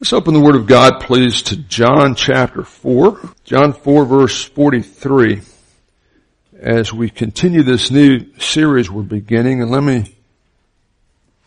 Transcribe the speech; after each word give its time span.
Let's 0.00 0.12
open 0.12 0.32
the 0.32 0.38
Word 0.38 0.54
of 0.54 0.68
God, 0.68 1.00
please, 1.00 1.42
to 1.42 1.56
John 1.56 2.14
chapter 2.14 2.62
4. 2.62 3.18
John 3.42 3.72
4 3.72 4.04
verse 4.04 4.44
43. 4.44 5.40
As 6.56 6.92
we 6.92 7.10
continue 7.10 7.64
this 7.64 7.90
new 7.90 8.38
series 8.38 8.88
we're 8.88 9.02
beginning, 9.02 9.60
and 9.60 9.72
let 9.72 9.82
me 9.82 10.14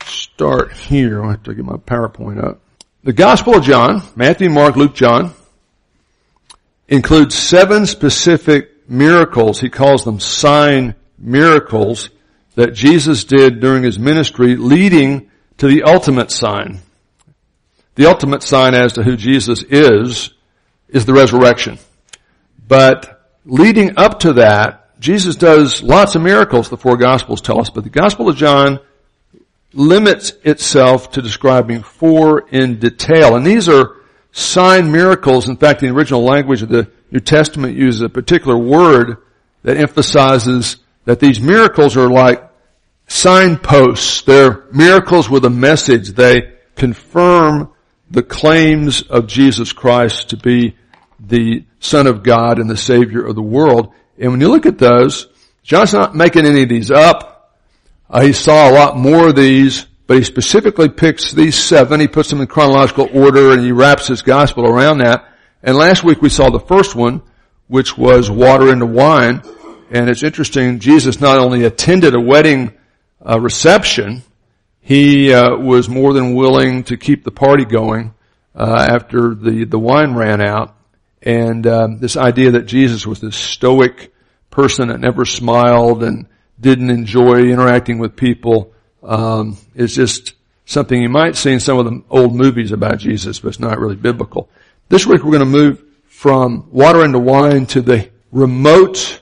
start 0.04 0.74
here. 0.74 1.24
I 1.24 1.32
have 1.32 1.44
to 1.44 1.54
get 1.54 1.64
my 1.64 1.78
PowerPoint 1.78 2.44
up. 2.44 2.60
The 3.06 3.14
Gospel 3.14 3.56
of 3.56 3.64
John, 3.64 4.04
Matthew, 4.18 4.50
Mark, 4.50 4.76
Luke, 4.76 4.96
John, 4.96 5.34
includes 6.90 7.36
seven 7.36 7.86
specific 7.86 8.90
miracles. 8.90 9.62
He 9.62 9.70
calls 9.70 10.04
them 10.04 10.20
sign 10.20 10.96
miracles 11.18 12.10
that 12.56 12.74
Jesus 12.74 13.24
did 13.24 13.62
during 13.62 13.84
his 13.84 13.98
ministry 13.98 14.58
leading 14.58 15.32
to 15.60 15.68
the 15.68 15.84
ultimate 15.84 16.32
sign 16.32 16.82
the 17.96 18.08
ultimate 18.08 18.44
sign 18.44 18.74
as 18.74 18.94
to 18.94 19.04
who 19.04 19.18
Jesus 19.18 19.64
is, 19.64 20.32
is 20.90 21.06
the 21.06 21.14
resurrection. 21.14 21.78
But 22.68 23.28
leading 23.46 23.98
up 23.98 24.20
to 24.22 24.34
that, 24.34 25.00
Jesus 25.00 25.36
does 25.36 25.82
lots 25.82 26.16
of 26.16 26.22
miracles, 26.22 26.70
the 26.70 26.78
four 26.78 26.98
gospels 26.98 27.42
tell 27.42 27.60
us, 27.60 27.70
but 27.70 27.84
the 27.84 27.90
gospel 27.90 28.30
of 28.30 28.36
John 28.36 28.80
limits 29.74 30.34
itself 30.44 31.12
to 31.12 31.22
describing 31.22 31.82
four 31.82 32.48
in 32.50 32.80
detail. 32.80 33.36
And 33.36 33.46
these 33.46 33.68
are 33.68 33.98
sign 34.32 34.92
miracles. 34.92 35.50
In 35.50 35.58
fact, 35.58 35.82
the 35.82 35.90
original 35.90 36.24
language 36.24 36.62
of 36.62 36.70
the 36.70 36.90
New 37.10 37.20
Testament 37.20 37.76
uses 37.76 38.02
a 38.02 38.10
particular 38.10 38.58
word 38.58 39.18
that 39.64 39.78
emphasizes 39.78 40.78
that 41.06 41.20
these 41.20 41.40
miracles 41.40 41.98
are 41.98 42.10
like 42.10 42.48
signposts. 43.08 44.22
They're 44.22 44.66
miracles 44.72 45.30
with 45.30 45.46
a 45.46 45.50
message. 45.50 46.10
They 46.10 46.54
confirm 46.76 47.72
the 48.12 48.24
claims 48.24 49.02
of 49.04 49.26
Jesus 49.26 49.72
Christ 49.72 50.30
to 50.30 50.38
be 50.38 50.76
the 51.20 51.64
Son 51.80 52.08
of 52.08 52.24
God 52.24 52.60
and 52.60 52.70
the 52.70 52.78
Savior 52.78 53.26
of 53.26 53.36
the 53.36 53.42
world. 53.42 53.94
And 54.20 54.32
when 54.32 54.42
you 54.42 54.50
look 54.50 54.66
at 54.66 54.78
those, 54.78 55.28
John's 55.64 55.94
not 55.94 56.14
making 56.14 56.46
any 56.46 56.64
of 56.64 56.70
these 56.70 56.92
up. 56.92 57.58
Uh, 58.10 58.22
he 58.22 58.34
saw 58.34 58.70
a 58.70 58.74
lot 58.74 58.98
more 58.98 59.30
of 59.30 59.36
these, 59.36 59.86
but 60.08 60.18
he 60.18 60.24
specifically 60.24 60.90
picks 60.90 61.32
these 61.32 61.56
seven. 61.56 62.02
He 62.02 62.08
puts 62.10 62.30
them 62.30 62.42
in 62.42 62.48
chronological 62.48 63.08
order 63.14 63.54
and 63.54 63.64
he 63.64 63.72
wraps 63.72 64.08
his 64.08 64.22
gospel 64.22 64.68
around 64.68 64.98
that. 64.98 65.26
And 65.64 65.78
last 65.78 66.04
week 66.04 66.22
we 66.22 66.30
saw 66.30 66.50
the 66.50 66.60
first 66.60 66.96
one, 66.96 67.22
which 67.68 67.98
was 67.98 68.30
water 68.30 68.74
into 68.74 68.86
wine. 68.86 69.42
And 69.90 70.10
it's 70.10 70.24
interesting, 70.24 70.80
Jesus 70.80 71.22
not 71.22 71.40
only 71.40 71.64
attended 71.64 72.14
a 72.14 72.20
wedding 72.20 72.74
uh, 73.26 73.40
reception, 73.40 74.24
he 74.82 75.34
uh, 75.34 75.56
was 75.56 75.88
more 75.88 76.14
than 76.14 76.36
willing 76.36 76.84
to 76.86 76.98
keep 76.98 77.24
the 77.24 77.32
party 77.32 77.66
going 77.66 78.14
uh, 78.56 78.88
after 78.90 79.34
the 79.34 79.64
the 79.66 79.80
wine 79.80 80.16
ran 80.16 80.42
out. 80.42 80.76
And 81.22 81.66
um, 81.68 82.00
this 82.00 82.18
idea 82.18 82.52
that 82.52 82.66
Jesus 82.66 83.06
was 83.06 83.22
this 83.22 83.38
stoic 83.38 84.12
person 84.50 84.90
that 84.90 85.00
never 85.00 85.24
smiled 85.24 86.04
and 86.04 86.28
didn't 86.60 86.90
enjoy 86.90 87.50
interacting 87.50 88.00
with 88.00 88.16
people 88.16 88.74
um, 89.04 89.58
is 89.76 89.96
just 89.96 90.34
something 90.66 91.02
you 91.02 91.10
might 91.10 91.36
see 91.36 91.54
in 91.54 91.60
some 91.60 91.78
of 91.78 91.86
the 91.86 92.04
old 92.10 92.36
movies 92.36 92.72
about 92.72 92.98
Jesus, 92.98 93.40
but 93.40 93.50
it's 93.50 93.60
not 93.60 93.80
really 93.80 93.96
biblical. 93.96 94.50
This 94.90 95.06
week 95.06 95.24
we're 95.24 95.32
going 95.32 95.40
to 95.40 95.46
move 95.46 95.84
from 96.06 96.68
water 96.72 97.04
into 97.04 97.20
wine 97.20 97.66
to 97.68 97.82
the 97.82 98.10
remote 98.32 99.22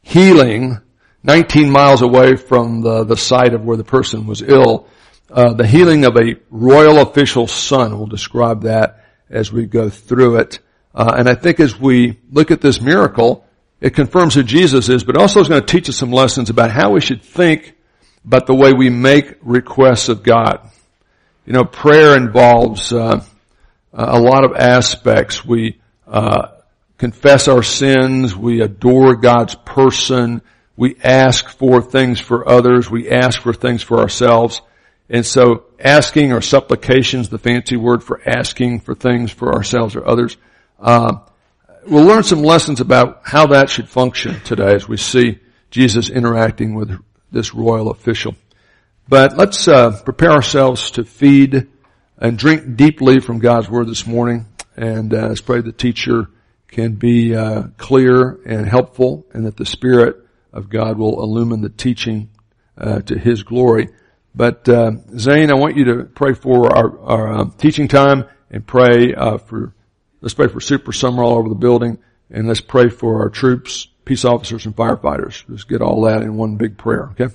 healing 0.00 0.80
19 1.22 1.70
miles 1.70 2.02
away 2.02 2.36
from 2.36 2.82
the, 2.82 3.04
the 3.04 3.16
site 3.16 3.54
of 3.54 3.64
where 3.64 3.76
the 3.76 3.84
person 3.84 4.26
was 4.26 4.42
ill 4.42 4.88
uh, 5.32 5.54
the 5.54 5.66
healing 5.66 6.04
of 6.04 6.16
a 6.16 6.36
royal 6.50 7.00
official's 7.00 7.52
son. 7.52 7.96
We'll 7.96 8.06
describe 8.06 8.64
that 8.64 9.06
as 9.30 9.50
we 9.50 9.64
go 9.64 9.88
through 9.88 10.36
it. 10.36 10.58
Uh, 10.94 11.14
and 11.16 11.28
I 11.28 11.34
think 11.34 11.58
as 11.58 11.78
we 11.78 12.18
look 12.30 12.50
at 12.50 12.60
this 12.60 12.82
miracle, 12.82 13.46
it 13.80 13.94
confirms 13.94 14.34
who 14.34 14.42
Jesus 14.42 14.90
is, 14.90 15.04
but 15.04 15.16
also 15.16 15.40
is 15.40 15.48
going 15.48 15.64
to 15.64 15.66
teach 15.66 15.88
us 15.88 15.96
some 15.96 16.12
lessons 16.12 16.50
about 16.50 16.70
how 16.70 16.90
we 16.90 17.00
should 17.00 17.22
think 17.22 17.74
about 18.26 18.46
the 18.46 18.54
way 18.54 18.74
we 18.74 18.90
make 18.90 19.38
requests 19.40 20.10
of 20.10 20.22
God. 20.22 20.70
You 21.46 21.54
know, 21.54 21.64
prayer 21.64 22.14
involves 22.14 22.92
uh, 22.92 23.24
a 23.94 24.20
lot 24.20 24.44
of 24.44 24.54
aspects. 24.54 25.44
We 25.44 25.80
uh, 26.06 26.48
confess 26.98 27.48
our 27.48 27.62
sins. 27.62 28.36
We 28.36 28.60
adore 28.60 29.16
God's 29.16 29.54
person. 29.54 30.42
We 30.82 30.96
ask 31.04 31.48
for 31.48 31.80
things 31.80 32.18
for 32.18 32.48
others. 32.48 32.90
We 32.90 33.08
ask 33.08 33.40
for 33.40 33.52
things 33.52 33.84
for 33.84 34.00
ourselves. 34.00 34.62
And 35.08 35.24
so 35.24 35.66
asking 35.78 36.32
or 36.32 36.40
supplications, 36.40 37.28
the 37.28 37.38
fancy 37.38 37.76
word 37.76 38.02
for 38.02 38.20
asking 38.28 38.80
for 38.80 38.96
things 38.96 39.30
for 39.30 39.54
ourselves 39.54 39.94
or 39.94 40.04
others, 40.04 40.36
uh, 40.80 41.18
we'll 41.86 42.04
learn 42.04 42.24
some 42.24 42.42
lessons 42.42 42.80
about 42.80 43.20
how 43.22 43.46
that 43.46 43.70
should 43.70 43.88
function 43.88 44.40
today 44.40 44.74
as 44.74 44.88
we 44.88 44.96
see 44.96 45.38
Jesus 45.70 46.10
interacting 46.10 46.74
with 46.74 47.00
this 47.30 47.54
royal 47.54 47.92
official. 47.92 48.34
But 49.08 49.36
let's 49.36 49.68
uh, 49.68 50.00
prepare 50.02 50.32
ourselves 50.32 50.90
to 50.90 51.04
feed 51.04 51.68
and 52.18 52.36
drink 52.36 52.74
deeply 52.74 53.20
from 53.20 53.38
God's 53.38 53.70
word 53.70 53.86
this 53.86 54.04
morning, 54.04 54.46
and 54.76 55.14
uh, 55.14 55.28
let's 55.28 55.42
pray 55.42 55.60
the 55.60 55.70
teacher 55.70 56.26
can 56.66 56.94
be 56.94 57.36
uh, 57.36 57.68
clear 57.76 58.40
and 58.44 58.66
helpful, 58.66 59.24
and 59.32 59.46
that 59.46 59.56
the 59.56 59.64
Spirit 59.64 60.18
of 60.52 60.68
God 60.68 60.98
will 60.98 61.22
illumine 61.22 61.60
the 61.60 61.68
teaching 61.68 62.30
uh, 62.76 63.00
to 63.02 63.18
His 63.18 63.42
glory. 63.42 63.88
But 64.34 64.68
uh, 64.68 64.92
Zane, 65.16 65.50
I 65.50 65.54
want 65.54 65.76
you 65.76 65.84
to 65.84 66.04
pray 66.04 66.34
for 66.34 66.74
our, 66.74 66.98
our 67.00 67.32
uh, 67.32 67.50
teaching 67.58 67.88
time 67.88 68.24
and 68.50 68.66
pray 68.66 69.14
uh, 69.14 69.38
for. 69.38 69.74
Let's 70.20 70.34
pray 70.34 70.46
for 70.46 70.60
super 70.60 70.92
summer 70.92 71.22
all 71.24 71.36
over 71.36 71.48
the 71.48 71.56
building, 71.56 71.98
and 72.30 72.46
let's 72.46 72.60
pray 72.60 72.88
for 72.88 73.22
our 73.22 73.28
troops, 73.28 73.88
peace 74.04 74.24
officers, 74.24 74.66
and 74.66 74.76
firefighters. 74.76 75.42
Let's 75.48 75.64
get 75.64 75.82
all 75.82 76.02
that 76.02 76.22
in 76.22 76.36
one 76.36 76.56
big 76.56 76.78
prayer. 76.78 77.10
Okay. 77.10 77.34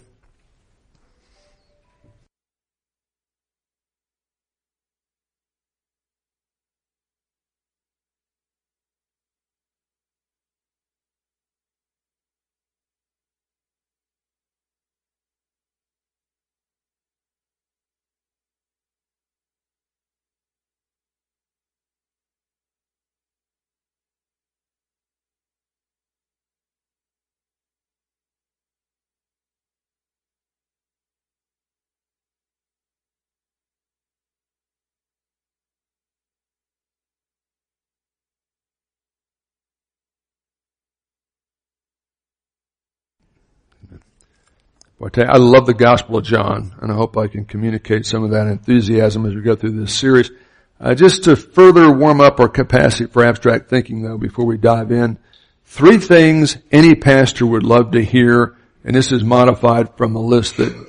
I, 45.02 45.22
I 45.24 45.38
love 45.38 45.66
the 45.66 45.74
Gospel 45.74 46.18
of 46.18 46.26
John, 46.26 46.74
and 46.82 46.92
I 46.92 46.96
hope 46.96 47.18
I 47.18 47.28
can 47.28 47.46
communicate 47.46 48.06
some 48.06 48.24
of 48.24 48.32
that 48.32 48.48
enthusiasm 48.48 49.26
as 49.26 49.36
we 49.36 49.42
go 49.42 49.56
through 49.56 49.80
this 49.80 49.94
series. 49.94 50.32
Uh, 50.80 50.94
just 50.94 51.24
to 51.24 51.36
further 51.36 51.92
warm 51.92 52.22
up 52.22 52.40
our 52.40 52.50
capacity 52.50 53.06
for 53.06 53.24
abstract 53.24 53.70
thinking, 53.70 54.02
though, 54.02 54.18
before 54.18 54.46
we 54.46 54.58
dive 54.58 54.92
in, 54.92 55.18
three 55.66 55.98
things 55.98 56.58
any 56.72 56.96
pastor 56.96 57.46
would 57.46 57.64
love 57.64 57.92
to 57.92 58.04
hear, 58.04 58.56
and 58.84 58.96
this 58.96 59.12
is 59.12 59.24
modified 59.24 59.98
from 59.98 60.16
a 60.16 60.22
list 60.22 60.58
that 60.58 60.88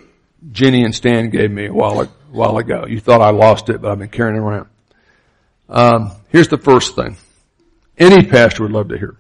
Jenny 0.53 0.85
and 0.85 0.95
Stan 0.95 1.31
gave 1.31 1.51
me 1.51 1.67
a 1.67 1.73
while, 1.73 2.03
a 2.03 2.07
while 2.31 2.59
ago. 2.59 2.85
You 2.87 3.01
thought 3.01 3.21
I 3.21 3.31
lost 3.31 3.71
it, 3.71 3.81
but 3.81 3.91
I've 3.91 3.99
been 3.99 4.09
carrying 4.09 4.37
it 4.37 4.41
around. 4.41 4.69
Um, 5.69 6.13
here's 6.31 6.49
the 6.49 6.59
first 6.59 6.97
thing. 6.97 7.17
Any 7.99 8.25
pastor 8.25 8.63
would 8.63 8.73
love 8.73 8.89
to 8.89 8.99
hear. 8.99 9.17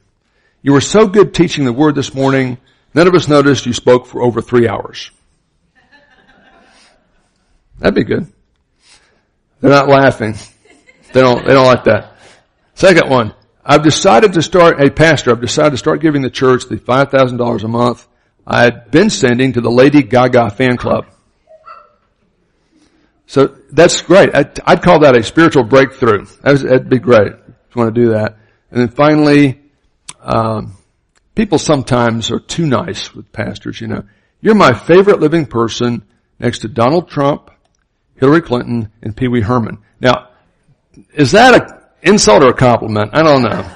You 0.62 0.72
were 0.72 0.80
so 0.80 1.06
good 1.06 1.34
teaching 1.34 1.64
the 1.64 1.72
word 1.72 1.94
this 1.94 2.14
morning 2.14 2.58
None 2.94 3.06
of 3.06 3.14
us 3.14 3.28
noticed 3.28 3.66
you 3.66 3.72
spoke 3.72 4.06
for 4.06 4.22
over 4.22 4.40
three 4.40 4.68
hours. 4.68 5.10
That'd 7.78 7.94
be 7.94 8.04
good. 8.04 8.32
They're 9.60 9.70
not 9.70 9.88
laughing. 9.88 10.34
They 11.12 11.20
don't, 11.20 11.46
they 11.46 11.52
don't 11.52 11.66
like 11.66 11.84
that. 11.84 12.16
Second 12.74 13.08
one. 13.10 13.34
I've 13.64 13.82
decided 13.82 14.32
to 14.32 14.42
start, 14.42 14.80
a 14.80 14.90
pastor, 14.90 15.30
I've 15.30 15.40
decided 15.40 15.72
to 15.72 15.76
start 15.76 16.00
giving 16.00 16.22
the 16.22 16.30
church 16.30 16.64
the 16.64 16.76
$5,000 16.76 17.64
a 17.64 17.68
month 17.68 18.08
I 18.50 18.62
had 18.62 18.90
been 18.90 19.10
sending 19.10 19.52
to 19.52 19.60
the 19.60 19.70
Lady 19.70 20.02
Gaga 20.02 20.48
fan 20.50 20.78
club. 20.78 21.04
So 23.26 23.58
that's 23.70 24.00
great. 24.00 24.34
I'd, 24.34 24.58
I'd 24.60 24.82
call 24.82 25.00
that 25.00 25.14
a 25.14 25.22
spiritual 25.22 25.64
breakthrough. 25.64 26.24
That'd 26.42 26.88
be 26.88 26.98
great 26.98 27.32
if 27.32 27.76
you 27.76 27.82
want 27.82 27.94
to 27.94 28.00
do 28.00 28.08
that. 28.12 28.38
And 28.70 28.80
then 28.80 28.88
finally, 28.88 29.60
um, 30.20 30.77
People 31.38 31.60
sometimes 31.60 32.32
are 32.32 32.40
too 32.40 32.66
nice 32.66 33.14
with 33.14 33.30
pastors, 33.30 33.80
you 33.80 33.86
know. 33.86 34.02
You're 34.40 34.56
my 34.56 34.74
favorite 34.74 35.20
living 35.20 35.46
person 35.46 36.02
next 36.40 36.58
to 36.62 36.68
Donald 36.68 37.08
Trump, 37.08 37.52
Hillary 38.16 38.40
Clinton, 38.40 38.90
and 39.02 39.16
Pee 39.16 39.28
Wee 39.28 39.40
Herman. 39.40 39.78
Now, 40.00 40.30
is 41.14 41.30
that 41.30 41.54
an 41.54 41.78
insult 42.02 42.42
or 42.42 42.48
a 42.48 42.54
compliment? 42.54 43.12
I 43.14 43.22
don't 43.22 43.42
know. 43.42 43.70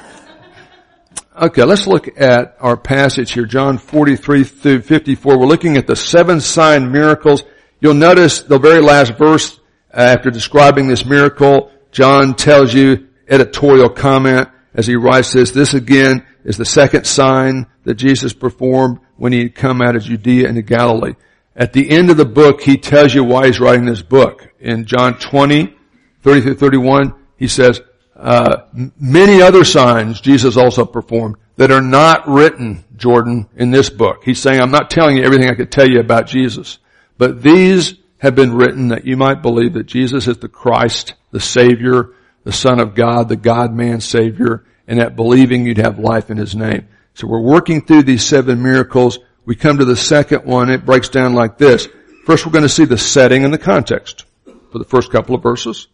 Okay, 1.40 1.62
let's 1.62 1.86
look 1.86 2.08
at 2.20 2.56
our 2.58 2.76
passage 2.76 3.30
here, 3.30 3.46
John 3.46 3.78
43 3.78 4.42
through 4.42 4.82
54. 4.82 5.38
We're 5.38 5.46
looking 5.46 5.76
at 5.76 5.86
the 5.86 5.94
seven 5.94 6.40
sign 6.40 6.90
miracles. 6.90 7.44
You'll 7.80 7.94
notice 7.94 8.40
the 8.40 8.58
very 8.58 8.82
last 8.82 9.16
verse 9.16 9.60
after 9.92 10.32
describing 10.32 10.88
this 10.88 11.06
miracle, 11.06 11.70
John 11.92 12.34
tells 12.34 12.74
you 12.74 13.06
editorial 13.28 13.88
comment 13.88 14.48
as 14.74 14.88
he 14.88 14.96
writes 14.96 15.32
this, 15.32 15.52
this 15.52 15.74
again 15.74 16.26
is 16.44 16.56
the 16.56 16.64
second 16.64 17.06
sign 17.06 17.66
that 17.84 17.94
Jesus 17.94 18.32
performed 18.32 18.98
when 19.16 19.32
he 19.32 19.42
had 19.42 19.54
come 19.54 19.80
out 19.80 19.96
of 19.96 20.02
Judea 20.02 20.48
into 20.48 20.62
Galilee. 20.62 21.14
At 21.54 21.72
the 21.72 21.90
end 21.90 22.10
of 22.10 22.16
the 22.16 22.24
book, 22.24 22.62
he 22.62 22.76
tells 22.76 23.14
you 23.14 23.24
why 23.24 23.46
he's 23.46 23.60
writing 23.60 23.84
this 23.84 24.02
book. 24.02 24.48
In 24.58 24.86
John 24.86 25.18
20, 25.18 25.74
30 26.22 26.40
through 26.40 26.54
31, 26.54 27.14
he 27.36 27.48
says, 27.48 27.80
uh, 28.16 28.62
many 28.98 29.42
other 29.42 29.64
signs 29.64 30.20
Jesus 30.20 30.56
also 30.56 30.84
performed 30.84 31.36
that 31.56 31.70
are 31.70 31.82
not 31.82 32.28
written, 32.28 32.84
Jordan, 32.96 33.48
in 33.56 33.70
this 33.70 33.90
book. 33.90 34.22
He's 34.24 34.40
saying, 34.40 34.60
I'm 34.60 34.70
not 34.70 34.90
telling 34.90 35.16
you 35.16 35.24
everything 35.24 35.50
I 35.50 35.54
could 35.54 35.72
tell 35.72 35.88
you 35.88 36.00
about 36.00 36.26
Jesus, 36.26 36.78
but 37.18 37.42
these 37.42 37.94
have 38.18 38.34
been 38.36 38.54
written 38.54 38.88
that 38.88 39.04
you 39.04 39.16
might 39.16 39.42
believe 39.42 39.74
that 39.74 39.86
Jesus 39.86 40.28
is 40.28 40.38
the 40.38 40.48
Christ, 40.48 41.14
the 41.32 41.40
Savior, 41.40 42.10
the 42.44 42.52
Son 42.52 42.80
of 42.80 42.94
God, 42.94 43.28
the 43.28 43.36
God-man 43.36 44.00
Savior, 44.00 44.64
and 44.86 44.98
that 44.98 45.16
believing 45.16 45.66
you'd 45.66 45.78
have 45.78 45.98
life 45.98 46.30
in 46.30 46.36
His 46.36 46.54
name. 46.54 46.88
So 47.14 47.26
we're 47.26 47.40
working 47.40 47.82
through 47.82 48.04
these 48.04 48.24
seven 48.24 48.62
miracles. 48.62 49.18
We 49.44 49.56
come 49.56 49.78
to 49.78 49.84
the 49.84 49.96
second 49.96 50.44
one. 50.44 50.70
It 50.70 50.86
breaks 50.86 51.08
down 51.08 51.34
like 51.34 51.58
this. 51.58 51.88
First, 52.24 52.46
we're 52.46 52.52
going 52.52 52.62
to 52.62 52.68
see 52.68 52.84
the 52.84 52.98
setting 52.98 53.44
and 53.44 53.52
the 53.52 53.58
context 53.58 54.24
for 54.70 54.78
the 54.78 54.84
first 54.84 55.10
couple 55.10 55.34
of 55.34 55.42
verses. 55.42 55.88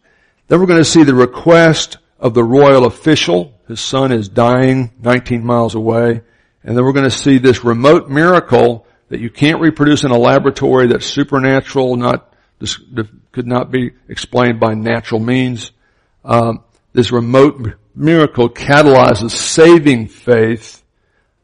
Then 0.47 0.59
we're 0.59 0.67
going 0.67 0.79
to 0.79 0.85
see 0.85 1.03
the 1.03 1.15
request 1.15 1.97
of 2.19 2.33
the 2.33 2.43
royal 2.43 2.85
official. 2.85 3.59
His 3.67 3.81
son 3.81 4.11
is 4.11 4.29
dying 4.29 4.91
19 5.01 5.45
miles 5.45 5.75
away. 5.75 6.21
And 6.63 6.77
then 6.77 6.83
we're 6.83 6.93
going 6.93 7.09
to 7.09 7.11
see 7.15 7.37
this 7.37 7.63
remote 7.63 8.09
miracle 8.09 8.85
that 9.09 9.19
you 9.19 9.29
can't 9.29 9.61
reproduce 9.61 10.03
in 10.03 10.11
a 10.11 10.17
laboratory 10.17 10.87
that's 10.87 11.05
supernatural, 11.05 11.95
not, 11.95 12.33
could 13.31 13.47
not 13.47 13.71
be 13.71 13.91
explained 14.07 14.59
by 14.59 14.73
natural 14.73 15.19
means. 15.19 15.71
Um, 16.23 16.63
this 16.93 17.11
remote 17.11 17.75
miracle 17.99 18.49
catalyzes 18.49 19.31
saving 19.31 20.07
faith 20.07 20.81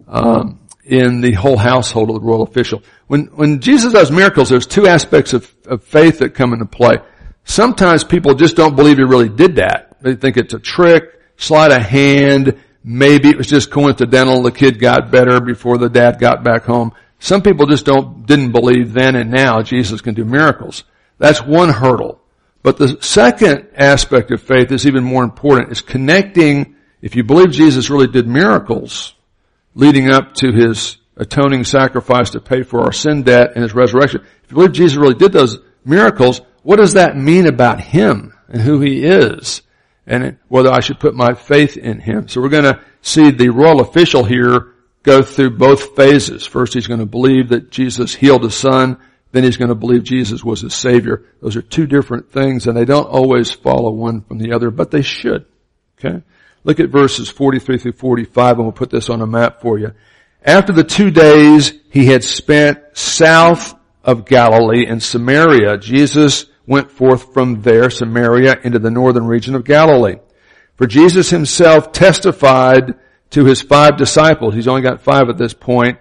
um, 0.07 0.59
in 0.85 1.21
the 1.21 1.33
whole 1.33 1.57
household 1.57 2.09
of 2.09 2.15
the 2.15 2.21
royal 2.21 2.43
official. 2.43 2.81
When 3.07 3.25
when 3.27 3.59
Jesus 3.59 3.93
does 3.93 4.09
miracles, 4.09 4.49
there's 4.49 4.65
two 4.65 4.87
aspects 4.87 5.33
of, 5.33 5.53
of 5.65 5.83
faith 5.83 6.19
that 6.19 6.33
come 6.33 6.53
into 6.53 6.65
play. 6.65 6.97
Sometimes 7.43 8.03
people 8.03 8.33
just 8.33 8.55
don't 8.55 8.75
believe 8.75 8.97
he 8.97 9.03
really 9.03 9.29
did 9.29 9.57
that. 9.57 9.97
They 10.01 10.15
think 10.15 10.37
it's 10.37 10.53
a 10.53 10.59
trick, 10.59 11.03
sleight 11.37 11.71
of 11.71 11.81
hand, 11.81 12.59
maybe 12.83 13.29
it 13.29 13.37
was 13.37 13.47
just 13.47 13.69
coincidental 13.69 14.41
the 14.41 14.51
kid 14.51 14.79
got 14.79 15.11
better 15.11 15.41
before 15.41 15.77
the 15.77 15.89
dad 15.89 16.19
got 16.19 16.43
back 16.43 16.63
home. 16.63 16.93
Some 17.19 17.41
people 17.41 17.65
just 17.65 17.85
don't, 17.85 18.25
didn't 18.25 18.51
believe 18.51 18.93
then 18.93 19.15
and 19.15 19.31
now 19.31 19.61
Jesus 19.61 20.01
can 20.01 20.13
do 20.13 20.25
miracles. 20.25 20.83
That's 21.17 21.41
one 21.41 21.69
hurdle. 21.69 22.21
But 22.65 22.77
the 22.77 22.97
second 22.99 23.67
aspect 23.75 24.31
of 24.31 24.41
faith 24.41 24.71
is 24.71 24.87
even 24.87 25.03
more 25.03 25.23
important. 25.23 25.71
Is 25.71 25.81
connecting, 25.81 26.75
if 26.99 27.15
you 27.15 27.23
believe 27.23 27.51
Jesus 27.51 27.91
really 27.91 28.07
did 28.07 28.27
miracles 28.27 29.13
leading 29.75 30.09
up 30.09 30.33
to 30.37 30.51
his 30.51 30.97
atoning 31.15 31.63
sacrifice 31.63 32.31
to 32.31 32.41
pay 32.41 32.63
for 32.63 32.81
our 32.81 32.91
sin 32.91 33.21
debt 33.21 33.51
and 33.53 33.61
his 33.61 33.75
resurrection. 33.75 34.21
If 34.43 34.49
you 34.49 34.55
believe 34.55 34.71
Jesus 34.71 34.97
really 34.97 35.13
did 35.13 35.31
those 35.31 35.59
miracles, 35.85 36.41
what 36.63 36.77
does 36.77 36.93
that 36.93 37.15
mean 37.15 37.45
about 37.45 37.81
him 37.81 38.33
and 38.49 38.63
who 38.63 38.81
he 38.81 39.05
is? 39.05 39.61
And 40.07 40.39
whether 40.47 40.71
I 40.71 40.79
should 40.79 40.99
put 40.99 41.13
my 41.13 41.35
faith 41.35 41.77
in 41.77 41.99
him. 41.99 42.27
So 42.29 42.41
we're 42.41 42.49
going 42.49 42.63
to 42.63 42.81
see 43.03 43.29
the 43.29 43.49
royal 43.49 43.81
official 43.81 44.23
here 44.23 44.73
go 45.03 45.21
through 45.21 45.51
both 45.51 45.95
phases. 45.95 46.47
First, 46.47 46.73
he's 46.73 46.87
going 46.87 46.99
to 46.99 47.05
believe 47.05 47.49
that 47.49 47.69
Jesus 47.69 48.15
healed 48.15 48.43
his 48.43 48.57
son 48.57 48.97
then 49.35 49.43
he's 49.43 49.57
going 49.57 49.69
to 49.69 49.75
believe 49.75 50.03
Jesus 50.03 50.43
was 50.43 50.61
his 50.61 50.73
Savior. 50.73 51.23
Those 51.41 51.55
are 51.55 51.61
two 51.61 51.87
different 51.87 52.31
things 52.31 52.67
and 52.67 52.77
they 52.77 52.85
don't 52.85 53.07
always 53.07 53.51
follow 53.51 53.91
one 53.91 54.21
from 54.21 54.37
the 54.37 54.53
other, 54.53 54.71
but 54.71 54.91
they 54.91 55.01
should. 55.01 55.45
Okay? 55.99 56.21
Look 56.63 56.79
at 56.79 56.89
verses 56.89 57.29
43 57.29 57.77
through 57.77 57.91
45 57.93 58.57
and 58.57 58.65
we'll 58.65 58.71
put 58.71 58.89
this 58.89 59.09
on 59.09 59.21
a 59.21 59.27
map 59.27 59.61
for 59.61 59.77
you. 59.77 59.91
After 60.43 60.73
the 60.73 60.83
two 60.83 61.11
days 61.11 61.73
he 61.89 62.05
had 62.05 62.23
spent 62.23 62.79
south 62.93 63.75
of 64.03 64.25
Galilee 64.25 64.85
and 64.87 65.01
Samaria, 65.01 65.77
Jesus 65.77 66.45
went 66.67 66.91
forth 66.91 67.33
from 67.33 67.61
there, 67.61 67.89
Samaria, 67.89 68.59
into 68.63 68.79
the 68.79 68.91
northern 68.91 69.25
region 69.25 69.55
of 69.55 69.65
Galilee. 69.65 70.17
For 70.75 70.87
Jesus 70.87 71.29
himself 71.29 71.91
testified 71.91 72.95
to 73.31 73.45
his 73.45 73.61
five 73.61 73.97
disciples. 73.97 74.53
He's 74.53 74.67
only 74.67 74.81
got 74.81 75.01
five 75.01 75.29
at 75.29 75.37
this 75.37 75.53
point 75.53 75.99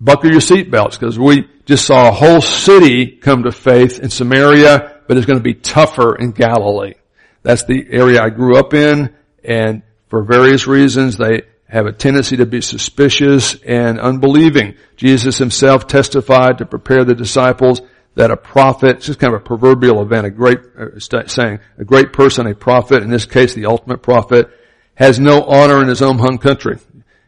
buckle 0.00 0.30
your 0.30 0.40
seatbelts 0.40 0.98
because 0.98 1.18
we 1.18 1.48
just 1.66 1.84
saw 1.84 2.08
a 2.08 2.12
whole 2.12 2.40
city 2.40 3.06
come 3.08 3.42
to 3.42 3.52
faith 3.52 3.98
in 3.98 4.08
Samaria, 4.08 5.02
but 5.06 5.16
it's 5.16 5.26
going 5.26 5.38
to 5.38 5.42
be 5.42 5.54
tougher 5.54 6.16
in 6.16 6.30
Galilee. 6.30 6.94
That's 7.42 7.64
the 7.64 7.86
area 7.90 8.22
I 8.22 8.30
grew 8.30 8.56
up 8.56 8.72
in 8.72 9.14
and 9.44 9.82
for 10.08 10.22
various 10.22 10.66
reasons 10.66 11.16
they 11.16 11.42
have 11.68 11.86
a 11.86 11.92
tendency 11.92 12.36
to 12.36 12.46
be 12.46 12.60
suspicious 12.60 13.56
and 13.62 13.98
unbelieving. 13.98 14.76
Jesus 14.96 15.38
himself 15.38 15.86
testified 15.86 16.58
to 16.58 16.66
prepare 16.66 17.04
the 17.04 17.14
disciples 17.14 17.82
that 18.14 18.30
a 18.30 18.36
prophet, 18.36 18.96
it's 18.96 19.06
just 19.06 19.18
kind 19.18 19.34
of 19.34 19.40
a 19.40 19.44
proverbial 19.44 20.00
event, 20.00 20.26
a 20.26 20.30
great 20.30 20.58
uh, 20.78 20.98
saying, 21.26 21.58
a 21.78 21.84
great 21.84 22.12
person, 22.12 22.46
a 22.46 22.54
prophet, 22.54 23.02
in 23.02 23.10
this 23.10 23.26
case 23.26 23.54
the 23.54 23.66
ultimate 23.66 24.02
prophet, 24.02 24.50
has 24.94 25.20
no 25.20 25.42
honor 25.42 25.82
in 25.82 25.88
his 25.88 26.00
own 26.00 26.18
home 26.18 26.38
country. 26.38 26.78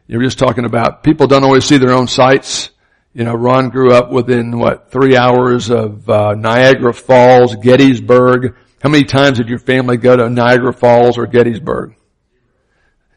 You're 0.07 0.23
just 0.23 0.39
talking 0.39 0.65
about 0.65 1.03
people 1.03 1.27
don't 1.27 1.43
always 1.43 1.65
see 1.65 1.77
their 1.77 1.93
own 1.93 2.07
sights. 2.07 2.71
You 3.13 3.23
know, 3.23 3.33
Ron 3.33 3.69
grew 3.69 3.91
up 3.93 4.11
within 4.11 4.59
what 4.59 4.91
three 4.91 5.17
hours 5.17 5.69
of 5.69 6.07
uh, 6.09 6.35
Niagara 6.35 6.93
Falls, 6.93 7.55
Gettysburg. 7.55 8.55
How 8.81 8.89
many 8.89 9.03
times 9.03 9.39
did 9.39 9.49
your 9.49 9.59
family 9.59 9.97
go 9.97 10.15
to 10.15 10.29
Niagara 10.29 10.73
Falls 10.73 11.17
or 11.17 11.25
Gettysburg? 11.25 11.95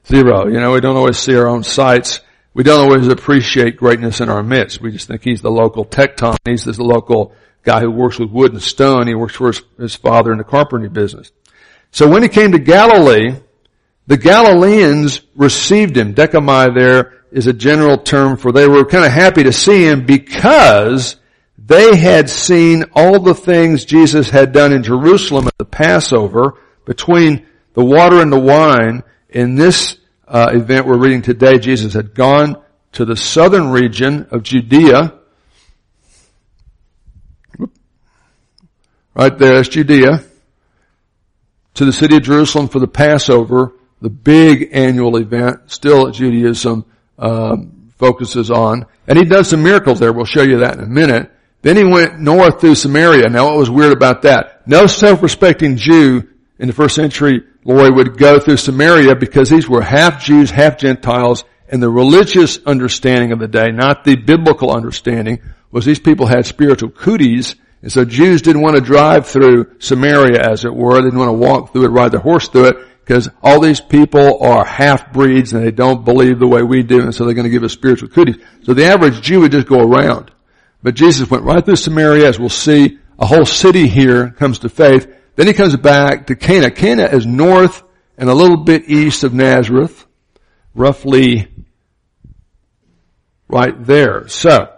Zero. 0.06 0.46
You 0.46 0.60
know, 0.60 0.72
we 0.72 0.80
don't 0.80 0.96
always 0.96 1.18
see 1.18 1.36
our 1.36 1.46
own 1.46 1.62
sights. 1.62 2.20
We 2.54 2.64
don't 2.64 2.80
always 2.80 3.08
appreciate 3.08 3.76
greatness 3.76 4.20
in 4.20 4.28
our 4.28 4.42
midst. 4.42 4.80
We 4.80 4.92
just 4.92 5.08
think 5.08 5.22
he's 5.22 5.42
the 5.42 5.50
local 5.50 5.84
tekton. 5.84 6.36
He's 6.44 6.64
the 6.64 6.82
local 6.82 7.34
guy 7.62 7.80
who 7.80 7.90
works 7.90 8.18
with 8.18 8.30
wood 8.30 8.52
and 8.52 8.62
stone. 8.62 9.06
He 9.06 9.14
works 9.14 9.36
for 9.36 9.48
his, 9.48 9.62
his 9.78 9.94
father 9.94 10.32
in 10.32 10.38
the 10.38 10.44
carpentry 10.44 10.88
business. 10.88 11.30
So 11.92 12.08
when 12.08 12.22
he 12.22 12.28
came 12.28 12.52
to 12.52 12.58
Galilee, 12.58 13.36
the 14.06 14.16
Galileans 14.16 15.22
received 15.34 15.96
him. 15.96 16.14
Dechomai 16.14 16.74
there 16.74 17.24
is 17.30 17.46
a 17.46 17.52
general 17.52 17.98
term 17.98 18.36
for 18.36 18.52
they 18.52 18.68
were 18.68 18.84
kind 18.84 19.04
of 19.04 19.12
happy 19.12 19.44
to 19.44 19.52
see 19.52 19.84
him 19.84 20.04
because 20.04 21.16
they 21.58 21.96
had 21.96 22.28
seen 22.28 22.84
all 22.94 23.20
the 23.20 23.34
things 23.34 23.84
Jesus 23.84 24.28
had 24.28 24.52
done 24.52 24.72
in 24.72 24.82
Jerusalem 24.82 25.46
at 25.46 25.56
the 25.58 25.64
Passover 25.64 26.58
between 26.84 27.46
the 27.74 27.84
water 27.84 28.20
and 28.20 28.32
the 28.32 28.38
wine. 28.38 29.02
In 29.28 29.54
this 29.54 29.96
uh, 30.26 30.50
event 30.52 30.86
we're 30.86 30.98
reading 30.98 31.22
today, 31.22 31.58
Jesus 31.58 31.94
had 31.94 32.14
gone 32.14 32.62
to 32.92 33.04
the 33.04 33.16
southern 33.16 33.70
region 33.70 34.26
of 34.30 34.42
Judea. 34.42 35.14
Right 39.14 39.38
there, 39.38 39.54
that's 39.54 39.68
Judea. 39.68 40.24
To 41.74 41.84
the 41.84 41.92
city 41.92 42.16
of 42.16 42.22
Jerusalem 42.22 42.68
for 42.68 42.80
the 42.80 42.88
Passover 42.88 43.72
the 44.02 44.10
big 44.10 44.70
annual 44.72 45.16
event, 45.16 45.70
still 45.70 46.10
Judaism 46.10 46.84
um, 47.18 47.92
focuses 47.98 48.50
on. 48.50 48.84
And 49.06 49.16
he 49.16 49.24
does 49.24 49.48
some 49.48 49.62
miracles 49.62 50.00
there. 50.00 50.12
We'll 50.12 50.24
show 50.24 50.42
you 50.42 50.58
that 50.58 50.76
in 50.76 50.84
a 50.84 50.88
minute. 50.88 51.30
Then 51.62 51.76
he 51.76 51.84
went 51.84 52.18
north 52.18 52.60
through 52.60 52.74
Samaria. 52.74 53.28
Now 53.28 53.46
what 53.46 53.56
was 53.56 53.70
weird 53.70 53.92
about 53.92 54.22
that? 54.22 54.66
No 54.66 54.86
self-respecting 54.86 55.76
Jew 55.76 56.28
in 56.58 56.66
the 56.66 56.72
first 56.72 56.96
century, 56.96 57.44
Lori, 57.64 57.90
would 57.90 58.18
go 58.18 58.40
through 58.40 58.56
Samaria 58.56 59.14
because 59.14 59.48
these 59.48 59.68
were 59.68 59.82
half 59.82 60.22
Jews, 60.22 60.50
half 60.50 60.78
Gentiles, 60.78 61.44
and 61.68 61.80
the 61.80 61.88
religious 61.88 62.58
understanding 62.66 63.30
of 63.30 63.38
the 63.38 63.48
day, 63.48 63.70
not 63.70 64.04
the 64.04 64.16
biblical 64.16 64.72
understanding, 64.72 65.40
was 65.70 65.84
these 65.84 66.00
people 66.00 66.26
had 66.26 66.44
spiritual 66.44 66.90
cooties, 66.90 67.54
and 67.80 67.90
so 67.90 68.04
Jews 68.04 68.42
didn't 68.42 68.62
want 68.62 68.76
to 68.76 68.82
drive 68.82 69.26
through 69.26 69.76
Samaria, 69.78 70.40
as 70.40 70.64
it 70.64 70.74
were. 70.74 70.96
They 70.96 71.06
didn't 71.06 71.18
want 71.18 71.30
to 71.30 71.32
walk 71.48 71.72
through 71.72 71.84
it, 71.84 71.88
ride 71.88 72.12
their 72.12 72.20
horse 72.20 72.48
through 72.48 72.66
it 72.66 72.76
because 73.04 73.28
all 73.42 73.60
these 73.60 73.80
people 73.80 74.42
are 74.42 74.64
half 74.64 75.12
breeds 75.12 75.52
and 75.52 75.64
they 75.64 75.70
don't 75.70 76.04
believe 76.04 76.38
the 76.38 76.46
way 76.46 76.62
we 76.62 76.82
do, 76.82 77.00
and 77.00 77.14
so 77.14 77.24
they're 77.24 77.34
going 77.34 77.44
to 77.44 77.50
give 77.50 77.64
us 77.64 77.72
spiritual 77.72 78.08
cooties. 78.08 78.36
So 78.62 78.74
the 78.74 78.84
average 78.84 79.20
Jew 79.20 79.40
would 79.40 79.52
just 79.52 79.66
go 79.66 79.80
around. 79.80 80.30
But 80.82 80.94
Jesus 80.94 81.30
went 81.30 81.44
right 81.44 81.64
through 81.64 81.76
Samaria, 81.76 82.28
as 82.28 82.38
we'll 82.38 82.48
see. 82.48 82.98
A 83.18 83.26
whole 83.26 83.44
city 83.44 83.86
here 83.86 84.30
comes 84.30 84.60
to 84.60 84.68
faith. 84.68 85.12
Then 85.36 85.46
he 85.46 85.52
comes 85.52 85.76
back 85.76 86.26
to 86.26 86.36
Cana. 86.36 86.70
Cana 86.70 87.04
is 87.04 87.26
north 87.26 87.82
and 88.18 88.28
a 88.28 88.34
little 88.34 88.58
bit 88.58 88.88
east 88.88 89.24
of 89.24 89.32
Nazareth, 89.32 90.06
roughly 90.74 91.48
right 93.48 93.74
there. 93.84 94.28
So, 94.28 94.72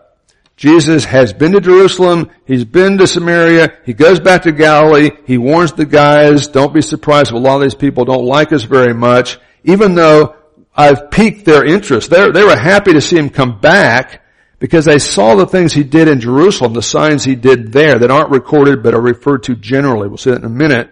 Jesus 0.56 1.04
has 1.04 1.32
been 1.32 1.52
to 1.52 1.60
Jerusalem, 1.60 2.30
he's 2.46 2.64
been 2.64 2.98
to 2.98 3.06
Samaria, 3.08 3.78
he 3.84 3.92
goes 3.92 4.20
back 4.20 4.42
to 4.42 4.52
Galilee, 4.52 5.10
he 5.26 5.36
warns 5.36 5.72
the 5.72 5.84
guys, 5.84 6.46
don't 6.46 6.72
be 6.72 6.80
surprised 6.80 7.30
if 7.30 7.34
a 7.34 7.38
lot 7.38 7.56
of 7.56 7.62
these 7.62 7.74
people 7.74 8.04
don't 8.04 8.24
like 8.24 8.52
us 8.52 8.62
very 8.62 8.94
much, 8.94 9.38
even 9.64 9.96
though 9.96 10.36
I've 10.76 11.10
piqued 11.10 11.44
their 11.44 11.64
interest. 11.64 12.10
They're, 12.10 12.32
they 12.32 12.44
were 12.44 12.56
happy 12.56 12.92
to 12.92 13.00
see 13.00 13.16
him 13.16 13.30
come 13.30 13.60
back 13.60 14.22
because 14.60 14.84
they 14.84 14.98
saw 14.98 15.34
the 15.34 15.46
things 15.46 15.72
he 15.72 15.82
did 15.82 16.06
in 16.08 16.20
Jerusalem, 16.20 16.72
the 16.72 16.82
signs 16.82 17.24
he 17.24 17.34
did 17.34 17.72
there 17.72 17.98
that 17.98 18.10
aren't 18.10 18.30
recorded 18.30 18.82
but 18.82 18.94
are 18.94 19.00
referred 19.00 19.42
to 19.44 19.56
generally. 19.56 20.08
We'll 20.08 20.18
see 20.18 20.30
that 20.30 20.38
in 20.38 20.44
a 20.44 20.48
minute. 20.48 20.90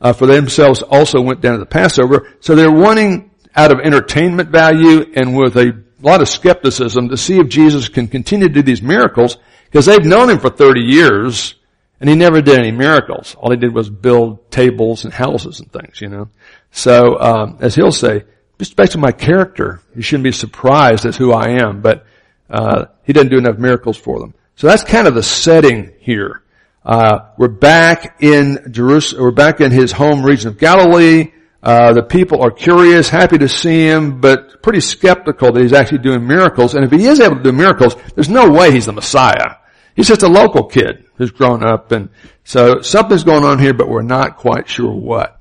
Uh, 0.00 0.12
for 0.12 0.26
themselves 0.26 0.82
also 0.82 1.22
went 1.22 1.40
down 1.40 1.54
to 1.54 1.58
the 1.58 1.66
Passover. 1.66 2.30
So 2.40 2.54
they're 2.54 2.70
wanting 2.70 3.30
out 3.54 3.72
of 3.72 3.80
entertainment 3.80 4.50
value 4.50 5.12
and 5.14 5.34
with 5.34 5.56
a 5.56 5.85
lot 6.02 6.20
of 6.20 6.28
skepticism 6.28 7.08
to 7.08 7.16
see 7.16 7.38
if 7.38 7.48
Jesus 7.48 7.88
can 7.88 8.08
continue 8.08 8.48
to 8.48 8.54
do 8.54 8.62
these 8.62 8.82
miracles 8.82 9.38
because 9.66 9.86
they've 9.86 10.04
known 10.04 10.30
him 10.30 10.38
for 10.38 10.50
30 10.50 10.80
years 10.80 11.54
and 12.00 12.10
he 12.10 12.16
never 12.16 12.42
did 12.42 12.58
any 12.58 12.72
miracles. 12.72 13.34
All 13.38 13.50
he 13.50 13.56
did 13.56 13.74
was 13.74 13.88
build 13.88 14.50
tables 14.50 15.04
and 15.04 15.12
houses 15.12 15.60
and 15.60 15.72
things, 15.72 16.00
you 16.00 16.08
know. 16.08 16.28
So, 16.70 17.18
um, 17.18 17.58
as 17.60 17.74
he'll 17.74 17.92
say, 17.92 18.24
just 18.58 18.76
based 18.76 18.94
on 18.94 19.00
my 19.00 19.12
character, 19.12 19.80
you 19.94 20.02
shouldn't 20.02 20.24
be 20.24 20.32
surprised 20.32 21.06
as 21.06 21.16
who 21.16 21.32
I 21.32 21.62
am, 21.62 21.80
but, 21.80 22.06
uh, 22.50 22.86
he 23.04 23.12
doesn't 23.12 23.30
do 23.30 23.38
enough 23.38 23.58
miracles 23.58 23.96
for 23.96 24.18
them. 24.20 24.34
So 24.56 24.66
that's 24.66 24.84
kind 24.84 25.06
of 25.06 25.14
the 25.14 25.22
setting 25.22 25.92
here. 26.00 26.42
Uh, 26.84 27.30
we're 27.36 27.48
back 27.48 28.18
in 28.20 28.68
Jerusalem, 28.70 29.22
we're 29.22 29.30
back 29.30 29.60
in 29.60 29.72
his 29.72 29.90
home 29.90 30.22
region 30.22 30.48
of 30.48 30.58
Galilee. 30.58 31.32
Uh, 31.66 31.92
the 31.92 32.02
people 32.02 32.42
are 32.42 32.52
curious, 32.52 33.08
happy 33.08 33.36
to 33.38 33.48
see 33.48 33.88
him, 33.88 34.20
but 34.20 34.62
pretty 34.62 34.78
skeptical 34.78 35.50
that 35.50 35.60
he's 35.60 35.72
actually 35.72 35.98
doing 35.98 36.24
miracles. 36.24 36.76
And 36.76 36.84
if 36.84 36.92
he 36.92 37.04
is 37.06 37.18
able 37.18 37.34
to 37.38 37.42
do 37.42 37.50
miracles, 37.50 37.96
there's 38.14 38.28
no 38.28 38.48
way 38.48 38.70
he's 38.70 38.86
the 38.86 38.92
Messiah. 38.92 39.56
He's 39.96 40.06
just 40.06 40.22
a 40.22 40.28
local 40.28 40.68
kid 40.68 41.06
who's 41.16 41.32
grown 41.32 41.66
up, 41.66 41.90
and 41.90 42.10
so 42.44 42.82
something's 42.82 43.24
going 43.24 43.42
on 43.42 43.58
here, 43.58 43.74
but 43.74 43.88
we're 43.88 44.02
not 44.02 44.36
quite 44.36 44.68
sure 44.68 44.92
what. 44.92 45.40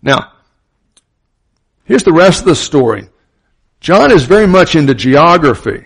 Now, 0.00 0.32
here's 1.84 2.04
the 2.04 2.14
rest 2.14 2.40
of 2.40 2.46
the 2.46 2.54
story. 2.54 3.10
John 3.80 4.10
is 4.10 4.24
very 4.24 4.46
much 4.46 4.74
into 4.74 4.94
geography. 4.94 5.84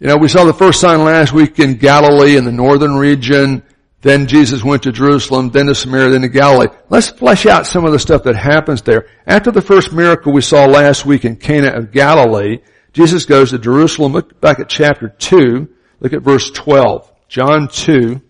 You 0.00 0.06
know, 0.06 0.16
we 0.16 0.28
saw 0.28 0.44
the 0.44 0.54
first 0.54 0.80
sign 0.80 1.04
last 1.04 1.34
week 1.34 1.58
in 1.58 1.74
Galilee 1.74 2.38
in 2.38 2.46
the 2.46 2.52
northern 2.52 2.96
region. 2.96 3.62
Then 4.00 4.28
Jesus 4.28 4.62
went 4.62 4.84
to 4.84 4.92
Jerusalem, 4.92 5.50
then 5.50 5.66
to 5.66 5.74
Samaria, 5.74 6.10
then 6.10 6.22
to 6.22 6.28
Galilee. 6.28 6.68
Let's 6.88 7.10
flesh 7.10 7.46
out 7.46 7.66
some 7.66 7.84
of 7.84 7.92
the 7.92 7.98
stuff 7.98 8.22
that 8.24 8.36
happens 8.36 8.82
there. 8.82 9.08
After 9.26 9.50
the 9.50 9.62
first 9.62 9.92
miracle 9.92 10.32
we 10.32 10.40
saw 10.40 10.66
last 10.66 11.04
week 11.04 11.24
in 11.24 11.36
Cana 11.36 11.68
of 11.68 11.90
Galilee, 11.90 12.58
Jesus 12.92 13.24
goes 13.24 13.50
to 13.50 13.58
Jerusalem. 13.58 14.12
Look 14.12 14.40
back 14.40 14.60
at 14.60 14.68
chapter 14.68 15.08
2. 15.08 15.68
Look 16.00 16.12
at 16.12 16.22
verse 16.22 16.50
12. 16.52 17.12
John 17.28 17.68
2, 17.68 18.20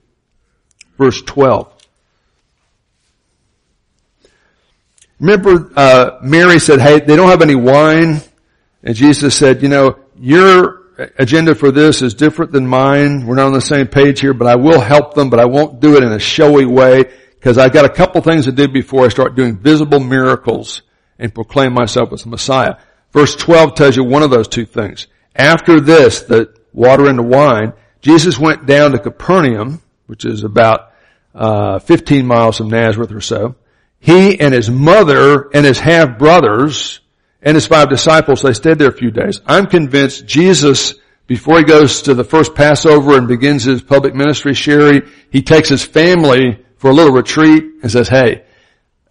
verse 0.96 1.22
12. 1.22 1.72
Remember, 5.20 5.70
uh, 5.76 6.18
Mary 6.22 6.58
said, 6.60 6.80
hey, 6.80 7.00
they 7.00 7.16
don't 7.16 7.28
have 7.28 7.42
any 7.42 7.54
wine. 7.54 8.20
And 8.82 8.94
Jesus 8.94 9.36
said, 9.36 9.62
you 9.62 9.68
know, 9.68 9.98
you're 10.16 10.82
agenda 10.98 11.54
for 11.54 11.70
this 11.70 12.02
is 12.02 12.14
different 12.14 12.52
than 12.52 12.66
mine. 12.66 13.26
We're 13.26 13.36
not 13.36 13.46
on 13.46 13.52
the 13.52 13.60
same 13.60 13.86
page 13.86 14.20
here, 14.20 14.34
but 14.34 14.48
I 14.48 14.56
will 14.56 14.80
help 14.80 15.14
them, 15.14 15.30
but 15.30 15.40
I 15.40 15.44
won't 15.44 15.80
do 15.80 15.96
it 15.96 16.02
in 16.02 16.12
a 16.12 16.18
showy 16.18 16.66
way 16.66 17.04
because 17.34 17.56
I've 17.58 17.72
got 17.72 17.84
a 17.84 17.92
couple 17.92 18.20
things 18.20 18.46
to 18.46 18.52
do 18.52 18.68
before 18.68 19.04
I 19.04 19.08
start 19.08 19.36
doing 19.36 19.56
visible 19.56 20.00
miracles 20.00 20.82
and 21.18 21.34
proclaim 21.34 21.72
myself 21.72 22.12
as 22.12 22.24
the 22.24 22.30
Messiah. 22.30 22.76
Verse 23.12 23.34
12 23.36 23.74
tells 23.74 23.96
you 23.96 24.04
one 24.04 24.22
of 24.22 24.30
those 24.30 24.48
two 24.48 24.66
things. 24.66 25.06
After 25.34 25.80
this, 25.80 26.22
the 26.22 26.54
water 26.72 27.08
into 27.08 27.22
wine, 27.22 27.72
Jesus 28.00 28.38
went 28.38 28.66
down 28.66 28.92
to 28.92 28.98
Capernaum, 28.98 29.80
which 30.06 30.24
is 30.24 30.44
about 30.44 30.92
uh, 31.34 31.78
15 31.78 32.26
miles 32.26 32.58
from 32.58 32.68
Nazareth 32.68 33.12
or 33.12 33.20
so. 33.20 33.54
He 34.00 34.38
and 34.40 34.52
his 34.52 34.70
mother 34.70 35.48
and 35.52 35.64
his 35.64 35.78
half 35.78 36.18
brothers 36.18 37.00
and 37.42 37.54
his 37.54 37.66
five 37.66 37.88
disciples, 37.88 38.42
they 38.42 38.52
stayed 38.52 38.78
there 38.78 38.88
a 38.88 38.96
few 38.96 39.10
days. 39.10 39.40
I'm 39.46 39.66
convinced 39.66 40.26
Jesus, 40.26 40.94
before 41.26 41.58
he 41.58 41.64
goes 41.64 42.02
to 42.02 42.14
the 42.14 42.24
first 42.24 42.54
Passover 42.54 43.16
and 43.16 43.28
begins 43.28 43.64
his 43.64 43.82
public 43.82 44.14
ministry, 44.14 44.54
Sherry, 44.54 45.02
he 45.30 45.42
takes 45.42 45.68
his 45.68 45.84
family 45.84 46.64
for 46.78 46.90
a 46.90 46.94
little 46.94 47.12
retreat 47.12 47.64
and 47.82 47.90
says, 47.90 48.08
hey, 48.08 48.44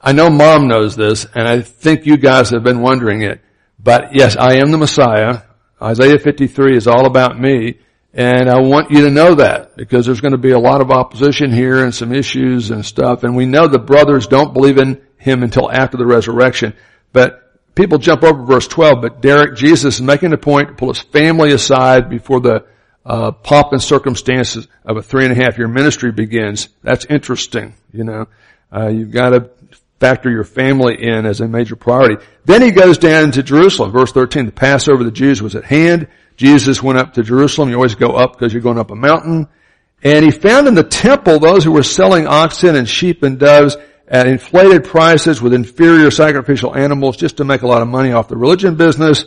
I 0.01 0.11
know 0.11 0.29
mom 0.29 0.67
knows 0.67 0.95
this 0.95 1.25
and 1.33 1.47
I 1.47 1.61
think 1.61 2.05
you 2.05 2.17
guys 2.17 2.49
have 2.49 2.63
been 2.63 2.81
wondering 2.81 3.21
it, 3.21 3.41
but 3.79 4.15
yes, 4.15 4.35
I 4.35 4.55
am 4.55 4.71
the 4.71 4.77
Messiah. 4.77 5.41
Isaiah 5.81 6.19
53 6.19 6.75
is 6.75 6.87
all 6.87 7.05
about 7.05 7.39
me. 7.39 7.79
And 8.13 8.49
I 8.49 8.59
want 8.61 8.89
you 8.89 9.03
to 9.03 9.11
know 9.11 9.35
that 9.35 9.77
because 9.77 10.07
there's 10.07 10.21
going 10.21 10.31
to 10.31 10.39
be 10.39 10.51
a 10.51 10.59
lot 10.59 10.81
of 10.81 10.89
opposition 10.89 11.51
here 11.51 11.83
and 11.83 11.93
some 11.93 12.11
issues 12.11 12.71
and 12.71 12.83
stuff. 12.83 13.23
And 13.23 13.35
we 13.35 13.45
know 13.45 13.67
the 13.67 13.77
brothers 13.77 14.25
don't 14.25 14.53
believe 14.53 14.79
in 14.79 15.01
him 15.17 15.43
until 15.43 15.71
after 15.71 15.97
the 15.97 16.05
resurrection. 16.05 16.73
But 17.13 17.46
people 17.77 17.99
jump 17.99 18.23
over 18.23 18.43
verse 18.43 18.67
12, 18.67 19.01
but 19.01 19.21
Derek, 19.21 19.55
Jesus 19.55 19.95
is 19.95 20.01
making 20.01 20.33
a 20.33 20.37
point 20.37 20.69
to 20.69 20.73
pull 20.73 20.89
his 20.89 20.99
family 20.99 21.51
aside 21.51 22.09
before 22.09 22.41
the 22.41 22.65
uh, 23.05 23.31
pomp 23.31 23.71
and 23.71 23.81
circumstances 23.81 24.67
of 24.83 24.97
a 24.97 25.01
three 25.01 25.23
and 25.23 25.31
a 25.31 25.41
half 25.41 25.57
year 25.57 25.67
ministry 25.67 26.11
begins. 26.11 26.67
That's 26.83 27.05
interesting, 27.05 27.75
you 27.93 28.03
know. 28.03 28.27
Uh, 28.75 28.87
you've 28.87 29.11
got 29.11 29.29
to 29.29 29.49
factor 29.99 30.29
your 30.29 30.43
family 30.43 31.01
in 31.01 31.25
as 31.25 31.39
a 31.39 31.47
major 31.47 31.75
priority. 31.75 32.23
Then 32.45 32.61
he 32.61 32.71
goes 32.71 32.97
down 32.97 33.31
to 33.31 33.43
Jerusalem. 33.43 33.91
Verse 33.91 34.11
13, 34.11 34.47
the 34.47 34.51
Passover 34.51 34.99
of 34.99 35.05
the 35.05 35.11
Jews 35.11 35.41
was 35.41 35.55
at 35.55 35.63
hand. 35.63 36.07
Jesus 36.35 36.83
went 36.83 36.99
up 36.99 37.13
to 37.13 37.23
Jerusalem. 37.23 37.69
You 37.69 37.75
always 37.75 37.95
go 37.95 38.11
up 38.15 38.33
because 38.33 38.53
you're 38.53 38.61
going 38.61 38.77
up 38.77 38.91
a 38.91 38.95
mountain. 38.95 39.47
And 40.03 40.23
he 40.23 40.31
found 40.31 40.67
in 40.67 40.75
the 40.75 40.83
temple 40.83 41.39
those 41.39 41.63
who 41.63 41.71
were 41.71 41.83
selling 41.83 42.27
oxen 42.27 42.75
and 42.75 42.87
sheep 42.87 43.23
and 43.23 43.39
doves 43.39 43.77
at 44.07 44.27
inflated 44.27 44.85
prices 44.85 45.41
with 45.41 45.53
inferior 45.53 46.09
sacrificial 46.11 46.75
animals 46.75 47.17
just 47.17 47.37
to 47.37 47.43
make 47.43 47.61
a 47.61 47.67
lot 47.67 47.81
of 47.81 47.87
money 47.87 48.11
off 48.11 48.29
the 48.29 48.37
religion 48.37 48.75
business. 48.75 49.25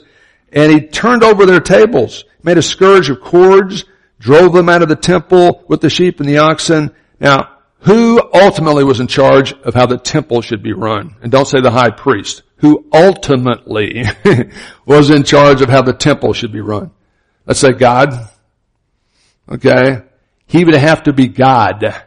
And 0.53 0.73
he 0.73 0.87
turned 0.87 1.23
over 1.23 1.47
their 1.47 1.61
tables, 1.61 2.25
made 2.43 2.59
a 2.59 2.63
scourge 2.63 3.11
of 3.11 3.21
cords, 3.21 3.85
drove 4.19 4.53
them 4.53 4.69
out 4.69 4.83
of 4.83 4.89
the 4.89 4.97
temple 4.97 5.65
with 5.69 5.81
the 5.81 5.91
sheep 5.91 6.21
and 6.21 6.29
the 6.29 6.39
oxen. 6.39 6.95
Now, 7.21 7.59
who 7.81 8.21
ultimately 8.35 8.85
was 8.85 9.01
in 9.01 9.07
charge 9.07 9.53
of 9.53 9.75
how 9.75 9.87
the 9.87 9.99
temple 9.99 10.43
should 10.43 10.63
be 10.63 10.73
run? 10.73 11.17
And 11.23 11.31
don't 11.31 11.47
say 11.47 11.61
the 11.61 11.71
high 11.71 11.91
priest. 11.91 12.43
Who 12.57 12.87
ultimately 12.93 14.05
was 14.87 15.11
in 15.11 15.25
charge 15.25 15.63
of 15.63 15.71
how 15.71 15.83
the 15.83 15.95
temple 15.95 16.33
should 16.35 16.53
be 16.53 16.61
run? 16.61 16.91
Let's 17.47 17.61
say 17.61 17.73
God. 17.73 18.29
Okay. 19.49 20.03
He 20.47 20.65
would 20.65 20.75
have 20.75 21.05
to 21.05 21.13
be 21.13 21.29
God 21.29 22.05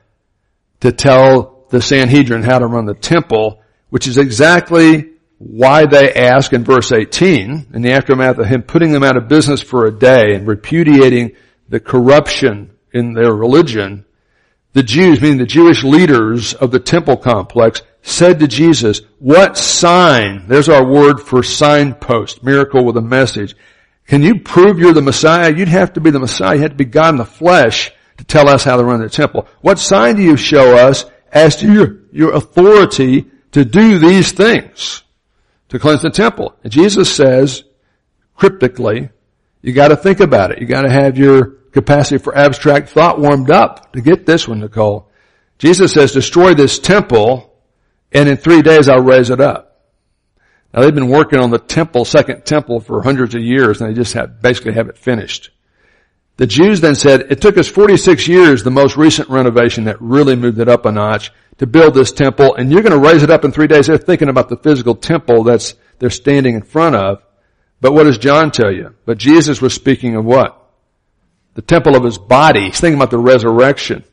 to 0.82 0.92
tell 0.92 1.53
the 1.70 1.82
Sanhedrin 1.82 2.44
how 2.44 2.60
to 2.60 2.68
run 2.68 2.86
the 2.86 2.94
temple, 2.94 3.62
which 3.90 4.08
is 4.08 4.18
exactly 4.18 5.12
why 5.38 5.86
they 5.86 6.14
ask 6.14 6.54
in 6.54 6.64
verse 6.64 6.92
18, 6.92 7.68
in 7.74 7.82
the 7.82 7.92
aftermath 7.92 8.38
of 8.38 8.46
him 8.46 8.62
putting 8.62 8.92
them 8.92 9.04
out 9.04 9.18
of 9.18 9.28
business 9.28 9.62
for 9.62 9.86
a 9.86 9.92
day 9.92 10.36
and 10.36 10.48
repudiating 10.48 11.36
the 11.70 11.80
corruption 11.80 12.72
in 12.94 13.14
their 13.14 13.34
religion, 13.34 14.06
the 14.74 14.84
Jews, 14.84 15.22
meaning 15.22 15.38
the 15.38 15.46
Jewish 15.46 15.84
leaders 15.84 16.54
of 16.54 16.72
the 16.72 16.80
temple 16.80 17.18
complex, 17.18 17.82
said 18.02 18.40
to 18.40 18.48
Jesus, 18.48 19.02
what 19.20 19.58
sign, 19.58 20.48
there's 20.48 20.70
our 20.70 20.86
word 20.86 21.20
for 21.20 21.44
signpost, 21.44 22.44
miracle 22.44 22.86
with 22.86 22.98
a 22.98 23.02
message. 23.02 23.56
Can 24.08 24.22
you 24.22 24.40
prove 24.42 24.80
you're 24.80 24.94
the 24.94 25.02
Messiah? 25.02 25.54
You'd 25.54 25.68
have 25.70 25.94
to 25.94 26.02
be 26.02 26.12
the 26.12 26.20
Messiah. 26.20 26.56
You 26.56 26.62
have 26.62 26.72
to 26.72 26.78
be 26.78 26.86
God 26.86 27.10
in 27.10 27.18
the 27.18 27.26
flesh 27.26 27.92
to 28.18 28.24
tell 28.24 28.50
us 28.50 28.64
how 28.64 28.78
to 28.78 28.84
run 28.84 29.02
the 29.02 29.10
temple. 29.10 29.48
What 29.62 29.80
sign 29.80 30.16
do 30.16 30.22
you 30.22 30.38
show 30.38 30.76
us 30.76 31.06
as 31.34 31.58
to 31.58 31.72
your, 31.72 31.98
your 32.12 32.34
authority 32.34 33.26
to 33.52 33.66
do 33.66 34.00
these 34.00 34.32
things, 34.32 35.04
to 35.70 35.80
cleanse 35.80 36.04
the 36.04 36.10
temple. 36.10 36.56
And 36.64 36.72
Jesus 36.72 37.14
says, 37.14 37.64
cryptically, 38.36 39.10
you 39.62 39.74
gotta 39.74 39.98
think 39.98 40.20
about 40.20 40.52
it. 40.52 40.60
You 40.60 40.68
gotta 40.68 40.92
have 40.92 41.18
your 41.18 41.46
capacity 41.72 42.20
for 42.20 42.38
abstract 42.38 42.90
thought 42.90 43.20
warmed 43.20 43.50
up 43.50 43.94
to 43.94 44.02
get 44.02 44.26
this 44.26 44.48
one, 44.48 44.60
Nicole. 44.60 45.10
Jesus 45.58 45.94
says, 45.94 46.12
destroy 46.12 46.54
this 46.54 46.78
temple, 46.78 47.54
and 48.12 48.30
in 48.30 48.38
three 48.38 48.62
days 48.62 48.88
I'll 48.88 49.02
raise 49.02 49.30
it 49.30 49.42
up. 49.42 49.82
Now 50.74 50.82
they've 50.82 50.94
been 50.94 51.10
working 51.10 51.40
on 51.40 51.52
the 51.52 51.60
temple, 51.60 52.06
second 52.06 52.46
temple 52.46 52.80
for 52.80 53.02
hundreds 53.02 53.34
of 53.36 53.42
years, 53.42 53.82
and 53.82 53.90
they 53.90 53.96
just 53.96 54.14
have, 54.14 54.42
basically 54.42 54.74
have 54.74 54.90
it 54.90 54.98
finished. 54.98 55.52
The 56.38 56.48
Jews 56.48 56.82
then 56.82 56.96
said, 56.96 57.32
it 57.32 57.42
took 57.42 57.58
us 57.58 57.68
46 57.68 58.28
years, 58.28 58.64
the 58.64 58.72
most 58.72 58.98
recent 58.98 59.30
renovation 59.30 59.84
that 59.84 60.02
really 60.02 60.36
moved 60.36 60.60
it 60.60 60.68
up 60.68 60.86
a 60.86 60.92
notch, 60.92 61.32
to 61.60 61.68
build 61.68 61.94
this 61.94 62.12
temple, 62.12 62.56
and 62.56 62.72
you're 62.72 62.82
going 62.82 63.00
to 63.00 63.08
raise 63.08 63.22
it 63.22 63.30
up 63.30 63.46
in 63.46 63.52
three 63.52 63.68
days. 63.68 63.86
They're 63.86 63.98
thinking 63.98 64.30
about 64.30 64.50
the 64.50 64.58
physical 64.58 64.96
temple 64.96 65.44
that's 65.44 65.76
they're 66.00 66.10
standing 66.10 66.56
in 66.56 66.64
front 66.64 66.96
of. 66.96 67.24
But 67.80 67.94
what 67.94 68.04
does 68.04 68.18
John 68.18 68.50
tell 68.50 68.72
you? 68.72 68.96
But 69.06 69.18
Jesus 69.18 69.62
was 69.62 69.74
speaking 69.74 70.16
of 70.16 70.26
what? 70.26 70.60
The 71.54 71.62
temple 71.62 71.96
of 71.96 72.04
his 72.04 72.18
body. 72.18 72.66
He's 72.66 72.80
thinking 72.80 72.98
about 72.98 73.12
the 73.12 73.20
resurrection. 73.20 74.04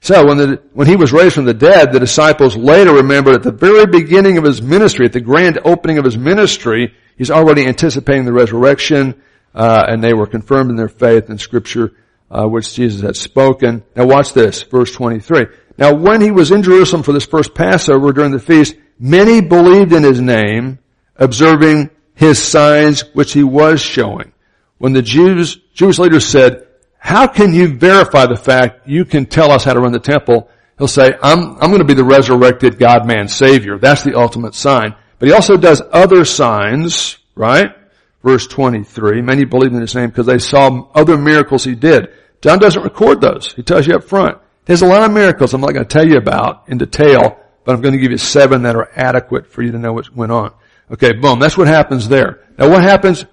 So 0.00 0.26
when 0.26 0.36
the, 0.36 0.62
when 0.72 0.88
he 0.88 0.96
was 0.96 1.12
raised 1.12 1.36
from 1.36 1.44
the 1.44 1.54
dead, 1.54 1.92
the 1.92 2.00
disciples 2.00 2.56
later 2.56 2.92
remembered 2.92 3.36
at 3.36 3.44
the 3.44 3.52
very 3.52 3.86
beginning 3.86 4.36
of 4.36 4.44
his 4.44 4.60
ministry, 4.60 5.06
at 5.06 5.12
the 5.12 5.20
grand 5.20 5.60
opening 5.64 5.98
of 5.98 6.04
his 6.04 6.18
ministry, 6.18 6.94
he's 7.16 7.30
already 7.30 7.66
anticipating 7.66 8.24
the 8.24 8.32
resurrection 8.32 9.22
uh, 9.54 9.84
and 9.88 10.02
they 10.02 10.14
were 10.14 10.26
confirmed 10.26 10.70
in 10.70 10.76
their 10.76 10.88
faith, 10.88 11.30
in 11.30 11.38
Scripture 11.38 11.94
uh, 12.32 12.46
which 12.46 12.74
Jesus 12.74 13.02
had 13.02 13.16
spoken. 13.16 13.84
Now 13.94 14.06
watch 14.06 14.32
this, 14.32 14.62
verse 14.62 14.90
23. 14.92 15.46
Now 15.76 15.94
when 15.94 16.20
he 16.20 16.30
was 16.30 16.50
in 16.50 16.62
Jerusalem 16.62 17.02
for 17.02 17.12
this 17.12 17.26
first 17.26 17.54
Passover 17.54 18.12
during 18.12 18.32
the 18.32 18.38
feast, 18.38 18.74
many 18.98 19.40
believed 19.40 19.92
in 19.92 20.02
his 20.02 20.20
name, 20.20 20.78
observing 21.16 21.90
his 22.14 22.42
signs 22.42 23.02
which 23.14 23.32
he 23.32 23.42
was 23.44 23.80
showing. 23.80 24.32
When 24.78 24.94
the 24.94 25.02
Jews, 25.02 25.58
Jewish 25.74 25.98
leaders 25.98 26.26
said, 26.26 26.66
how 26.98 27.26
can 27.26 27.52
you 27.52 27.76
verify 27.76 28.26
the 28.26 28.36
fact 28.36 28.88
you 28.88 29.04
can 29.04 29.26
tell 29.26 29.50
us 29.50 29.64
how 29.64 29.74
to 29.74 29.80
run 29.80 29.92
the 29.92 29.98
temple? 29.98 30.48
He'll 30.78 30.88
say, 30.88 31.14
I'm, 31.22 31.56
I'm 31.60 31.70
going 31.70 31.78
to 31.78 31.84
be 31.84 31.94
the 31.94 32.04
resurrected 32.04 32.78
God-man 32.78 33.28
savior. 33.28 33.78
That's 33.78 34.04
the 34.04 34.16
ultimate 34.16 34.54
sign. 34.54 34.94
But 35.18 35.28
he 35.28 35.34
also 35.34 35.56
does 35.56 35.82
other 35.92 36.24
signs, 36.24 37.18
right? 37.34 37.74
Verse 38.22 38.46
23, 38.46 39.20
many 39.20 39.44
believed 39.44 39.74
in 39.74 39.80
his 39.80 39.94
name 39.94 40.10
because 40.10 40.26
they 40.26 40.38
saw 40.38 40.88
other 40.94 41.18
miracles 41.18 41.64
he 41.64 41.74
did. 41.74 42.08
John 42.40 42.58
doesn't 42.58 42.82
record 42.82 43.20
those. 43.20 43.52
He 43.52 43.62
tells 43.62 43.86
you 43.86 43.96
up 43.96 44.04
front. 44.04 44.38
There's 44.64 44.82
a 44.82 44.86
lot 44.86 45.02
of 45.02 45.12
miracles 45.12 45.54
I'm 45.54 45.60
not 45.60 45.72
going 45.72 45.84
to 45.84 45.92
tell 45.92 46.06
you 46.06 46.18
about 46.18 46.68
in 46.68 46.78
detail, 46.78 47.38
but 47.64 47.74
I'm 47.74 47.80
going 47.80 47.94
to 47.94 48.00
give 48.00 48.12
you 48.12 48.18
seven 48.18 48.62
that 48.62 48.76
are 48.76 48.90
adequate 48.94 49.48
for 49.48 49.62
you 49.62 49.72
to 49.72 49.78
know 49.78 49.92
what 49.92 50.14
went 50.14 50.30
on. 50.30 50.52
Okay, 50.90 51.12
boom. 51.12 51.40
That's 51.40 51.56
what 51.56 51.66
happens 51.66 52.08
there. 52.08 52.40
Now 52.58 52.70
what 52.70 52.82
happens 52.82 53.24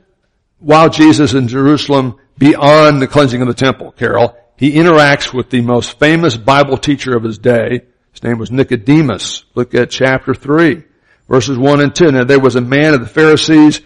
while 0.59 0.89
Jesus 0.89 1.33
in 1.33 1.47
Jerusalem 1.47 2.19
beyond 2.37 3.01
the 3.01 3.07
cleansing 3.07 3.41
of 3.41 3.47
the 3.47 3.53
temple, 3.53 3.91
Carol? 3.91 4.35
He 4.57 4.73
interacts 4.73 5.33
with 5.33 5.49
the 5.49 5.61
most 5.61 5.99
famous 5.99 6.35
Bible 6.35 6.77
teacher 6.77 7.15
of 7.15 7.23
his 7.23 7.37
day. 7.37 7.81
His 8.11 8.23
name 8.23 8.39
was 8.39 8.51
Nicodemus. 8.51 9.45
Look 9.55 9.75
at 9.75 9.89
chapter 9.89 10.33
3, 10.33 10.83
verses 11.27 11.57
1 11.57 11.81
and 11.81 11.95
2. 11.95 12.11
Now 12.11 12.23
there 12.23 12.39
was 12.39 12.55
a 12.55 12.61
man 12.61 12.93
of 12.93 13.01
the 13.01 13.07
Pharisees 13.07 13.81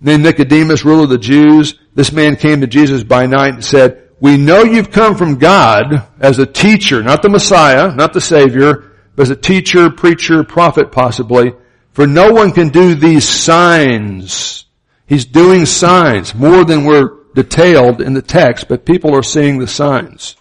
named 0.00 0.22
Nicodemus, 0.22 0.84
ruler 0.84 1.04
of 1.04 1.10
the 1.10 1.18
Jews. 1.18 1.78
This 1.94 2.12
man 2.12 2.36
came 2.36 2.60
to 2.60 2.66
Jesus 2.66 3.02
by 3.02 3.26
night 3.26 3.54
and 3.54 3.64
said, 3.64 4.08
we 4.20 4.36
know 4.36 4.62
you've 4.62 4.90
come 4.90 5.16
from 5.16 5.38
God 5.38 6.08
as 6.18 6.38
a 6.38 6.46
teacher, 6.46 7.02
not 7.02 7.22
the 7.22 7.28
Messiah, 7.28 7.94
not 7.94 8.12
the 8.12 8.20
Savior, 8.20 8.92
but 9.14 9.22
as 9.22 9.30
a 9.30 9.36
teacher, 9.36 9.90
preacher, 9.90 10.42
prophet 10.44 10.90
possibly, 10.90 11.52
for 11.92 12.06
no 12.06 12.32
one 12.32 12.52
can 12.52 12.68
do 12.68 12.94
these 12.94 13.28
signs. 13.28 14.64
He's 15.06 15.24
doing 15.24 15.66
signs 15.66 16.34
more 16.34 16.64
than 16.64 16.84
were 16.84 17.26
detailed 17.34 18.00
in 18.00 18.14
the 18.14 18.22
text, 18.22 18.68
but 18.68 18.84
people 18.84 19.14
are 19.14 19.22
seeing 19.22 19.58
the 19.58 19.68
signs 19.68 20.36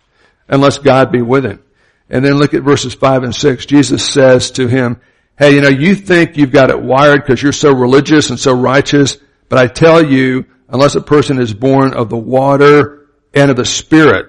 unless 0.48 0.80
God 0.80 1.12
be 1.12 1.22
with 1.22 1.46
him. 1.46 1.64
And 2.10 2.24
then 2.24 2.36
look 2.36 2.54
at 2.54 2.64
verses 2.64 2.94
five 2.94 3.24
and 3.24 3.36
six. 3.36 3.66
Jesus 3.66 4.08
says 4.08 4.52
to 4.52 4.68
him, 4.68 5.00
hey, 5.38 5.54
you 5.54 5.62
know, 5.62 5.70
you 5.70 5.94
think 5.94 6.38
you've 6.38 6.52
got 6.52 6.72
it 6.72 6.82
wired 6.82 7.22
because 7.22 7.44
you're 7.44 7.52
so 7.52 7.72
religious 7.72 8.30
and 8.30 8.40
so 8.40 8.54
righteous, 8.54 9.18
but 9.50 9.60
I 9.60 9.68
tell 9.68 10.04
you, 10.04 10.46
unless 10.70 10.96
a 10.96 11.02
person 11.02 11.40
is 11.40 11.54
born 11.54 11.94
of 11.94 12.10
the 12.10 12.18
water 12.18 13.08
and 13.34 13.50
of 13.50 13.58
the 13.58 13.66
spirit, 13.66 14.28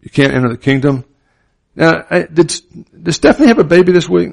you 0.00 0.10
can't 0.10 0.32
enter 0.32 0.48
the 0.48 0.56
kingdom. 0.56 1.04
Now, 1.74 2.04
I, 2.10 2.22
did, 2.22 2.52
did 3.02 3.12
Stephanie 3.12 3.48
have 3.48 3.58
a 3.58 3.64
baby 3.64 3.92
this 3.92 4.08
week? 4.08 4.32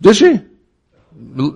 Did 0.00 0.16
she? 0.16 0.40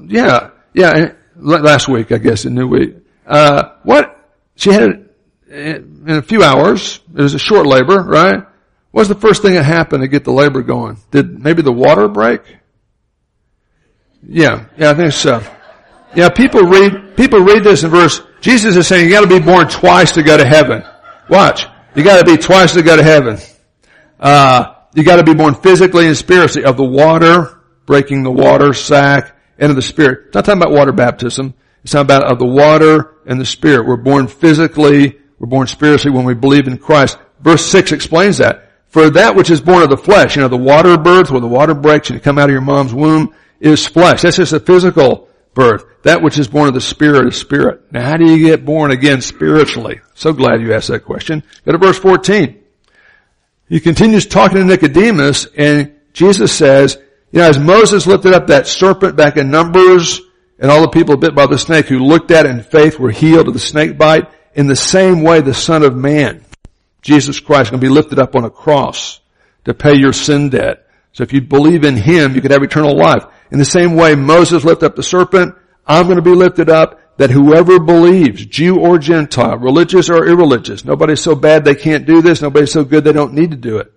Yeah, 0.07 0.51
yeah, 0.73 1.13
last 1.37 1.89
week, 1.89 2.13
I 2.13 2.19
guess, 2.19 2.45
in 2.45 2.55
New 2.55 2.69
Week. 2.69 2.97
Uh, 3.27 3.75
what? 3.83 4.17
She 4.57 4.73
had 4.73 4.83
it 4.83 5.11
in 5.51 6.11
a 6.11 6.23
few 6.23 6.43
hours. 6.43 7.01
It 7.15 7.21
was 7.21 7.35
a 7.35 7.39
short 7.39 7.67
labor, 7.67 8.03
right? 8.03 8.45
What's 8.93 9.09
the 9.09 9.15
first 9.15 9.43
thing 9.43 9.55
that 9.55 9.65
happened 9.65 10.03
to 10.03 10.09
get 10.09 10.25
the 10.25 10.33
labor 10.33 10.63
going? 10.63 10.97
Did 11.11 11.43
maybe 11.43 11.63
the 11.63 11.73
water 11.73 12.09
break? 12.09 12.41
Yeah, 14.23 14.67
yeah, 14.77 14.91
I 14.91 14.95
think 14.95 15.13
so. 15.13 15.43
Yeah, 16.15 16.29
people 16.29 16.63
read, 16.63 17.17
people 17.17 17.41
read 17.41 17.63
this 17.63 17.85
in 17.85 17.91
verse, 17.91 18.21
Jesus 18.41 18.77
is 18.77 18.89
saying 18.89 19.07
you 19.07 19.11
gotta 19.13 19.27
be 19.27 19.39
born 19.39 19.69
twice 19.69 20.13
to 20.13 20.23
go 20.23 20.37
to 20.37 20.47
heaven. 20.47 20.83
Watch. 21.29 21.67
You 21.95 22.03
gotta 22.03 22.25
be 22.25 22.37
twice 22.37 22.73
to 22.75 22.83
go 22.83 22.97
to 22.97 23.03
heaven. 23.03 23.39
Uh, 24.19 24.75
you 24.95 25.05
gotta 25.05 25.23
be 25.23 25.35
born 25.35 25.55
physically 25.55 26.07
and 26.07 26.17
spiritually 26.17 26.67
of 26.67 26.77
the 26.77 26.85
water, 26.85 27.61
breaking 27.87 28.23
the 28.23 28.31
water 28.31 28.73
sack, 28.73 29.37
and 29.59 29.71
of 29.71 29.77
the 29.77 29.83
spirit. 29.83 30.27
It's 30.27 30.35
not 30.35 30.45
talking 30.45 30.61
about 30.61 30.73
water 30.73 30.93
baptism. 30.93 31.55
It's 31.85 31.93
talking 31.93 32.07
about 32.07 32.31
of 32.31 32.39
the 32.39 32.47
water 32.47 33.17
and 33.27 33.41
the 33.41 33.47
spirit. 33.47 33.87
We're 33.87 33.97
born 33.97 34.27
physically, 34.27 35.19
we're 35.39 35.47
born 35.47 35.67
spiritually 35.69 36.17
when 36.17 36.27
we 36.27 36.35
believe 36.35 36.67
in 36.67 36.79
Christ. 36.79 37.19
Verse 37.41 37.65
6 37.67 37.93
explains 37.93 38.39
that. 38.39 38.73
For 38.89 39.11
that 39.11 39.37
which 39.37 39.51
is 39.51 39.61
born 39.61 39.83
of 39.83 39.91
the 39.91 39.97
flesh, 39.97 40.35
you 40.35 40.43
know, 40.43 40.49
the 40.49 40.57
water 40.57 40.99
birth 40.99 41.31
where 41.31 41.41
the 41.41 41.47
water 41.47 41.75
breaks 41.75 42.11
and 42.11 42.19
you 42.19 42.21
come 42.21 42.39
out 42.39 42.49
of 42.49 42.53
your 42.53 42.61
mom's 42.61 42.93
womb 42.93 43.33
is 43.61 43.87
flesh. 43.87 44.23
That's 44.23 44.37
just 44.37 44.53
a 44.53 44.61
physical 44.61 45.30
birth. 45.55 45.85
That 46.03 46.23
which 46.23 46.39
is 46.39 46.49
born 46.49 46.69
of 46.69 46.75
the 46.75 46.81
Spirit 46.81 47.27
is 47.29 47.37
Spirit. 47.37 47.93
Now 47.93 48.03
how 48.03 48.17
do 48.17 48.25
you 48.25 48.47
get 48.47 48.65
born 48.65 48.91
again 48.91 49.21
spiritually? 49.21 50.01
So 50.15 50.33
glad 50.33 50.61
you 50.61 50.73
asked 50.73 50.89
that 50.89 51.05
question. 51.05 51.43
Go 51.65 51.73
to 51.73 51.79
verse 51.79 51.99
14. 51.99 52.63
He 53.69 53.81
continues 53.81 54.27
talking 54.27 54.59
to 54.59 54.65
Nicodemus 54.65 55.47
and 55.57 55.95
Jesus 56.13 56.53
says, 56.53 56.99
you 57.33 57.39
know, 57.39 57.49
as 57.49 57.59
Moses 57.59 58.07
lifted 58.07 58.33
up 58.33 58.49
that 58.49 58.67
serpent 58.67 59.17
back 59.17 59.37
in 59.37 59.51
Numbers 59.51 60.21
and 60.59 60.71
all 60.71 60.83
the 60.83 60.89
people 60.89 61.17
bit 61.17 61.35
by 61.35 61.47
the 61.47 61.59
snake 61.59 61.87
who 61.87 61.99
looked 61.99 62.31
at 62.31 62.47
it 62.47 62.51
in 62.51 62.63
faith 62.63 62.99
were 62.99 63.11
healed 63.11 63.49
of 63.49 63.55
the 63.55 63.61
snake 63.61 63.97
bite, 63.97 64.29
in 64.55 64.67
the 64.67 64.77
same 64.77 65.23
way 65.23 65.41
the 65.41 65.55
Son 65.55 65.83
of 65.83 65.97
Man, 65.97 66.45
Jesus 67.03 67.39
Christ, 67.39 67.69
is 67.69 67.71
going 67.71 67.81
to 67.81 67.87
be 67.87 67.93
lifted 67.93 68.19
up 68.19 68.35
on 68.35 68.45
a 68.45 68.51
cross 68.51 69.21
to 69.65 69.75
pay 69.75 69.95
your 69.95 70.13
sin 70.13 70.51
debt. 70.51 70.90
So 71.13 71.23
if 71.23 71.33
you 71.33 71.41
believe 71.41 71.85
in 71.85 71.97
Him, 71.97 72.35
you 72.35 72.41
could 72.41 72.51
have 72.51 72.63
eternal 72.63 72.97
life. 72.97 73.25
In 73.51 73.59
the 73.59 73.65
same 73.65 73.97
way 73.97 74.15
Moses 74.15 74.65
lifted 74.65 74.87
up 74.87 74.97
the 74.97 75.03
serpent, 75.03 75.55
I'm 75.87 76.05
going 76.05 76.17
to 76.17 76.23
be 76.23 76.31
lifted 76.31 76.71
up 76.71 77.01
that 77.21 77.31
whoever 77.31 77.79
believes, 77.79 78.47
Jew 78.47 78.79
or 78.79 78.97
Gentile, 78.99 79.59
religious 79.59 80.09
or 80.09 80.27
irreligious, 80.27 80.87
nobody's 80.87 81.21
so 81.21 81.35
bad 81.35 81.65
they 81.65 81.75
can't 81.75 82.07
do 82.07 82.23
this, 82.23 82.41
nobody's 82.41 82.73
so 82.73 82.83
good 82.83 83.05
they 83.05 83.13
don't 83.13 83.35
need 83.35 83.51
to 83.51 83.59
do 83.59 83.77
it, 83.77 83.93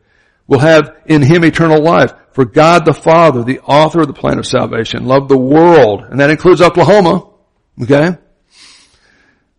will 0.45 0.59
have 0.59 0.97
in 1.05 1.21
him 1.21 1.45
eternal 1.45 1.81
life. 1.81 2.13
For 2.33 2.43
God 2.43 2.83
the 2.83 2.93
Father, 2.93 3.41
the 3.41 3.61
author 3.61 4.01
of 4.01 4.07
the 4.07 4.13
plan 4.13 4.39
of 4.39 4.45
salvation, 4.45 5.05
loved 5.05 5.29
the 5.29 5.37
world, 5.37 6.01
and 6.01 6.19
that 6.19 6.31
includes 6.31 6.61
Oklahoma, 6.61 7.29
okay? 7.81 8.17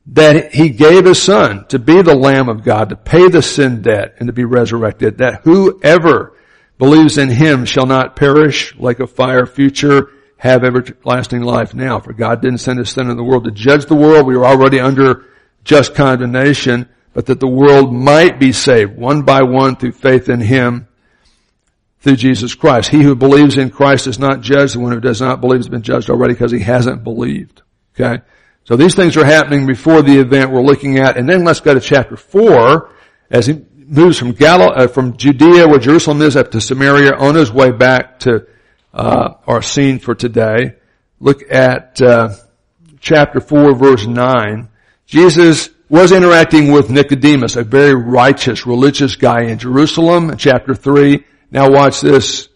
That 0.08 0.52
he 0.52 0.68
gave 0.68 1.06
his 1.06 1.22
son 1.22 1.64
to 1.68 1.78
be 1.78 2.02
the 2.02 2.14
Lamb 2.14 2.50
of 2.50 2.64
God, 2.64 2.90
to 2.90 2.96
pay 2.96 3.28
the 3.28 3.40
sin 3.40 3.80
debt, 3.80 4.16
and 4.18 4.26
to 4.26 4.34
be 4.34 4.44
resurrected, 4.44 5.18
that 5.18 5.40
whoever 5.44 6.33
believes 6.78 7.18
in 7.18 7.30
him 7.30 7.64
shall 7.64 7.86
not 7.86 8.16
perish 8.16 8.76
like 8.76 9.00
a 9.00 9.06
fire 9.06 9.46
future, 9.46 10.10
have 10.36 10.64
everlasting 10.64 11.42
life 11.42 11.74
now. 11.74 12.00
For 12.00 12.12
God 12.12 12.42
didn't 12.42 12.58
send 12.58 12.78
his 12.78 12.90
son 12.90 13.10
in 13.10 13.16
the 13.16 13.24
world 13.24 13.44
to 13.44 13.50
judge 13.50 13.86
the 13.86 13.94
world. 13.94 14.26
We 14.26 14.36
were 14.36 14.46
already 14.46 14.80
under 14.80 15.26
just 15.64 15.94
condemnation, 15.94 16.88
but 17.12 17.26
that 17.26 17.40
the 17.40 17.48
world 17.48 17.92
might 17.92 18.38
be 18.38 18.52
saved 18.52 18.96
one 18.96 19.22
by 19.22 19.42
one 19.42 19.76
through 19.76 19.92
faith 19.92 20.28
in 20.28 20.40
him 20.40 20.88
through 22.00 22.16
Jesus 22.16 22.54
Christ. 22.54 22.90
He 22.90 23.02
who 23.02 23.14
believes 23.14 23.56
in 23.56 23.70
Christ 23.70 24.06
is 24.06 24.18
not 24.18 24.42
judged. 24.42 24.74
The 24.74 24.80
one 24.80 24.92
who 24.92 25.00
does 25.00 25.22
not 25.22 25.40
believe 25.40 25.60
has 25.60 25.68
been 25.68 25.82
judged 25.82 26.10
already 26.10 26.34
because 26.34 26.52
he 26.52 26.60
hasn't 26.60 27.02
believed. 27.02 27.62
Okay? 27.98 28.22
So 28.64 28.76
these 28.76 28.94
things 28.94 29.16
are 29.16 29.24
happening 29.24 29.66
before 29.66 30.02
the 30.02 30.18
event 30.18 30.50
we're 30.50 30.62
looking 30.62 30.98
at. 30.98 31.16
And 31.16 31.28
then 31.28 31.44
let's 31.44 31.60
go 31.60 31.72
to 31.72 31.80
chapter 31.80 32.16
four 32.16 32.90
as 33.30 33.46
he 33.46 33.64
moves 33.86 34.18
from 34.18 34.32
Gal- 34.32 34.78
uh, 34.78 34.88
from 34.88 35.16
Judea, 35.16 35.68
where 35.68 35.78
Jerusalem 35.78 36.22
is, 36.22 36.36
up 36.36 36.50
to 36.52 36.60
Samaria, 36.60 37.14
on 37.14 37.34
his 37.34 37.52
way 37.52 37.70
back 37.70 38.20
to 38.20 38.46
uh, 38.92 39.34
our 39.46 39.62
scene 39.62 39.98
for 39.98 40.14
today. 40.14 40.74
Look 41.20 41.50
at 41.50 42.00
uh, 42.00 42.34
chapter 43.00 43.40
four, 43.40 43.74
verse 43.74 44.06
nine. 44.06 44.68
Jesus 45.06 45.70
was 45.88 46.12
interacting 46.12 46.72
with 46.72 46.90
Nicodemus, 46.90 47.56
a 47.56 47.64
very 47.64 47.94
righteous, 47.94 48.66
religious 48.66 49.16
guy 49.16 49.44
in 49.44 49.58
Jerusalem. 49.58 50.30
In 50.30 50.38
chapter 50.38 50.74
three, 50.74 51.24
now 51.50 51.70
watch 51.70 52.00
this. 52.00 52.48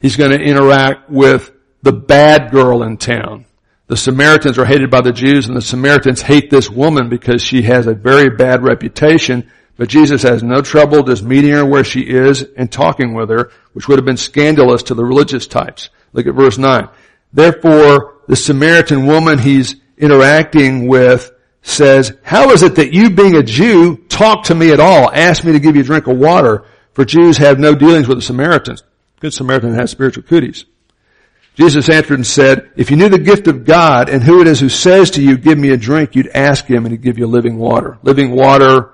He's 0.00 0.16
going 0.16 0.32
to 0.32 0.40
interact 0.40 1.08
with 1.08 1.52
the 1.82 1.92
bad 1.92 2.50
girl 2.50 2.82
in 2.82 2.96
town. 2.96 3.46
The 3.86 3.96
Samaritans 3.96 4.58
are 4.58 4.64
hated 4.64 4.90
by 4.90 5.02
the 5.02 5.12
Jews 5.12 5.46
and 5.46 5.56
the 5.56 5.62
Samaritans 5.62 6.22
hate 6.22 6.50
this 6.50 6.70
woman 6.70 7.08
because 7.08 7.42
she 7.42 7.62
has 7.62 7.86
a 7.86 7.94
very 7.94 8.30
bad 8.30 8.62
reputation 8.62 9.50
but 9.76 9.88
Jesus 9.88 10.22
has 10.22 10.42
no 10.42 10.62
trouble 10.62 11.02
just 11.02 11.22
meeting 11.22 11.50
her 11.50 11.64
where 11.64 11.84
she 11.84 12.00
is 12.00 12.42
and 12.56 12.70
talking 12.70 13.14
with 13.14 13.30
her, 13.30 13.50
which 13.72 13.88
would 13.88 13.98
have 13.98 14.04
been 14.04 14.16
scandalous 14.16 14.84
to 14.84 14.94
the 14.94 15.04
religious 15.04 15.46
types. 15.46 15.88
Look 16.12 16.26
at 16.26 16.34
verse 16.34 16.58
9. 16.58 16.88
Therefore, 17.32 18.18
the 18.28 18.36
Samaritan 18.36 19.06
woman 19.06 19.38
he's 19.38 19.76
interacting 19.98 20.86
with 20.86 21.32
says, 21.62 22.16
how 22.22 22.50
is 22.50 22.62
it 22.62 22.76
that 22.76 22.92
you 22.92 23.10
being 23.10 23.36
a 23.36 23.42
Jew 23.42 23.96
talk 24.08 24.44
to 24.44 24.54
me 24.54 24.70
at 24.70 24.80
all, 24.80 25.10
ask 25.10 25.44
me 25.44 25.52
to 25.52 25.60
give 25.60 25.74
you 25.74 25.82
a 25.82 25.84
drink 25.84 26.06
of 26.06 26.18
water, 26.18 26.64
for 26.92 27.04
Jews 27.04 27.38
have 27.38 27.58
no 27.58 27.74
dealings 27.74 28.06
with 28.06 28.18
the 28.18 28.22
Samaritans. 28.22 28.84
Good 29.18 29.34
Samaritan 29.34 29.74
has 29.74 29.90
spiritual 29.90 30.22
cooties. 30.22 30.66
Jesus 31.54 31.88
answered 31.88 32.14
and 32.14 32.26
said, 32.26 32.70
if 32.76 32.90
you 32.90 32.96
knew 32.96 33.08
the 33.08 33.18
gift 33.18 33.46
of 33.48 33.64
God 33.64 34.08
and 34.08 34.22
who 34.22 34.40
it 34.40 34.46
is 34.46 34.60
who 34.60 34.68
says 34.68 35.12
to 35.12 35.22
you, 35.22 35.36
give 35.36 35.56
me 35.56 35.70
a 35.70 35.76
drink, 35.76 36.14
you'd 36.14 36.28
ask 36.28 36.66
him 36.66 36.84
and 36.84 36.92
he'd 36.92 37.02
give 37.02 37.18
you 37.18 37.26
living 37.26 37.58
water. 37.58 37.98
Living 38.02 38.32
water 38.32 38.93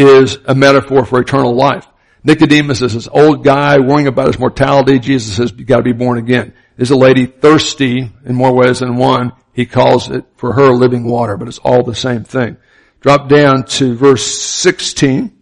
is 0.00 0.38
a 0.46 0.54
metaphor 0.54 1.04
for 1.04 1.20
eternal 1.20 1.54
life. 1.54 1.86
Nicodemus 2.22 2.82
is 2.82 2.94
this 2.94 3.08
old 3.08 3.44
guy 3.44 3.78
worrying 3.78 4.06
about 4.06 4.26
his 4.26 4.38
mortality. 4.38 4.98
Jesus 4.98 5.36
says, 5.36 5.52
you 5.56 5.64
gotta 5.64 5.82
be 5.82 5.92
born 5.92 6.18
again. 6.18 6.52
Is 6.76 6.90
a 6.90 6.96
lady 6.96 7.26
thirsty 7.26 8.10
in 8.24 8.34
more 8.34 8.54
ways 8.54 8.80
than 8.80 8.96
one. 8.96 9.32
He 9.52 9.66
calls 9.66 10.10
it 10.10 10.24
for 10.36 10.52
her 10.54 10.70
living 10.70 11.04
water, 11.04 11.36
but 11.36 11.48
it's 11.48 11.58
all 11.58 11.82
the 11.82 11.94
same 11.94 12.24
thing. 12.24 12.56
Drop 13.00 13.28
down 13.28 13.64
to 13.64 13.94
verse 13.94 14.26
16. 14.26 15.36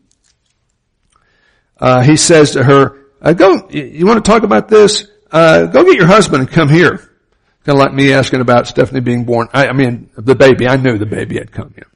Uh, 1.80 2.02
he 2.02 2.16
says 2.16 2.52
to 2.52 2.64
her, 2.64 2.98
uh, 3.20 3.32
go, 3.32 3.68
you 3.70 4.06
want 4.06 4.24
to 4.24 4.28
talk 4.28 4.42
about 4.42 4.68
this? 4.68 5.06
Uh, 5.30 5.66
go 5.66 5.84
get 5.84 5.96
your 5.96 6.06
husband 6.06 6.42
and 6.42 6.50
come 6.50 6.68
here. 6.68 6.96
Kind 7.64 7.78
of 7.78 7.84
like 7.84 7.92
me 7.92 8.12
asking 8.12 8.40
about 8.40 8.66
Stephanie 8.66 9.00
being 9.00 9.24
born. 9.24 9.48
I, 9.52 9.68
I 9.68 9.72
mean, 9.72 10.10
the 10.16 10.34
baby. 10.34 10.66
I 10.66 10.76
knew 10.76 10.98
the 10.98 11.06
baby 11.06 11.36
had 11.36 11.52
come 11.52 11.74
here. 11.74 11.86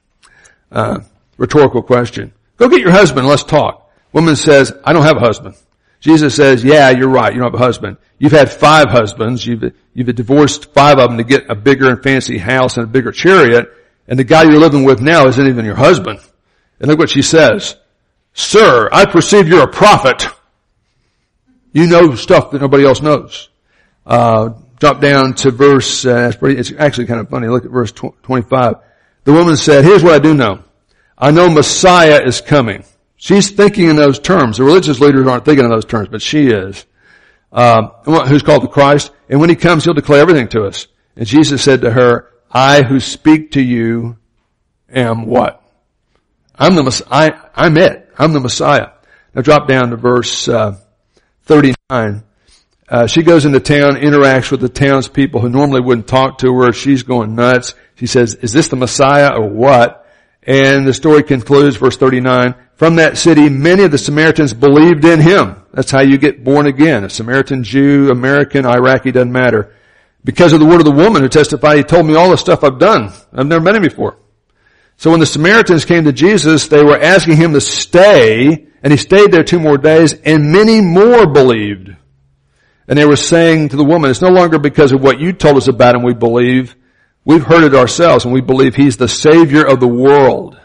Uh, 0.70 1.00
rhetorical 1.36 1.82
question. 1.82 2.32
Go 2.62 2.68
get 2.68 2.80
your 2.80 2.92
husband. 2.92 3.26
Let's 3.26 3.42
talk. 3.42 3.90
Woman 4.12 4.36
says, 4.36 4.72
I 4.84 4.92
don't 4.92 5.02
have 5.02 5.16
a 5.16 5.20
husband. 5.20 5.56
Jesus 5.98 6.36
says, 6.36 6.62
yeah, 6.62 6.90
you're 6.90 7.08
right. 7.08 7.32
You 7.32 7.40
don't 7.40 7.50
have 7.50 7.60
a 7.60 7.64
husband. 7.64 7.96
You've 8.20 8.30
had 8.30 8.52
five 8.52 8.88
husbands. 8.88 9.44
You've, 9.44 9.74
you've 9.94 10.14
divorced 10.14 10.72
five 10.72 11.00
of 11.00 11.10
them 11.10 11.18
to 11.18 11.24
get 11.24 11.50
a 11.50 11.56
bigger 11.56 11.90
and 11.90 12.00
fancy 12.00 12.38
house 12.38 12.76
and 12.76 12.84
a 12.84 12.86
bigger 12.86 13.10
chariot. 13.10 13.68
And 14.06 14.16
the 14.16 14.22
guy 14.22 14.44
you're 14.44 14.60
living 14.60 14.84
with 14.84 15.00
now 15.00 15.26
isn't 15.26 15.44
even 15.44 15.64
your 15.64 15.74
husband. 15.74 16.20
And 16.78 16.88
look 16.88 17.00
what 17.00 17.10
she 17.10 17.22
says. 17.22 17.74
Sir, 18.32 18.88
I 18.92 19.06
perceive 19.06 19.48
you're 19.48 19.64
a 19.64 19.72
prophet. 19.72 20.28
You 21.72 21.88
know 21.88 22.14
stuff 22.14 22.52
that 22.52 22.60
nobody 22.60 22.84
else 22.84 23.02
knows. 23.02 23.48
Uh, 24.06 24.50
drop 24.78 25.00
down 25.00 25.34
to 25.34 25.50
verse, 25.50 26.06
uh, 26.06 26.32
it's 26.42 26.72
actually 26.78 27.06
kind 27.06 27.18
of 27.18 27.28
funny. 27.28 27.48
Look 27.48 27.64
at 27.64 27.72
verse 27.72 27.90
25. 27.90 28.74
The 29.24 29.32
woman 29.32 29.56
said, 29.56 29.84
here's 29.84 30.04
what 30.04 30.14
I 30.14 30.20
do 30.20 30.32
know. 30.32 30.62
I 31.16 31.30
know 31.30 31.48
Messiah 31.48 32.22
is 32.24 32.40
coming. 32.40 32.84
She's 33.16 33.50
thinking 33.50 33.88
in 33.88 33.96
those 33.96 34.18
terms. 34.18 34.58
The 34.58 34.64
religious 34.64 34.98
leaders 34.98 35.26
aren't 35.26 35.44
thinking 35.44 35.64
in 35.64 35.70
those 35.70 35.84
terms, 35.84 36.08
but 36.08 36.22
she 36.22 36.48
is. 36.48 36.84
Uh, 37.52 37.88
who's 38.04 38.42
called 38.42 38.62
the 38.64 38.68
Christ. 38.68 39.12
And 39.28 39.40
when 39.40 39.50
he 39.50 39.56
comes, 39.56 39.84
he'll 39.84 39.94
declare 39.94 40.20
everything 40.20 40.48
to 40.48 40.64
us. 40.64 40.86
And 41.16 41.26
Jesus 41.26 41.62
said 41.62 41.82
to 41.82 41.90
her, 41.90 42.30
I 42.50 42.82
who 42.82 42.98
speak 42.98 43.52
to 43.52 43.62
you 43.62 44.18
am 44.88 45.26
what? 45.26 45.62
I'm 46.54 46.74
the, 46.74 47.06
I, 47.10 47.30
I'm 47.54 47.76
it. 47.76 48.10
I'm 48.18 48.32
the 48.32 48.40
Messiah. 48.40 48.88
Now 49.34 49.42
drop 49.42 49.68
down 49.68 49.90
to 49.90 49.96
verse, 49.96 50.48
uh, 50.48 50.78
39. 51.44 52.24
Uh, 52.88 53.06
she 53.06 53.22
goes 53.22 53.44
into 53.44 53.60
town, 53.60 53.92
interacts 53.92 54.50
with 54.50 54.60
the 54.60 54.68
townspeople 54.68 55.40
who 55.40 55.48
normally 55.48 55.80
wouldn't 55.80 56.06
talk 56.06 56.38
to 56.38 56.54
her. 56.60 56.72
She's 56.72 57.02
going 57.02 57.34
nuts. 57.34 57.74
She 57.94 58.06
says, 58.06 58.34
is 58.34 58.52
this 58.52 58.68
the 58.68 58.76
Messiah 58.76 59.30
or 59.34 59.48
what? 59.48 60.01
And 60.44 60.86
the 60.86 60.92
story 60.92 61.22
concludes, 61.22 61.76
verse 61.76 61.96
39, 61.96 62.54
from 62.74 62.96
that 62.96 63.16
city, 63.16 63.48
many 63.48 63.84
of 63.84 63.92
the 63.92 63.98
Samaritans 63.98 64.52
believed 64.52 65.04
in 65.04 65.20
him. 65.20 65.62
That's 65.72 65.90
how 65.90 66.00
you 66.00 66.18
get 66.18 66.42
born 66.42 66.66
again. 66.66 67.04
A 67.04 67.10
Samaritan, 67.10 67.62
Jew, 67.62 68.10
American, 68.10 68.66
Iraqi, 68.66 69.12
doesn't 69.12 69.30
matter. 69.30 69.74
Because 70.24 70.52
of 70.52 70.60
the 70.60 70.66
word 70.66 70.80
of 70.80 70.84
the 70.84 70.90
woman 70.90 71.22
who 71.22 71.28
testified, 71.28 71.76
he 71.76 71.84
told 71.84 72.06
me 72.06 72.16
all 72.16 72.30
the 72.30 72.36
stuff 72.36 72.64
I've 72.64 72.78
done. 72.78 73.12
I've 73.32 73.46
never 73.46 73.62
met 73.62 73.76
him 73.76 73.82
before. 73.82 74.18
So 74.96 75.10
when 75.10 75.20
the 75.20 75.26
Samaritans 75.26 75.84
came 75.84 76.04
to 76.04 76.12
Jesus, 76.12 76.68
they 76.68 76.82
were 76.82 76.98
asking 76.98 77.36
him 77.36 77.52
to 77.54 77.60
stay, 77.60 78.66
and 78.82 78.92
he 78.92 78.96
stayed 78.96 79.32
there 79.32 79.44
two 79.44 79.60
more 79.60 79.78
days, 79.78 80.12
and 80.12 80.52
many 80.52 80.80
more 80.80 81.26
believed. 81.26 81.96
And 82.88 82.98
they 82.98 83.04
were 83.04 83.16
saying 83.16 83.70
to 83.70 83.76
the 83.76 83.84
woman, 83.84 84.10
it's 84.10 84.20
no 84.20 84.30
longer 84.30 84.58
because 84.58 84.92
of 84.92 85.02
what 85.02 85.20
you 85.20 85.32
told 85.32 85.56
us 85.56 85.68
about 85.68 85.94
him 85.94 86.02
we 86.02 86.14
believe. 86.14 86.76
We've 87.24 87.44
heard 87.44 87.64
it 87.64 87.74
ourselves, 87.74 88.24
and 88.24 88.34
we 88.34 88.40
believe 88.40 88.74
he's 88.74 88.96
the 88.96 89.08
Savior 89.08 89.64
of 89.64 89.80
the 89.80 89.88
world. 89.88 90.60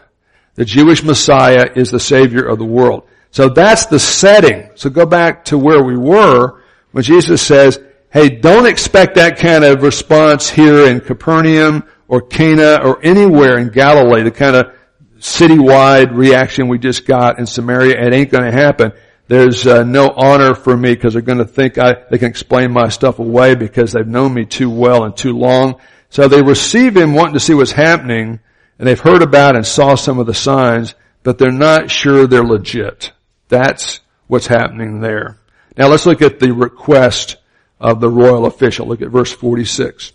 The 0.54 0.64
Jewish 0.64 1.04
Messiah 1.04 1.70
is 1.76 1.90
the 1.90 2.00
Savior 2.00 2.44
of 2.44 2.58
the 2.58 2.64
world. 2.64 3.08
So 3.30 3.48
that's 3.48 3.86
the 3.86 4.00
setting. 4.00 4.70
So 4.74 4.90
go 4.90 5.06
back 5.06 5.44
to 5.46 5.58
where 5.58 5.82
we 5.84 5.96
were 5.96 6.62
when 6.90 7.04
Jesus 7.04 7.42
says, 7.42 7.78
hey, 8.10 8.28
don't 8.28 8.66
expect 8.66 9.14
that 9.16 9.38
kind 9.38 9.64
of 9.64 9.82
response 9.82 10.50
here 10.50 10.86
in 10.86 11.00
Capernaum 11.00 11.84
or 12.08 12.22
Cana 12.22 12.80
or 12.82 13.00
anywhere 13.04 13.58
in 13.58 13.68
Galilee, 13.68 14.22
the 14.22 14.30
kind 14.30 14.56
of 14.56 14.74
citywide 15.18 16.14
reaction 16.14 16.68
we 16.68 16.78
just 16.78 17.06
got 17.06 17.38
in 17.38 17.46
Samaria. 17.46 18.00
It 18.00 18.14
ain't 18.14 18.30
going 18.30 18.44
to 18.44 18.52
happen. 18.52 18.92
There's 19.26 19.66
uh, 19.66 19.84
no 19.84 20.08
honor 20.08 20.54
for 20.54 20.74
me 20.74 20.94
because 20.94 21.12
they're 21.12 21.22
going 21.22 21.38
to 21.38 21.44
think 21.44 21.76
I, 21.76 22.04
they 22.10 22.16
can 22.16 22.28
explain 22.28 22.72
my 22.72 22.88
stuff 22.88 23.18
away 23.18 23.54
because 23.54 23.92
they've 23.92 24.06
known 24.06 24.32
me 24.32 24.46
too 24.46 24.70
well 24.70 25.04
and 25.04 25.14
too 25.14 25.36
long. 25.36 25.80
So 26.10 26.28
they 26.28 26.42
receive 26.42 26.96
him 26.96 27.14
wanting 27.14 27.34
to 27.34 27.40
see 27.40 27.54
what's 27.54 27.72
happening 27.72 28.40
and 28.78 28.86
they've 28.86 29.00
heard 29.00 29.22
about 29.22 29.56
and 29.56 29.66
saw 29.66 29.94
some 29.94 30.18
of 30.18 30.26
the 30.26 30.34
signs, 30.34 30.94
but 31.22 31.38
they're 31.38 31.50
not 31.50 31.90
sure 31.90 32.26
they're 32.26 32.44
legit. 32.44 33.12
That's 33.48 34.00
what's 34.26 34.46
happening 34.46 35.00
there. 35.00 35.38
Now 35.76 35.88
let's 35.88 36.06
look 36.06 36.22
at 36.22 36.38
the 36.38 36.52
request 36.52 37.36
of 37.80 38.00
the 38.00 38.08
royal 38.08 38.46
official. 38.46 38.86
Look 38.86 39.02
at 39.02 39.10
verse 39.10 39.32
46. 39.32 40.12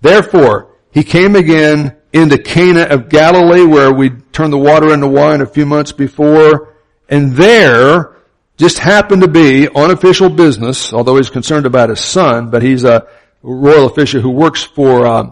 Therefore, 0.00 0.74
he 0.92 1.04
came 1.04 1.36
again 1.36 1.96
into 2.12 2.38
Cana 2.38 2.82
of 2.82 3.08
Galilee 3.08 3.64
where 3.64 3.92
we 3.92 4.10
turned 4.10 4.52
the 4.52 4.58
water 4.58 4.92
into 4.92 5.06
wine 5.06 5.40
a 5.40 5.46
few 5.46 5.66
months 5.66 5.92
before. 5.92 6.74
And 7.08 7.32
there 7.32 8.16
just 8.56 8.78
happened 8.78 9.22
to 9.22 9.28
be 9.28 9.68
on 9.68 9.90
official 9.90 10.28
business, 10.28 10.92
although 10.92 11.16
he's 11.16 11.30
concerned 11.30 11.66
about 11.66 11.90
his 11.90 12.00
son, 12.00 12.50
but 12.50 12.62
he's 12.62 12.84
a 12.84 13.06
royal 13.42 13.86
official 13.86 14.20
who 14.20 14.30
works 14.30 14.62
for 14.62 15.06
uh, 15.06 15.30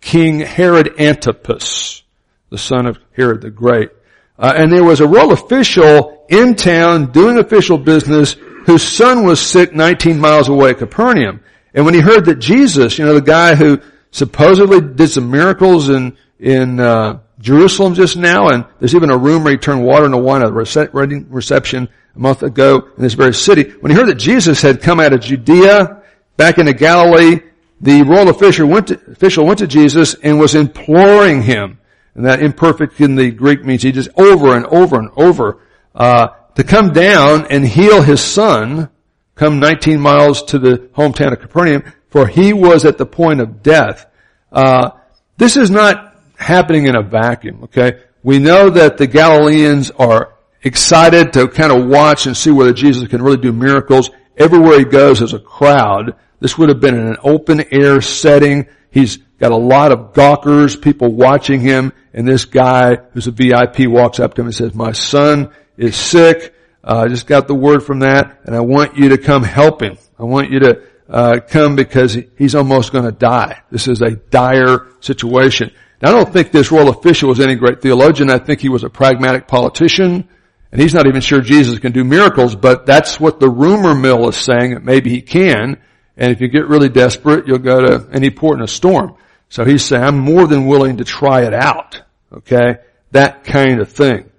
King 0.00 0.40
Herod 0.40 1.00
Antipas, 1.00 2.02
the 2.50 2.58
son 2.58 2.86
of 2.86 2.98
Herod 3.16 3.40
the 3.40 3.50
Great. 3.50 3.90
Uh, 4.38 4.54
and 4.56 4.72
there 4.72 4.84
was 4.84 5.00
a 5.00 5.06
royal 5.06 5.32
official 5.32 6.24
in 6.28 6.54
town 6.54 7.10
doing 7.10 7.38
official 7.38 7.78
business 7.78 8.34
whose 8.66 8.82
son 8.82 9.24
was 9.24 9.40
sick 9.40 9.74
19 9.74 10.20
miles 10.20 10.48
away 10.48 10.70
at 10.70 10.78
Capernaum. 10.78 11.40
And 11.74 11.84
when 11.84 11.94
he 11.94 12.00
heard 12.00 12.24
that 12.26 12.36
Jesus, 12.36 12.98
you 12.98 13.04
know, 13.04 13.14
the 13.14 13.20
guy 13.20 13.54
who 13.54 13.80
supposedly 14.10 14.80
did 14.80 15.08
some 15.08 15.30
miracles 15.30 15.88
in 15.88 16.16
in 16.38 16.78
uh, 16.78 17.18
Jerusalem 17.40 17.94
just 17.94 18.16
now, 18.16 18.48
and 18.48 18.64
there's 18.78 18.94
even 18.94 19.10
a 19.10 19.16
rumor 19.16 19.50
he 19.50 19.56
turned 19.56 19.84
water 19.84 20.06
into 20.06 20.18
wine 20.18 20.42
at 20.42 20.48
a 20.48 20.52
reception 20.52 21.88
a 22.14 22.18
month 22.18 22.42
ago 22.42 22.88
in 22.96 23.02
this 23.02 23.14
very 23.14 23.34
city. 23.34 23.70
When 23.80 23.90
he 23.90 23.96
heard 23.96 24.08
that 24.08 24.16
Jesus 24.16 24.62
had 24.62 24.82
come 24.82 25.00
out 25.00 25.12
of 25.12 25.20
Judea 25.20 25.97
back 26.38 26.56
into 26.56 26.72
Galilee, 26.72 27.40
the 27.82 28.02
royal 28.02 28.30
official 28.30 28.66
went 28.66 28.86
to, 28.86 28.94
official 29.10 29.44
went 29.44 29.58
to 29.58 29.66
Jesus 29.66 30.14
and 30.14 30.40
was 30.40 30.54
imploring 30.54 31.42
him. 31.42 31.78
And 32.14 32.24
that 32.24 32.40
imperfect 32.40 32.98
in 33.00 33.14
the 33.14 33.30
Greek 33.30 33.64
means 33.64 33.82
he 33.82 33.92
just 33.92 34.08
over 34.16 34.56
and 34.56 34.64
over 34.66 34.98
and 34.98 35.10
over 35.16 35.60
uh, 35.94 36.28
to 36.54 36.64
come 36.64 36.92
down 36.92 37.46
and 37.50 37.66
heal 37.66 38.00
his 38.00 38.20
son, 38.20 38.88
come 39.34 39.60
19 39.60 40.00
miles 40.00 40.42
to 40.44 40.58
the 40.58 40.78
hometown 40.96 41.32
of 41.32 41.40
Capernaum, 41.40 41.84
for 42.08 42.26
he 42.26 42.52
was 42.52 42.84
at 42.84 42.98
the 42.98 43.06
point 43.06 43.40
of 43.40 43.62
death. 43.62 44.06
Uh, 44.50 44.90
this 45.36 45.56
is 45.56 45.70
not 45.70 46.16
happening 46.36 46.86
in 46.86 46.96
a 46.96 47.02
vacuum, 47.02 47.64
okay? 47.64 48.00
We 48.22 48.38
know 48.38 48.70
that 48.70 48.96
the 48.96 49.06
Galileans 49.06 49.90
are 49.92 50.34
excited 50.62 51.32
to 51.34 51.48
kind 51.48 51.72
of 51.72 51.86
watch 51.86 52.26
and 52.26 52.36
see 52.36 52.50
whether 52.50 52.72
Jesus 52.72 53.06
can 53.08 53.22
really 53.22 53.36
do 53.36 53.52
miracles. 53.52 54.10
Everywhere 54.36 54.78
he 54.78 54.84
goes, 54.84 55.18
there's 55.18 55.34
a 55.34 55.38
crowd. 55.38 56.16
This 56.40 56.56
would 56.56 56.68
have 56.68 56.80
been 56.80 56.94
in 56.94 57.06
an 57.06 57.16
open 57.22 57.64
air 57.72 58.00
setting. 58.00 58.66
He's 58.90 59.16
got 59.38 59.52
a 59.52 59.56
lot 59.56 59.92
of 59.92 60.12
gawkers, 60.14 60.76
people 60.76 61.12
watching 61.12 61.60
him, 61.60 61.92
and 62.12 62.26
this 62.26 62.44
guy 62.44 62.96
who's 63.12 63.26
a 63.26 63.30
VIP 63.30 63.88
walks 63.88 64.20
up 64.20 64.34
to 64.34 64.42
him 64.42 64.46
and 64.46 64.54
says, 64.54 64.74
my 64.74 64.92
son 64.92 65.50
is 65.76 65.96
sick. 65.96 66.54
Uh, 66.82 67.04
I 67.04 67.08
just 67.08 67.26
got 67.26 67.48
the 67.48 67.54
word 67.54 67.82
from 67.82 68.00
that, 68.00 68.40
and 68.44 68.54
I 68.54 68.60
want 68.60 68.96
you 68.96 69.10
to 69.10 69.18
come 69.18 69.42
help 69.42 69.82
him. 69.82 69.98
I 70.18 70.24
want 70.24 70.50
you 70.50 70.60
to 70.60 70.82
uh, 71.08 71.40
come 71.40 71.76
because 71.76 72.16
he's 72.36 72.54
almost 72.54 72.92
going 72.92 73.04
to 73.04 73.12
die. 73.12 73.62
This 73.70 73.88
is 73.88 74.02
a 74.02 74.12
dire 74.12 74.86
situation. 75.00 75.70
Now, 76.00 76.10
I 76.10 76.12
don't 76.12 76.32
think 76.32 76.52
this 76.52 76.70
royal 76.70 76.88
official 76.88 77.28
was 77.28 77.40
any 77.40 77.56
great 77.56 77.82
theologian. 77.82 78.30
I 78.30 78.38
think 78.38 78.60
he 78.60 78.68
was 78.68 78.84
a 78.84 78.90
pragmatic 78.90 79.48
politician, 79.48 80.28
and 80.70 80.80
he's 80.80 80.94
not 80.94 81.06
even 81.06 81.20
sure 81.20 81.40
Jesus 81.40 81.78
can 81.78 81.92
do 81.92 82.04
miracles. 82.04 82.54
But 82.54 82.86
that's 82.86 83.18
what 83.18 83.40
the 83.40 83.50
rumor 83.50 83.94
mill 83.94 84.28
is 84.28 84.36
saying 84.36 84.74
that 84.74 84.84
maybe 84.84 85.10
he 85.10 85.22
can. 85.22 85.78
And 86.18 86.32
if 86.32 86.40
you 86.40 86.48
get 86.48 86.66
really 86.66 86.88
desperate, 86.88 87.46
you'll 87.46 87.58
go 87.58 87.80
to 87.80 88.08
any 88.12 88.28
port 88.28 88.58
in 88.58 88.64
a 88.64 88.68
storm. 88.68 89.16
So 89.48 89.64
he's 89.64 89.84
saying, 89.84 90.02
I'm 90.02 90.18
more 90.18 90.46
than 90.46 90.66
willing 90.66 90.98
to 90.98 91.04
try 91.04 91.46
it 91.46 91.54
out. 91.54 92.02
Okay, 92.32 92.76
that 93.12 93.44
kind 93.44 93.80
of 93.80 93.90
thing. 93.90 94.30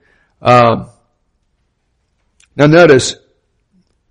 Um, 0.42 0.90
now 2.56 2.68
notice 2.68 3.16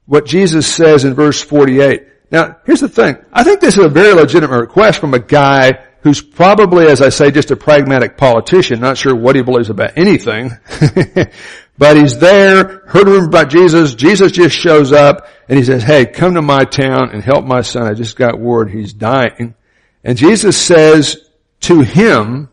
what 0.07 0.27
Jesus 0.27 0.67
says 0.67 1.05
in 1.05 1.15
verse 1.15 1.41
48. 1.43 2.07
Now, 2.31 2.57
here's 2.67 2.81
the 2.81 2.89
thing. 2.89 3.17
I 3.33 3.45
think 3.45 3.61
this 3.61 3.79
is 3.79 3.85
a 3.85 3.89
very 3.89 4.15
legitimate 4.15 4.59
request 4.59 5.01
from 5.01 5.15
a 5.15 5.19
guy 5.19 5.85
who's 6.01 6.21
probably, 6.21 6.87
as 6.87 7.03
I 7.03 7.11
say, 7.11 7.31
just 7.31 7.51
a 7.51 7.57
pragmatic 7.57 8.17
politician, 8.17 8.81
not 8.81 8.97
sure 8.99 9.15
what 9.15 9.37
he 9.37 9.43
believes 9.43 9.71
about 9.71 9.97
anything. 9.97 10.53
but 11.79 11.97
he's 11.97 12.19
there, 12.19 12.83
heard 12.87 13.07
a 13.07 13.11
rumor 13.11 13.29
about 13.29 13.51
Jesus, 13.51 13.95
Jesus 13.95 14.33
just 14.33 14.57
shows 14.57 14.93
up, 14.93 15.29
and 15.49 15.57
he 15.57 15.65
says, 15.65 15.85
hey, 15.85 16.07
come 16.07 16.35
to 16.35 16.43
my 16.43 16.65
town 16.65 17.11
and 17.13 17.23
help 17.23 17.45
my 17.45 17.63
son. 17.63 17.85
I 17.85 17.95
just 17.95 18.17
got 18.17 18.39
word 18.39 18.71
he's 18.71 18.93
dying. 18.93 19.55
And 20.03 20.19
Jesus 20.19 20.61
says 20.61 21.17
to 21.61 21.81
him, 21.81 22.49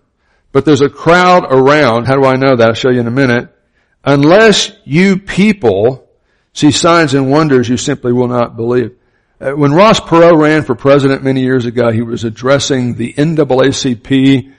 but 0.51 0.63
there's 0.63 0.81
a 0.81 0.89
crowd 0.89 1.45
around, 1.49 2.05
how 2.05 2.15
do 2.15 2.25
I 2.25 2.35
know 2.35 2.55
that? 2.55 2.67
I'll 2.67 2.73
show 2.75 2.91
you 2.91 3.01
in 3.01 3.07
a 3.07 3.11
minute. 3.11 3.49
Unless 4.03 4.71
you 4.85 5.17
people 5.17 6.07
see 6.53 6.71
signs 6.71 7.15
and 7.15 7.29
wonders, 7.31 7.67
you 7.67 7.77
simply 7.77 8.13
will 8.13 8.27
not 8.27 8.55
believe. 8.55 8.95
Uh, 9.41 9.51
when 9.51 9.73
Ross 9.73 9.99
Perot 9.99 10.39
ran 10.39 10.63
for 10.63 10.75
president 10.75 11.23
many 11.23 11.41
years 11.41 11.65
ago, 11.65 11.91
he 11.91 12.01
was 12.01 12.23
addressing 12.23 12.95
the 12.95 13.13
NAACP 13.13 14.53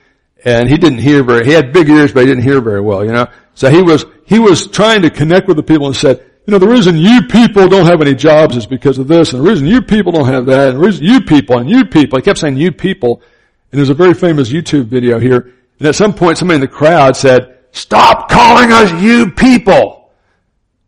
and 0.45 0.69
he 0.69 0.77
didn't 0.77 0.99
hear 0.99 1.23
very, 1.23 1.45
he 1.45 1.51
had 1.51 1.73
big 1.73 1.89
ears, 1.89 2.11
but 2.11 2.21
he 2.21 2.27
didn't 2.27 2.43
hear 2.43 2.61
very 2.61 2.81
well, 2.81 3.03
you 3.03 3.11
know. 3.11 3.27
So 3.57 3.71
he 3.71 3.81
was, 3.81 4.05
he 4.25 4.37
was 4.37 4.67
trying 4.67 5.01
to 5.01 5.09
connect 5.09 5.47
with 5.47 5.57
the 5.57 5.63
people 5.63 5.87
and 5.87 5.95
said, 5.95 6.23
you 6.45 6.51
know, 6.51 6.59
the 6.59 6.67
reason 6.67 6.95
you 6.95 7.23
people 7.23 7.67
don't 7.67 7.87
have 7.87 8.01
any 8.01 8.13
jobs 8.13 8.55
is 8.55 8.67
because 8.67 8.99
of 8.99 9.07
this, 9.07 9.33
and 9.33 9.43
the 9.43 9.49
reason 9.49 9.65
you 9.65 9.81
people 9.81 10.11
don't 10.11 10.27
have 10.27 10.45
that, 10.45 10.69
and 10.69 10.77
the 10.77 10.85
reason 10.85 11.03
you 11.03 11.21
people 11.21 11.57
and 11.57 11.67
you 11.67 11.83
people, 11.83 12.19
he 12.19 12.21
kept 12.21 12.37
saying 12.37 12.57
you 12.57 12.71
people, 12.71 13.23
and 13.71 13.79
there's 13.79 13.89
a 13.89 13.95
very 13.95 14.13
famous 14.13 14.51
YouTube 14.51 14.85
video 14.85 15.17
here, 15.17 15.55
and 15.79 15.87
at 15.87 15.95
some 15.95 16.13
point 16.13 16.37
somebody 16.37 16.57
in 16.57 16.61
the 16.61 16.67
crowd 16.67 17.15
said, 17.15 17.57
stop 17.71 18.29
calling 18.29 18.71
us 18.71 18.91
you 19.01 19.31
people! 19.31 20.11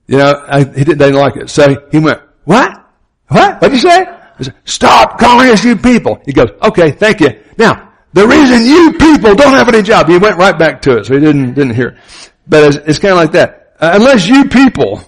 You 0.05 0.17
know, 0.19 0.45
I, 0.47 0.59
he 0.59 0.83
didn't, 0.83 0.99
they 0.99 1.07
didn't 1.07 1.21
like 1.21 1.37
it. 1.37 1.49
So 1.49 1.87
he 1.91 1.97
went, 1.97 2.21
what? 2.43 2.87
What? 3.29 3.59
What'd 3.63 3.73
you 3.73 3.81
say? 3.81 4.05
Said, 4.41 4.55
stop 4.65 5.17
calling 5.17 5.49
us 5.49 5.65
you 5.65 5.75
people. 5.75 6.21
He 6.23 6.33
goes, 6.33 6.51
okay, 6.61 6.91
thank 6.91 7.19
you. 7.19 7.41
Now, 7.57 7.93
the 8.13 8.27
reason 8.27 8.63
you 8.63 8.93
people 8.93 9.33
don't 9.33 9.53
have 9.53 9.69
any 9.69 9.81
job, 9.81 10.07
he 10.07 10.19
went 10.19 10.37
right 10.37 10.57
back 10.57 10.83
to 10.83 10.99
it, 10.99 11.07
so 11.07 11.15
he 11.15 11.19
didn't, 11.19 11.55
didn't 11.55 11.73
hear. 11.73 11.97
But 12.49 12.63
it's, 12.63 12.75
it's 12.87 12.99
kind 12.99 13.13
of 13.13 13.17
like 13.17 13.31
that. 13.33 13.75
Uh, 13.79 13.91
unless 13.93 14.27
you 14.27 14.49
people 14.49 15.01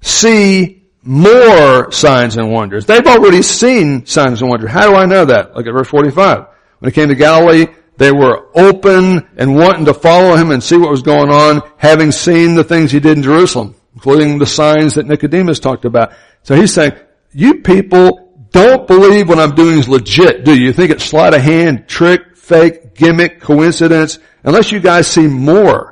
see 0.00 0.80
more 1.02 1.90
signs 1.92 2.36
and 2.36 2.52
wonders. 2.52 2.84
They've 2.86 3.06
already 3.06 3.42
seen 3.42 4.04
signs 4.06 4.42
and 4.42 4.50
wonders. 4.50 4.70
How 4.70 4.90
do 4.90 4.96
I 4.96 5.06
know 5.06 5.24
that? 5.24 5.56
Look 5.56 5.66
at 5.66 5.72
verse 5.72 5.88
45. 5.88 6.46
When 6.78 6.88
it 6.88 6.94
came 6.94 7.08
to 7.08 7.14
Galilee, 7.14 7.66
they 7.96 8.12
were 8.12 8.48
open 8.54 9.28
and 9.36 9.56
wanting 9.56 9.86
to 9.86 9.94
follow 9.94 10.36
him 10.36 10.50
and 10.50 10.62
see 10.62 10.76
what 10.76 10.90
was 10.90 11.02
going 11.02 11.30
on, 11.30 11.62
having 11.76 12.12
seen 12.12 12.54
the 12.54 12.64
things 12.64 12.90
he 12.90 13.00
did 13.00 13.16
in 13.16 13.22
Jerusalem, 13.22 13.74
including 13.94 14.38
the 14.38 14.46
signs 14.46 14.94
that 14.94 15.06
Nicodemus 15.06 15.58
talked 15.58 15.84
about. 15.84 16.12
So 16.42 16.54
he's 16.54 16.72
saying, 16.72 16.92
you 17.32 17.60
people 17.60 18.46
don't 18.50 18.86
believe 18.86 19.28
what 19.28 19.38
I'm 19.38 19.54
doing 19.54 19.78
is 19.78 19.88
legit, 19.88 20.44
do 20.44 20.58
you? 20.58 20.66
You 20.66 20.72
think 20.72 20.90
it's 20.90 21.04
sleight 21.04 21.34
of 21.34 21.42
hand, 21.42 21.88
trick, 21.88 22.36
fake, 22.36 22.94
gimmick, 22.94 23.40
coincidence, 23.40 24.18
unless 24.44 24.72
you 24.72 24.80
guys 24.80 25.06
see 25.06 25.26
more. 25.26 25.89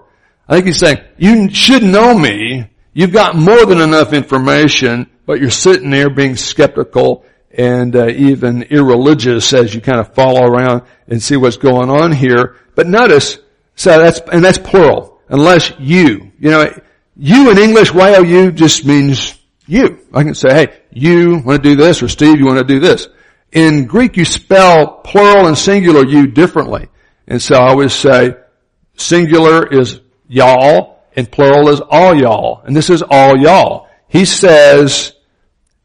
I 0.48 0.54
think 0.54 0.66
he's 0.66 0.78
saying, 0.78 1.00
you 1.18 1.50
should 1.50 1.82
know 1.82 2.18
me. 2.18 2.70
You've 2.94 3.12
got 3.12 3.36
more 3.36 3.66
than 3.66 3.80
enough 3.80 4.12
information, 4.12 5.10
but 5.26 5.40
you're 5.40 5.50
sitting 5.50 5.90
there 5.90 6.08
being 6.08 6.36
skeptical 6.36 7.24
and 7.50 7.94
uh, 7.94 8.08
even 8.08 8.62
irreligious 8.64 9.52
as 9.52 9.74
you 9.74 9.80
kind 9.80 10.00
of 10.00 10.14
follow 10.14 10.42
around 10.42 10.82
and 11.06 11.22
see 11.22 11.36
what's 11.36 11.58
going 11.58 11.90
on 11.90 12.12
here. 12.12 12.56
But 12.74 12.86
notice, 12.86 13.38
so 13.76 13.98
that's, 13.98 14.20
and 14.32 14.42
that's 14.42 14.58
plural, 14.58 15.20
unless 15.28 15.72
you, 15.78 16.32
you 16.38 16.50
know, 16.50 16.72
you 17.16 17.50
in 17.50 17.58
English, 17.58 17.92
Y-O-U 17.92 18.52
just 18.52 18.86
means 18.86 19.38
you. 19.66 20.06
I 20.14 20.22
can 20.22 20.34
say, 20.34 20.52
hey, 20.52 20.80
you 20.90 21.42
want 21.44 21.62
to 21.62 21.68
do 21.68 21.76
this, 21.76 22.02
or 22.02 22.08
Steve, 22.08 22.38
you 22.38 22.46
want 22.46 22.58
to 22.58 22.64
do 22.64 22.80
this. 22.80 23.08
In 23.52 23.86
Greek, 23.86 24.16
you 24.16 24.24
spell 24.24 25.00
plural 25.00 25.46
and 25.46 25.58
singular 25.58 26.06
you 26.06 26.26
differently. 26.26 26.88
And 27.26 27.40
so 27.40 27.56
I 27.56 27.68
always 27.68 27.92
say, 27.92 28.36
singular 28.96 29.66
is 29.66 30.00
y'all, 30.28 31.02
and 31.16 31.30
plural 31.30 31.68
is 31.68 31.80
all 31.80 32.14
y'all. 32.14 32.62
And 32.64 32.76
this 32.76 32.90
is 32.90 33.02
all 33.02 33.36
y'all. 33.36 33.88
He 34.06 34.24
says, 34.24 35.14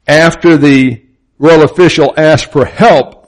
after 0.08 0.58
the 0.58 1.04
royal 1.40 1.64
official 1.64 2.14
asked 2.16 2.52
for 2.52 2.66
help, 2.66 3.24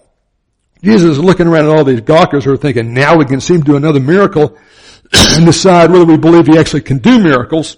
Jesus 0.83 1.17
is 1.17 1.19
looking 1.19 1.47
around 1.47 1.65
at 1.65 1.75
all 1.75 1.83
these 1.83 2.01
gawkers 2.01 2.45
who 2.45 2.53
are 2.53 2.57
thinking, 2.57 2.93
now 2.93 3.17
we 3.17 3.25
can 3.25 3.41
see 3.41 3.55
him 3.55 3.61
do 3.61 3.75
another 3.75 3.99
miracle 3.99 4.55
and 5.13 5.45
decide 5.45 5.91
whether 5.91 6.05
we 6.05 6.17
believe 6.17 6.45
he 6.45 6.59
actually 6.59 6.81
can 6.81 6.99
do 6.99 7.19
miracles, 7.19 7.77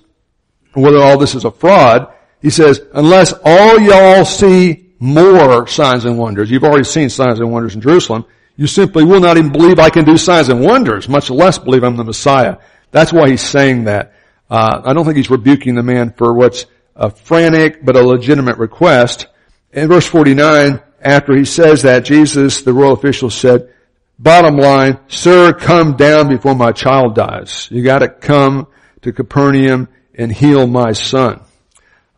or 0.76 0.84
whether 0.84 0.98
all 0.98 1.18
this 1.18 1.34
is 1.34 1.46
a 1.46 1.52
fraud. 1.52 2.14
He 2.42 2.50
says, 2.50 2.82
unless 2.94 3.34
all 3.44 3.80
y'all 3.80 4.26
see 4.26 4.94
more 5.00 5.68
signs 5.68 6.06
and 6.06 6.18
wonders, 6.18 6.52
you've 6.52 6.64
already 6.64 6.84
seen 6.84 7.10
signs 7.10 7.40
and 7.40 7.52
wonders 7.52 7.76
in 7.76 7.82
Jerusalem, 7.82 8.26
you 8.58 8.68
simply 8.68 9.04
will 9.06 9.20
not 9.20 9.38
even 9.38 9.52
believe 9.52 9.80
I 9.80 9.90
can 9.90 10.04
do 10.04 10.18
signs 10.18 10.50
and 10.50 10.62
wonders, 10.62 11.08
much 11.08 11.30
less 11.30 11.58
believe 11.58 11.84
I'm 11.84 11.96
the 11.96 12.04
Messiah. 12.04 12.58
That's 12.92 13.14
why 13.14 13.30
he's 13.30 13.42
saying 13.42 13.86
that. 13.86 14.14
Uh, 14.50 14.82
I 14.86 14.94
don't 14.94 15.06
think 15.06 15.18
he's 15.18 15.30
rebuking 15.30 15.76
the 15.76 15.84
man 15.84 16.14
for 16.14 16.34
what's 16.34 16.66
a 16.96 17.10
frantic 17.10 17.84
but 17.86 17.96
a 17.96 18.02
legitimate 18.02 18.58
request. 18.58 19.28
In 19.72 19.88
verse 19.88 20.08
49, 20.08 20.82
after 21.02 21.36
he 21.36 21.46
says 21.46 21.84
that, 21.84 22.06
Jesus, 22.06 22.62
the 22.62 22.74
royal 22.74 22.94
official 22.94 23.30
said, 23.30 23.74
bottom 24.18 24.56
line, 24.56 25.00
sir, 25.08 25.54
come 25.54 25.96
down 25.96 26.30
before 26.30 26.56
my 26.56 26.72
child 26.72 27.16
dies. 27.16 27.68
You 27.70 27.84
gotta 27.84 28.10
come 28.10 28.68
to 29.02 29.12
Capernaum 29.12 29.90
and 30.16 30.32
heal 30.32 30.66
my 30.66 30.94
son. 30.94 31.42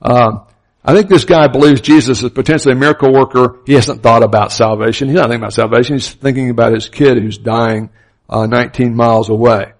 Uh, 0.01 0.45
I 0.83 0.95
think 0.95 1.09
this 1.09 1.25
guy 1.25 1.47
believes 1.47 1.81
Jesus 1.81 2.23
is 2.23 2.31
potentially 2.31 2.73
a 2.73 2.77
miracle 2.77 3.11
worker. 3.11 3.59
He 3.65 3.73
hasn't 3.73 4.01
thought 4.01 4.23
about 4.23 4.51
salvation. 4.51 5.09
He's 5.09 5.15
not 5.15 5.25
thinking 5.25 5.41
about 5.41 5.53
salvation. 5.53 5.95
He's 5.95 6.09
thinking 6.09 6.49
about 6.49 6.73
his 6.73 6.87
kid 6.87 7.21
who's 7.21 7.37
dying 7.37 7.89
uh, 8.29 8.45
19 8.45 8.95
miles 8.95 9.29
away. 9.29 9.73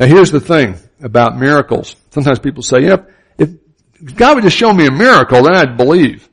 Now 0.00 0.06
here's 0.06 0.30
the 0.30 0.40
thing 0.40 0.76
about 1.02 1.36
miracles. 1.36 1.94
Sometimes 2.10 2.38
people 2.38 2.62
say, 2.62 2.84
yep, 2.84 3.10
if 3.36 3.50
God 4.14 4.36
would 4.36 4.44
just 4.44 4.56
show 4.56 4.72
me 4.72 4.86
a 4.86 4.90
miracle, 4.90 5.42
then 5.42 5.54
I'd 5.54 5.76
believe. 5.76 6.26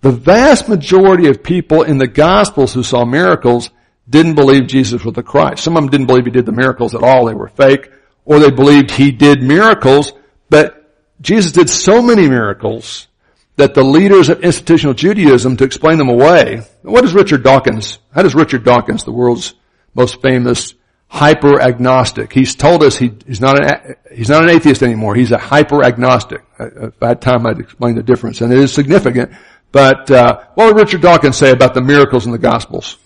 The 0.00 0.10
vast 0.10 0.68
majority 0.68 1.28
of 1.28 1.44
people 1.44 1.82
in 1.82 1.98
the 1.98 2.08
Gospels 2.08 2.74
who 2.74 2.82
saw 2.82 3.04
miracles 3.04 3.70
didn't 4.10 4.34
believe 4.34 4.66
Jesus 4.66 5.04
was 5.04 5.14
the 5.14 5.22
Christ. 5.22 5.62
Some 5.62 5.76
of 5.76 5.82
them 5.82 5.90
didn't 5.90 6.08
believe 6.08 6.24
he 6.24 6.32
did 6.32 6.46
the 6.46 6.52
miracles 6.52 6.96
at 6.96 7.04
all. 7.04 7.26
They 7.26 7.34
were 7.34 7.46
fake. 7.46 7.92
Or 8.24 8.40
they 8.40 8.50
believed 8.50 8.90
he 8.90 9.12
did 9.12 9.40
miracles, 9.40 10.12
but 10.50 10.92
Jesus 11.20 11.52
did 11.52 11.70
so 11.70 12.02
many 12.02 12.28
miracles 12.28 13.06
that 13.54 13.74
the 13.74 13.84
leaders 13.84 14.28
of 14.28 14.42
institutional 14.42 14.94
Judaism 14.94 15.56
to 15.58 15.64
explain 15.64 15.98
them 15.98 16.08
away. 16.08 16.62
What 16.82 17.04
is 17.04 17.14
Richard 17.14 17.44
Dawkins? 17.44 17.98
How 18.12 18.22
does 18.22 18.34
Richard 18.34 18.64
Dawkins, 18.64 19.04
the 19.04 19.12
world's 19.12 19.54
most 19.94 20.20
famous 20.22 20.74
hyper 21.12 21.60
agnostic? 21.60 22.32
He's 22.32 22.54
told 22.54 22.82
us 22.82 22.96
he, 22.96 23.12
he's 23.26 23.40
not 23.40 23.62
an 23.62 23.96
he's 24.10 24.30
not 24.30 24.42
an 24.42 24.48
atheist 24.48 24.82
anymore. 24.82 25.14
He's 25.14 25.30
a 25.30 25.38
hyper 25.38 25.84
agnostic. 25.84 26.42
I 26.58 27.06
had 27.06 27.20
time, 27.20 27.46
I'd 27.46 27.60
explain 27.60 27.96
the 27.96 28.02
difference, 28.02 28.40
and 28.40 28.50
it 28.50 28.58
is 28.58 28.72
significant. 28.72 29.32
But 29.72 30.10
uh, 30.10 30.44
what 30.54 30.66
would 30.66 30.76
Richard 30.76 31.02
Dawkins 31.02 31.36
say 31.36 31.50
about 31.50 31.74
the 31.74 31.82
miracles 31.82 32.24
in 32.24 32.32
the 32.32 32.38
Gospels? 32.38 32.98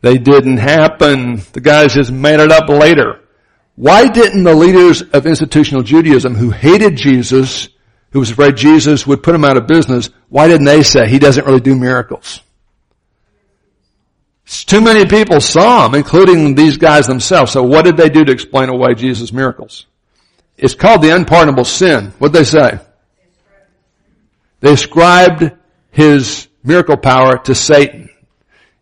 They 0.00 0.18
didn't 0.18 0.58
happen. 0.58 1.42
The 1.52 1.60
guys 1.60 1.94
just 1.94 2.10
made 2.10 2.40
it 2.40 2.50
up 2.50 2.68
later. 2.68 3.20
Why 3.76 4.08
didn't 4.08 4.42
the 4.42 4.54
leaders 4.54 5.02
of 5.02 5.26
institutional 5.26 5.82
Judaism 5.82 6.34
who 6.34 6.50
hated 6.50 6.96
Jesus, 6.96 7.68
who 8.10 8.18
was 8.18 8.30
afraid 8.30 8.56
Jesus 8.56 9.06
would 9.06 9.22
put 9.22 9.34
him 9.34 9.44
out 9.44 9.56
of 9.56 9.66
business, 9.66 10.10
why 10.28 10.48
didn't 10.48 10.66
they 10.66 10.82
say 10.82 11.08
he 11.08 11.18
doesn't 11.18 11.46
really 11.46 11.60
do 11.60 11.76
miracles? 11.76 12.40
Too 14.46 14.80
many 14.80 15.06
people 15.06 15.40
saw 15.40 15.86
him, 15.86 15.94
including 15.94 16.54
these 16.54 16.76
guys 16.76 17.06
themselves. 17.06 17.52
So 17.52 17.62
what 17.64 17.84
did 17.84 17.96
they 17.96 18.08
do 18.08 18.24
to 18.24 18.32
explain 18.32 18.68
away 18.68 18.94
Jesus' 18.94 19.32
miracles? 19.32 19.86
It's 20.56 20.74
called 20.74 21.02
the 21.02 21.14
unpardonable 21.14 21.64
sin. 21.64 22.12
What'd 22.18 22.32
they 22.32 22.44
say? 22.44 22.78
They 24.60 24.72
ascribed 24.72 25.52
his 25.90 26.48
miracle 26.62 26.96
power 26.96 27.38
to 27.38 27.54
Satan. 27.54 28.08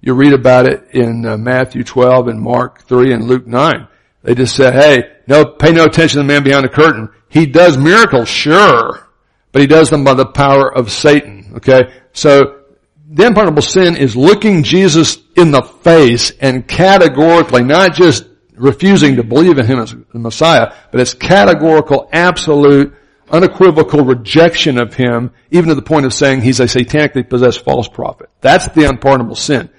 You 0.00 0.14
read 0.14 0.34
about 0.34 0.66
it 0.66 0.90
in 0.92 1.24
uh, 1.24 1.38
Matthew 1.38 1.82
12 1.82 2.28
and 2.28 2.40
Mark 2.40 2.82
3 2.82 3.12
and 3.12 3.24
Luke 3.24 3.46
9. 3.46 3.88
They 4.22 4.34
just 4.34 4.54
said, 4.54 4.74
hey, 4.74 5.12
no, 5.26 5.46
pay 5.46 5.72
no 5.72 5.84
attention 5.84 6.18
to 6.18 6.26
the 6.26 6.32
man 6.32 6.44
behind 6.44 6.64
the 6.64 6.68
curtain. 6.68 7.08
He 7.28 7.46
does 7.46 7.78
miracles, 7.78 8.28
sure, 8.28 9.08
but 9.50 9.62
he 9.62 9.66
does 9.66 9.90
them 9.90 10.04
by 10.04 10.14
the 10.14 10.26
power 10.26 10.72
of 10.72 10.92
Satan. 10.92 11.52
Okay? 11.56 11.92
So, 12.12 12.63
the 13.08 13.26
unpardonable 13.26 13.62
sin 13.62 13.96
is 13.96 14.16
looking 14.16 14.62
Jesus 14.62 15.18
in 15.36 15.50
the 15.50 15.62
face 15.62 16.32
and 16.40 16.66
categorically, 16.66 17.62
not 17.62 17.94
just 17.94 18.26
refusing 18.56 19.16
to 19.16 19.22
believe 19.22 19.58
in 19.58 19.66
him 19.66 19.78
as 19.78 19.92
the 20.12 20.18
Messiah, 20.18 20.72
but 20.90 21.00
it's 21.00 21.14
categorical, 21.14 22.08
absolute, 22.12 22.94
unequivocal 23.30 24.04
rejection 24.04 24.78
of 24.78 24.94
him, 24.94 25.32
even 25.50 25.68
to 25.68 25.74
the 25.74 25.82
point 25.82 26.06
of 26.06 26.12
saying 26.12 26.40
he's 26.40 26.60
a 26.60 26.64
satanically 26.64 27.28
possessed 27.28 27.64
false 27.64 27.88
prophet. 27.88 28.30
That's 28.40 28.68
the 28.68 28.88
unpardonable 28.88 29.36
sin. 29.36 29.70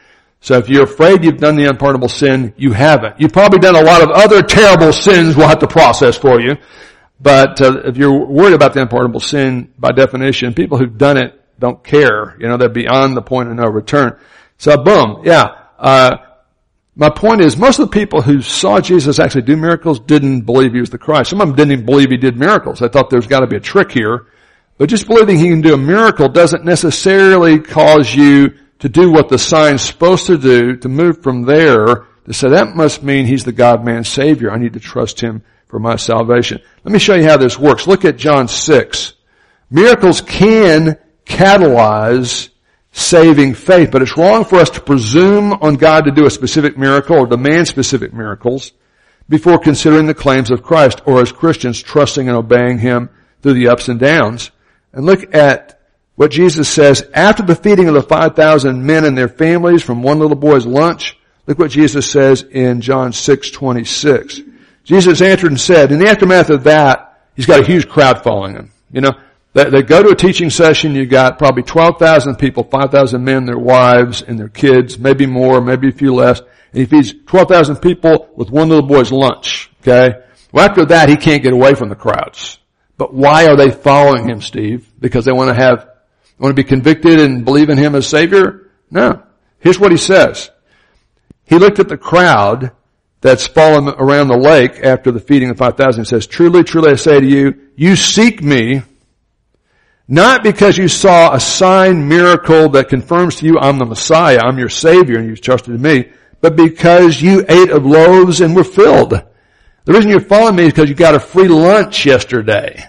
So 0.41 0.57
if 0.57 0.69
you're 0.69 0.83
afraid 0.83 1.23
you've 1.23 1.37
done 1.37 1.55
the 1.55 1.65
unpardonable 1.65 2.09
sin, 2.09 2.53
you 2.57 2.73
haven't. 2.73 3.19
You've 3.19 3.33
probably 3.33 3.59
done 3.59 3.75
a 3.75 3.81
lot 3.81 4.01
of 4.01 4.09
other 4.11 4.43
terrible 4.43 4.93
sins 4.93 5.35
we'll 5.35 5.47
have 5.47 5.59
to 5.59 5.67
process 5.67 6.17
for 6.17 6.39
you. 6.39 6.55
But 7.19 7.61
uh, 7.61 7.81
if 7.85 7.97
you're 7.97 8.25
worried 8.25 8.53
about 8.53 8.73
the 8.73 8.81
unpardonable 8.81 9.21
sin, 9.21 9.73
by 9.79 9.91
definition, 9.91 10.53
people 10.53 10.77
who've 10.77 10.97
done 10.97 11.17
it 11.17 11.41
don't 11.59 11.83
care. 11.83 12.35
You 12.39 12.47
know, 12.47 12.57
they're 12.57 12.69
beyond 12.69 13.15
the 13.15 13.21
point 13.21 13.49
of 13.49 13.55
no 13.55 13.67
return. 13.67 14.19
So 14.57 14.81
boom, 14.83 15.21
yeah. 15.23 15.63
Uh, 15.77 16.17
my 16.95 17.09
point 17.09 17.41
is, 17.41 17.57
most 17.57 17.79
of 17.79 17.89
the 17.89 17.93
people 17.93 18.21
who 18.21 18.41
saw 18.41 18.79
Jesus 18.79 19.19
actually 19.19 19.41
do 19.41 19.57
miracles 19.57 19.99
didn't 19.99 20.41
believe 20.41 20.73
he 20.73 20.79
was 20.79 20.89
the 20.89 20.97
Christ. 20.97 21.29
Some 21.29 21.41
of 21.41 21.47
them 21.47 21.55
didn't 21.55 21.71
even 21.73 21.85
believe 21.85 22.09
he 22.09 22.17
did 22.17 22.37
miracles. 22.37 22.79
They 22.79 22.87
thought 22.87 23.09
there's 23.09 23.27
got 23.27 23.41
to 23.41 23.47
be 23.47 23.57
a 23.57 23.61
trick 23.61 23.91
here. 23.91 24.27
But 24.77 24.89
just 24.89 25.07
believing 25.07 25.37
he 25.37 25.49
can 25.49 25.61
do 25.61 25.73
a 25.73 25.77
miracle 25.77 26.29
doesn't 26.29 26.63
necessarily 26.63 27.59
cause 27.59 28.13
you 28.13 28.53
to 28.79 28.89
do 28.89 29.11
what 29.11 29.29
the 29.29 29.37
sign's 29.37 29.81
supposed 29.81 30.27
to 30.27 30.37
do, 30.37 30.77
to 30.77 30.89
move 30.89 31.21
from 31.21 31.43
there, 31.43 32.05
to 32.25 32.33
say 32.33 32.49
that 32.49 32.75
must 32.75 33.03
mean 33.03 33.25
he's 33.25 33.43
the 33.43 33.51
God-man 33.51 34.03
savior. 34.03 34.51
I 34.51 34.57
need 34.57 34.73
to 34.73 34.79
trust 34.79 35.19
him 35.19 35.43
for 35.67 35.79
my 35.79 35.95
salvation. 35.95 36.61
Let 36.83 36.91
me 36.91 36.99
show 36.99 37.15
you 37.15 37.25
how 37.25 37.37
this 37.37 37.59
works. 37.59 37.87
Look 37.87 38.05
at 38.05 38.17
John 38.17 38.47
6. 38.47 39.13
Miracles 39.69 40.21
can 40.21 40.97
catalyze 41.25 42.49
saving 42.91 43.53
faith. 43.53 43.91
But 43.91 44.01
it's 44.01 44.17
wrong 44.17 44.45
for 44.45 44.57
us 44.57 44.69
to 44.71 44.81
presume 44.81 45.53
on 45.53 45.75
God 45.75 46.05
to 46.05 46.11
do 46.11 46.25
a 46.25 46.31
specific 46.31 46.77
miracle 46.77 47.17
or 47.17 47.27
demand 47.27 47.67
specific 47.67 48.13
miracles 48.13 48.71
before 49.27 49.59
considering 49.59 50.07
the 50.07 50.13
claims 50.13 50.51
of 50.51 50.63
Christ 50.63 51.01
or 51.05 51.21
as 51.21 51.31
Christians 51.31 51.81
trusting 51.81 52.27
and 52.27 52.37
obeying 52.37 52.79
Him 52.79 53.09
through 53.41 53.53
the 53.53 53.67
ups 53.67 53.89
and 53.89 53.99
downs. 53.99 54.51
And 54.93 55.05
look 55.05 55.35
at 55.35 55.81
what 56.15 56.31
Jesus 56.31 56.69
says 56.69 57.05
after 57.13 57.43
the 57.43 57.55
feeding 57.55 57.87
of 57.87 57.93
the 57.93 58.01
5,000 58.01 58.85
men 58.85 59.03
and 59.03 59.17
their 59.17 59.27
families 59.27 59.83
from 59.83 60.01
one 60.01 60.19
little 60.19 60.37
boy's 60.37 60.65
lunch. 60.65 61.17
Look 61.47 61.59
what 61.59 61.71
Jesus 61.71 62.09
says 62.09 62.43
in 62.43 62.81
John 62.81 63.13
6, 63.13 63.51
26. 63.51 64.41
Jesus 64.83 65.21
answered 65.21 65.51
and 65.51 65.59
said, 65.59 65.91
in 65.91 65.99
the 65.99 66.07
aftermath 66.07 66.49
of 66.49 66.63
that, 66.63 67.21
he's 67.35 67.45
got 67.45 67.59
a 67.59 67.65
huge 67.65 67.89
crowd 67.89 68.23
following 68.23 68.55
him. 68.55 68.71
You 68.91 69.01
know, 69.01 69.13
they, 69.55 69.69
they 69.69 69.81
go 69.83 70.03
to 70.03 70.09
a 70.09 70.15
teaching 70.15 70.49
session, 70.49 70.95
you 70.95 71.05
got 71.05 71.39
probably 71.39 71.63
12,000 71.63 72.35
people, 72.35 72.65
5,000 72.65 73.23
men, 73.23 73.45
their 73.45 73.57
wives, 73.57 74.21
and 74.21 74.37
their 74.37 74.49
kids, 74.49 74.99
maybe 74.99 75.25
more, 75.25 75.61
maybe 75.61 75.87
a 75.87 75.93
few 75.93 76.13
less. 76.13 76.41
And 76.41 76.81
he 76.81 76.85
feeds 76.85 77.13
12,000 77.25 77.77
people 77.77 78.29
with 78.35 78.51
one 78.51 78.67
little 78.67 78.85
boy's 78.85 79.13
lunch. 79.13 79.71
Okay? 79.81 80.13
Well, 80.51 80.65
after 80.65 80.85
that, 80.87 81.07
he 81.07 81.15
can't 81.15 81.41
get 81.41 81.53
away 81.53 81.73
from 81.73 81.87
the 81.87 81.95
crowds. 81.95 82.59
But 82.97 83.13
why 83.13 83.47
are 83.47 83.55
they 83.55 83.71
following 83.71 84.27
him, 84.27 84.41
Steve? 84.41 84.91
Because 84.99 85.23
they 85.23 85.31
want 85.31 85.47
to 85.47 85.55
have, 85.55 85.89
want 86.37 86.53
to 86.53 86.61
be 86.61 86.67
convicted 86.67 87.21
and 87.21 87.45
believe 87.45 87.69
in 87.69 87.77
him 87.77 87.95
as 87.95 88.07
Savior? 88.07 88.71
No. 88.91 89.23
Here's 89.59 89.79
what 89.79 89.91
he 89.91 89.97
says. 89.97 90.51
He 91.45 91.57
looked 91.57 91.79
at 91.79 91.87
the 91.87 91.97
crowd 91.97 92.71
that's 93.21 93.47
fallen 93.47 93.87
around 93.87 94.27
the 94.27 94.37
lake 94.37 94.81
after 94.83 95.13
the 95.13 95.21
feeding 95.21 95.49
of 95.49 95.57
5,000 95.57 96.01
and 96.01 96.07
says, 96.07 96.27
truly, 96.27 96.65
truly 96.65 96.91
I 96.91 96.95
say 96.95 97.21
to 97.21 97.25
you, 97.25 97.69
you 97.77 97.95
seek 97.95 98.41
me 98.41 98.81
not 100.07 100.43
because 100.43 100.77
you 100.77 100.87
saw 100.87 101.33
a 101.33 101.39
sign 101.39 102.07
miracle 102.07 102.69
that 102.69 102.89
confirms 102.89 103.37
to 103.37 103.45
you 103.45 103.57
I'm 103.59 103.79
the 103.79 103.85
Messiah, 103.85 104.39
I'm 104.43 104.59
your 104.59 104.69
Savior, 104.69 105.17
and 105.17 105.27
you've 105.27 105.41
trusted 105.41 105.73
in 105.73 105.81
me, 105.81 106.11
but 106.41 106.55
because 106.55 107.21
you 107.21 107.43
ate 107.47 107.71
of 107.71 107.85
loaves 107.85 108.41
and 108.41 108.55
were 108.55 108.63
filled. 108.63 109.11
The 109.85 109.93
reason 109.93 110.09
you're 110.09 110.19
following 110.19 110.55
me 110.55 110.63
is 110.65 110.73
because 110.73 110.89
you 110.89 110.95
got 110.95 111.15
a 111.15 111.19
free 111.19 111.47
lunch 111.47 112.05
yesterday. 112.05 112.87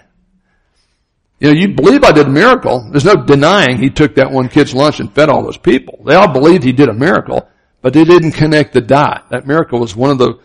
You 1.39 1.53
know, 1.53 1.59
you 1.59 1.75
believe 1.75 2.03
I 2.03 2.11
did 2.11 2.27
a 2.27 2.31
miracle. 2.31 2.89
There's 2.91 3.05
no 3.05 3.23
denying 3.23 3.77
he 3.77 3.91
took 3.91 4.15
that 4.15 4.31
one 4.31 4.49
kid's 4.49 4.73
lunch 4.73 4.99
and 4.99 5.13
fed 5.13 5.29
all 5.29 5.43
those 5.43 5.57
people. 5.57 6.03
They 6.05 6.15
all 6.15 6.31
believed 6.31 6.63
he 6.63 6.71
did 6.71 6.89
a 6.89 6.93
miracle, 6.93 7.47
but 7.81 7.93
they 7.93 8.03
didn't 8.03 8.31
connect 8.31 8.73
the 8.73 8.81
dot. 8.81 9.29
That 9.29 9.45
miracle 9.45 9.79
was 9.79 9.95
one 9.95 10.09
of 10.09 10.17
the 10.17 10.39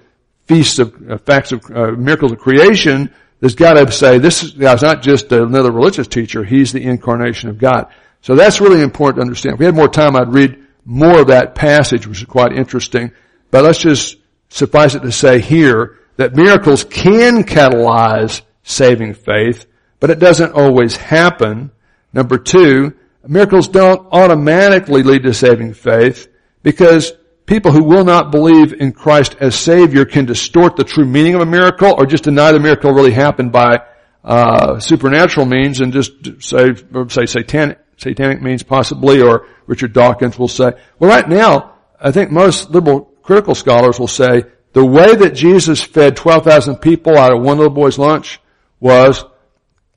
feasts 0.46 0.78
of 0.78 0.94
uh, 1.10 1.16
facts 1.18 1.52
of 1.52 1.64
uh, 1.70 1.92
miracles 1.92 2.32
of 2.32 2.38
creation 2.38 3.12
there's 3.42 3.56
got 3.56 3.74
to 3.74 3.90
say 3.90 4.18
this 4.18 4.52
guy's 4.52 4.82
not 4.82 5.02
just 5.02 5.32
another 5.32 5.72
religious 5.72 6.06
teacher. 6.06 6.44
He's 6.44 6.70
the 6.70 6.84
incarnation 6.84 7.48
of 7.48 7.58
God. 7.58 7.92
So 8.20 8.36
that's 8.36 8.60
really 8.60 8.82
important 8.82 9.16
to 9.16 9.22
understand. 9.22 9.54
If 9.54 9.58
we 9.58 9.66
had 9.66 9.74
more 9.74 9.88
time, 9.88 10.14
I'd 10.14 10.32
read 10.32 10.64
more 10.84 11.22
of 11.22 11.26
that 11.26 11.56
passage, 11.56 12.06
which 12.06 12.18
is 12.20 12.28
quite 12.28 12.52
interesting. 12.52 13.10
But 13.50 13.64
let's 13.64 13.80
just 13.80 14.16
suffice 14.48 14.94
it 14.94 15.00
to 15.00 15.10
say 15.10 15.40
here 15.40 15.98
that 16.18 16.36
miracles 16.36 16.84
can 16.84 17.42
catalyze 17.42 18.42
saving 18.62 19.14
faith, 19.14 19.66
but 19.98 20.10
it 20.10 20.20
doesn't 20.20 20.52
always 20.52 20.94
happen. 20.94 21.72
Number 22.12 22.38
two, 22.38 22.94
miracles 23.26 23.66
don't 23.66 24.06
automatically 24.12 25.02
lead 25.02 25.24
to 25.24 25.34
saving 25.34 25.74
faith 25.74 26.28
because 26.62 27.10
people 27.52 27.70
who 27.70 27.84
will 27.84 28.04
not 28.04 28.32
believe 28.32 28.72
in 28.72 28.92
Christ 28.92 29.36
as 29.38 29.54
Savior 29.54 30.06
can 30.06 30.24
distort 30.24 30.74
the 30.74 30.84
true 30.84 31.04
meaning 31.04 31.34
of 31.34 31.42
a 31.42 31.46
miracle 31.46 31.94
or 31.98 32.06
just 32.06 32.24
deny 32.24 32.50
the 32.50 32.58
miracle 32.58 32.94
really 32.94 33.12
happened 33.12 33.52
by 33.52 33.82
uh, 34.24 34.80
supernatural 34.80 35.44
means 35.44 35.82
and 35.82 35.92
just 35.92 36.12
say, 36.42 36.74
say 37.08 37.26
satanic, 37.26 37.78
satanic 37.98 38.40
means 38.40 38.62
possibly, 38.62 39.20
or 39.20 39.48
Richard 39.66 39.92
Dawkins 39.92 40.38
will 40.38 40.48
say, 40.48 40.72
well 40.98 41.10
right 41.10 41.28
now, 41.28 41.74
I 42.00 42.10
think 42.10 42.30
most 42.30 42.70
liberal 42.70 43.00
critical 43.22 43.54
scholars 43.54 44.00
will 44.00 44.08
say 44.08 44.44
the 44.72 44.86
way 44.86 45.14
that 45.14 45.34
Jesus 45.34 45.82
fed 45.82 46.16
12,000 46.16 46.76
people 46.76 47.18
out 47.18 47.34
of 47.34 47.42
one 47.42 47.58
little 47.58 47.74
boy's 47.74 47.98
lunch 47.98 48.40
was 48.80 49.26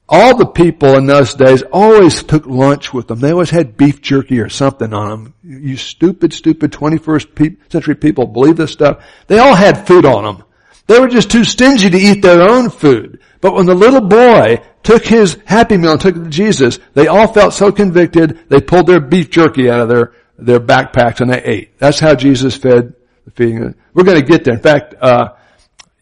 all 0.08 0.38
the 0.38 0.46
people 0.46 0.96
in 0.98 1.08
those 1.08 1.34
days 1.34 1.64
always 1.72 2.22
took 2.22 2.46
lunch 2.46 2.94
with 2.94 3.08
them. 3.08 3.20
They 3.20 3.32
always 3.32 3.50
had 3.50 3.76
beef 3.76 4.02
jerky 4.02 4.40
or 4.40 4.50
something 4.50 4.94
on 4.94 5.10
them. 5.10 5.34
You 5.44 5.78
stupid, 5.78 6.32
stupid 6.34 6.72
21st 6.72 7.72
century 7.72 7.96
people 7.96 8.28
believe 8.28 8.58
this 8.58 8.72
stuff. 8.72 9.04
They 9.28 9.40
all 9.40 9.56
had 9.56 9.88
food 9.88 10.06
on 10.06 10.24
them. 10.24 10.44
They 10.88 11.00
were 11.00 11.08
just 11.08 11.32
too 11.32 11.44
stingy 11.44 11.90
to 11.90 11.98
eat 11.98 12.22
their 12.22 12.48
own 12.48 12.70
food. 12.70 13.20
But 13.42 13.56
when 13.56 13.66
the 13.66 13.74
little 13.74 14.02
boy 14.02 14.64
took 14.84 15.04
his 15.04 15.40
happy 15.46 15.78
meal 15.78 15.94
and 15.94 16.02
took 16.02 16.16
it 16.16 16.24
to 16.24 16.30
Jesus, 16.30 16.80
they 16.94 17.08
all 17.08 17.32
felt 17.34 17.54
so 17.54 17.72
convicted, 17.72 18.48
they 18.50 18.62
pulled 18.62 18.86
their 18.86 19.00
beef 19.00 19.32
jerky 19.32 19.70
out 19.70 19.80
of 19.80 19.90
their, 19.90 20.14
their 20.38 20.60
backpacks 20.60 21.22
and 21.22 21.32
they 21.32 21.42
ate. 21.42 21.80
That's 21.80 22.00
how 22.00 22.14
Jesus 22.14 22.56
fed 22.56 22.94
the 23.26 23.32
feeding. 23.32 23.74
We're 23.96 24.04
going 24.04 24.22
to 24.22 24.28
get 24.28 24.44
there. 24.44 24.54
In 24.54 24.62
fact, 24.62 24.94
uh, 25.02 25.30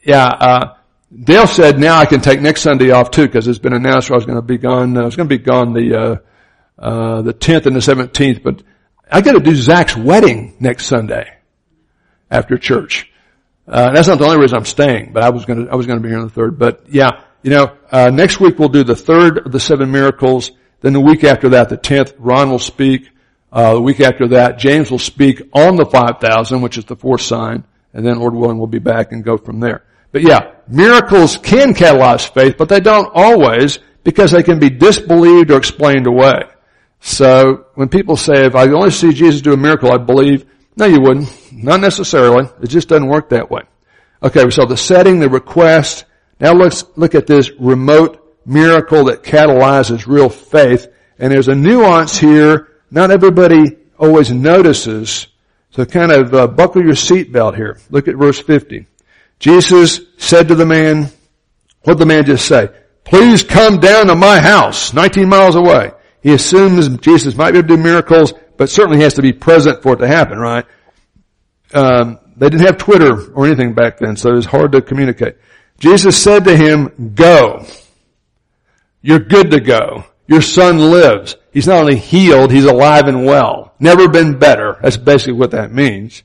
yeah, 0.03 0.25
uh, 0.25 0.73
Dale 1.21 1.47
said, 1.47 1.79
now 1.79 1.97
I 1.97 2.05
can 2.05 2.21
take 2.21 2.41
next 2.41 2.61
Sunday 2.61 2.91
off 2.91 3.11
too, 3.11 3.27
because 3.27 3.47
it's 3.47 3.59
been 3.59 3.73
announced 3.73 4.09
I 4.09 4.15
was 4.15 4.25
going 4.25 4.37
to 4.37 4.41
be 4.41 4.57
gone, 4.57 4.97
uh, 4.97 5.01
I 5.01 5.05
was 5.05 5.15
going 5.15 5.29
to 5.29 5.37
be 5.37 5.43
gone 5.43 5.73
the, 5.73 5.95
uh, 5.95 6.15
uh, 6.81 7.21
the 7.21 7.33
10th 7.33 7.67
and 7.67 7.75
the 7.75 7.79
17th, 7.79 8.41
but 8.41 8.63
I 9.11 9.21
got 9.21 9.33
to 9.33 9.39
do 9.39 9.53
Zach's 9.53 9.95
wedding 9.95 10.55
next 10.59 10.87
Sunday 10.87 11.37
after 12.31 12.57
church. 12.57 13.11
Uh, 13.67 13.91
that's 13.93 14.07
not 14.07 14.17
the 14.17 14.25
only 14.25 14.39
reason 14.39 14.57
I'm 14.57 14.65
staying, 14.65 15.13
but 15.13 15.23
I 15.23 15.29
was 15.29 15.45
going 15.45 15.65
to, 15.65 15.71
I 15.71 15.75
was 15.75 15.85
going 15.85 15.99
to 15.99 16.03
be 16.03 16.09
here 16.09 16.17
on 16.17 16.25
the 16.25 16.33
third. 16.33 16.57
But 16.57 16.85
yeah, 16.89 17.23
you 17.43 17.51
know, 17.51 17.77
uh, 17.91 18.09
next 18.09 18.39
week 18.39 18.57
we'll 18.57 18.69
do 18.69 18.83
the 18.83 18.95
third 18.95 19.45
of 19.45 19.51
the 19.51 19.59
seven 19.59 19.91
miracles. 19.91 20.51
Then 20.81 20.93
the 20.93 20.99
week 20.99 21.23
after 21.23 21.49
that, 21.49 21.69
the 21.69 21.77
10th, 21.77 22.15
Ron 22.17 22.49
will 22.49 22.59
speak. 22.59 23.09
Uh, 23.51 23.75
the 23.75 23.81
week 23.81 24.01
after 24.01 24.29
that, 24.29 24.57
James 24.57 24.89
will 24.89 24.99
speak 24.99 25.43
on 25.53 25.75
the 25.75 25.85
5,000, 25.85 26.61
which 26.61 26.77
is 26.77 26.85
the 26.85 26.95
fourth 26.95 27.21
sign. 27.21 27.63
And 27.93 28.05
then 28.05 28.19
Lord 28.19 28.33
willing, 28.33 28.57
we'll 28.57 28.67
be 28.67 28.79
back 28.79 29.11
and 29.11 29.23
go 29.23 29.37
from 29.37 29.59
there. 29.59 29.83
But 30.13 30.21
yeah, 30.21 30.53
miracles 30.67 31.37
can 31.37 31.73
catalyze 31.73 32.31
faith, 32.31 32.55
but 32.57 32.69
they 32.69 32.79
don't 32.79 33.11
always 33.13 33.79
because 34.03 34.31
they 34.31 34.43
can 34.43 34.59
be 34.59 34.69
disbelieved 34.69 35.51
or 35.51 35.57
explained 35.57 36.07
away. 36.07 36.43
So 37.01 37.65
when 37.73 37.89
people 37.89 38.15
say, 38.15 38.45
if 38.45 38.55
I 38.55 38.67
only 38.67 38.91
see 38.91 39.11
Jesus 39.11 39.41
do 39.41 39.53
a 39.53 39.57
miracle, 39.57 39.91
I 39.91 39.97
believe, 39.97 40.45
no 40.77 40.85
you 40.85 41.01
wouldn't. 41.01 41.29
Not 41.51 41.81
necessarily. 41.81 42.47
It 42.61 42.67
just 42.67 42.87
doesn't 42.89 43.07
work 43.07 43.29
that 43.29 43.49
way. 43.49 43.63
Okay, 44.21 44.49
so 44.51 44.65
the 44.65 44.77
setting, 44.77 45.19
the 45.19 45.29
request. 45.29 46.05
Now 46.39 46.53
let's 46.53 46.85
look 46.95 47.15
at 47.15 47.27
this 47.27 47.51
remote 47.59 48.37
miracle 48.45 49.05
that 49.05 49.23
catalyzes 49.23 50.05
real 50.05 50.29
faith. 50.29 50.87
And 51.17 51.31
there's 51.31 51.47
a 51.47 51.55
nuance 51.55 52.17
here. 52.17 52.69
Not 52.91 53.09
everybody 53.09 53.77
always 53.97 54.31
notices. 54.31 55.27
So 55.71 55.85
kind 55.85 56.11
of 56.11 56.33
uh, 56.33 56.47
buckle 56.47 56.83
your 56.83 56.93
seatbelt 56.93 57.55
here. 57.55 57.79
Look 57.89 58.07
at 58.07 58.15
verse 58.15 58.39
50. 58.39 58.85
Jesus 59.43 59.99
said 60.19 60.47
to 60.47 60.55
the 60.55 60.65
man, 60.65 61.09
what 61.81 61.95
did 61.95 61.97
the 61.97 62.05
man 62.05 62.23
just 62.23 62.47
say? 62.47 62.69
Please 63.03 63.43
come 63.43 63.81
down 63.81 64.07
to 64.07 64.15
my 64.15 64.39
house, 64.39 64.93
19 64.93 65.27
miles 65.27 65.55
away. 65.55 65.91
He 66.21 66.31
assumes 66.31 66.87
Jesus 66.99 67.35
might 67.35 67.51
be 67.51 67.57
able 67.57 67.67
to 67.67 67.75
do 67.75 67.83
miracles, 67.83 68.33
but 68.55 68.69
certainly 68.69 69.01
has 69.01 69.15
to 69.15 69.21
be 69.21 69.33
present 69.33 69.83
for 69.83 69.95
it 69.95 69.97
to 69.97 70.07
happen, 70.07 70.37
right? 70.37 70.65
Um, 71.73 72.19
they 72.37 72.49
didn't 72.49 72.65
have 72.65 72.77
Twitter 72.77 73.33
or 73.33 73.45
anything 73.45 73.73
back 73.73 73.97
then, 73.97 74.15
so 74.15 74.29
it 74.29 74.35
was 74.35 74.45
hard 74.45 74.71
to 74.71 74.81
communicate. 74.81 75.35
Jesus 75.77 76.23
said 76.23 76.45
to 76.45 76.55
him, 76.55 77.11
go. 77.13 77.65
You're 79.01 79.19
good 79.19 79.51
to 79.51 79.59
go. 79.59 80.05
Your 80.25 80.41
son 80.41 80.79
lives. 80.89 81.35
He's 81.51 81.67
not 81.67 81.81
only 81.81 81.97
healed, 81.97 82.49
he's 82.49 82.63
alive 82.63 83.09
and 83.09 83.25
well. 83.25 83.73
Never 83.77 84.07
been 84.07 84.39
better. 84.39 84.79
That's 84.81 84.95
basically 84.95 85.33
what 85.33 85.51
that 85.51 85.73
means. 85.73 86.23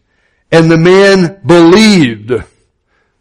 And 0.53 0.71
the 0.71 0.79
man 0.79 1.41
believed. 1.45 2.45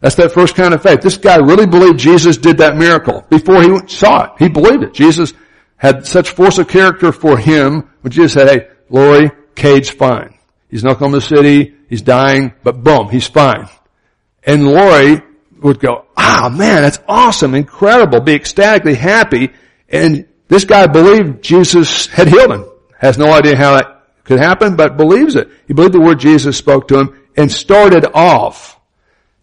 That's 0.00 0.14
that 0.16 0.32
first 0.32 0.54
kind 0.54 0.74
of 0.74 0.82
faith. 0.82 1.00
This 1.00 1.16
guy 1.16 1.36
really 1.36 1.66
believed 1.66 1.98
Jesus 1.98 2.36
did 2.36 2.58
that 2.58 2.76
miracle 2.76 3.26
before 3.28 3.62
he 3.62 3.88
saw 3.88 4.24
it. 4.24 4.30
He 4.38 4.48
believed 4.48 4.84
it. 4.84 4.94
Jesus 4.94 5.32
had 5.76 6.06
such 6.06 6.30
force 6.30 6.58
of 6.58 6.68
character 6.68 7.10
for 7.12 7.36
him 7.36 7.90
when 8.00 8.12
Jesus 8.12 8.34
said, 8.34 8.48
hey, 8.48 8.68
Lori, 8.88 9.30
Cade's 9.54 9.90
fine. 9.90 10.38
He's 10.70 10.84
in 10.84 10.90
Oklahoma 10.90 11.20
City. 11.20 11.74
He's 11.88 12.02
dying, 12.02 12.52
but 12.62 12.82
boom, 12.84 13.08
he's 13.08 13.26
fine. 13.26 13.68
And 14.44 14.66
Lori 14.66 15.22
would 15.60 15.80
go, 15.80 16.06
ah, 16.16 16.48
man, 16.52 16.82
that's 16.82 17.00
awesome, 17.08 17.54
incredible, 17.54 18.20
be 18.20 18.34
ecstatically 18.34 18.94
happy. 18.94 19.50
And 19.88 20.28
this 20.48 20.64
guy 20.64 20.86
believed 20.86 21.42
Jesus 21.42 22.06
had 22.06 22.28
healed 22.28 22.52
him. 22.52 22.66
Has 22.98 23.18
no 23.18 23.32
idea 23.32 23.56
how 23.56 23.76
that 23.76 24.06
could 24.24 24.38
happen, 24.38 24.76
but 24.76 24.96
believes 24.96 25.36
it. 25.36 25.48
He 25.66 25.74
believed 25.74 25.94
the 25.94 26.00
word 26.00 26.20
Jesus 26.20 26.56
spoke 26.56 26.88
to 26.88 26.98
him 26.98 27.26
and 27.36 27.50
started 27.50 28.04
off 28.12 28.77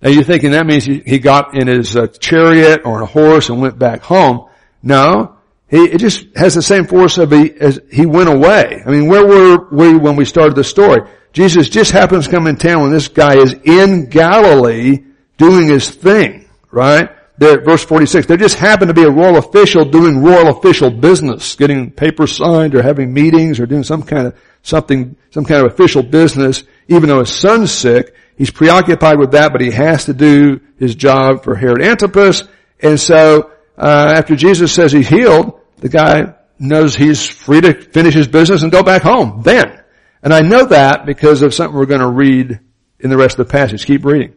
now 0.05 0.11
you're 0.11 0.23
thinking 0.23 0.51
that 0.51 0.67
means 0.67 0.85
he, 0.85 1.17
got 1.17 1.55
in 1.55 1.65
his 1.65 1.95
uh, 1.95 2.05
chariot 2.05 2.81
or 2.85 3.01
a 3.01 3.07
horse 3.07 3.49
and 3.49 3.59
went 3.59 3.79
back 3.79 4.03
home. 4.03 4.47
No, 4.83 5.37
he, 5.67 5.77
it 5.77 5.97
just 5.97 6.27
has 6.35 6.53
the 6.53 6.61
same 6.61 6.85
force 6.85 7.17
of 7.17 7.31
he, 7.31 7.51
as 7.59 7.79
he 7.91 8.05
went 8.05 8.29
away. 8.29 8.83
I 8.85 8.91
mean, 8.91 9.07
where 9.07 9.25
were 9.25 9.67
we 9.71 9.97
when 9.97 10.15
we 10.15 10.25
started 10.25 10.55
the 10.55 10.63
story? 10.63 11.09
Jesus 11.33 11.69
just 11.69 11.91
happens 11.91 12.25
to 12.25 12.31
come 12.31 12.45
in 12.45 12.55
town 12.55 12.83
when 12.83 12.91
this 12.91 13.07
guy 13.07 13.37
is 13.37 13.53
in 13.63 14.07
Galilee 14.07 15.05
doing 15.39 15.69
his 15.69 15.89
thing, 15.89 16.47
right? 16.69 17.09
There, 17.39 17.61
verse 17.61 17.83
46, 17.83 18.27
there 18.27 18.37
just 18.37 18.57
happened 18.57 18.89
to 18.89 18.93
be 18.93 19.05
a 19.05 19.09
royal 19.09 19.37
official 19.37 19.85
doing 19.85 20.23
royal 20.23 20.55
official 20.55 20.91
business, 20.91 21.55
getting 21.55 21.89
papers 21.89 22.37
signed 22.37 22.75
or 22.75 22.83
having 22.83 23.11
meetings 23.11 23.59
or 23.59 23.65
doing 23.65 23.81
some 23.81 24.03
kind 24.03 24.27
of 24.27 24.39
something, 24.61 25.15
some 25.31 25.45
kind 25.45 25.65
of 25.65 25.73
official 25.73 26.03
business, 26.03 26.63
even 26.89 27.09
though 27.09 27.21
his 27.21 27.35
son's 27.35 27.71
sick. 27.71 28.13
He's 28.37 28.51
preoccupied 28.51 29.17
with 29.17 29.31
that, 29.31 29.51
but 29.51 29.61
he 29.61 29.71
has 29.71 30.05
to 30.05 30.13
do 30.13 30.59
his 30.77 30.95
job 30.95 31.43
for 31.43 31.55
Herod 31.55 31.81
Antipas. 31.81 32.43
And 32.81 32.99
so, 32.99 33.51
uh, 33.77 34.13
after 34.15 34.35
Jesus 34.35 34.73
says 34.73 34.91
he's 34.91 35.07
healed, 35.07 35.59
the 35.77 35.89
guy 35.89 36.35
knows 36.59 36.95
he's 36.95 37.27
free 37.27 37.61
to 37.61 37.73
finish 37.73 38.13
his 38.13 38.27
business 38.27 38.63
and 38.63 38.71
go 38.71 38.83
back 38.83 39.01
home 39.01 39.41
then. 39.43 39.81
And 40.21 40.33
I 40.33 40.41
know 40.41 40.65
that 40.65 41.05
because 41.05 41.41
of 41.41 41.53
something 41.53 41.77
we're 41.77 41.85
going 41.85 42.01
to 42.01 42.09
read 42.09 42.59
in 42.99 43.09
the 43.09 43.17
rest 43.17 43.37
of 43.37 43.47
the 43.47 43.51
passage. 43.51 43.85
Keep 43.85 44.05
reading. 44.05 44.35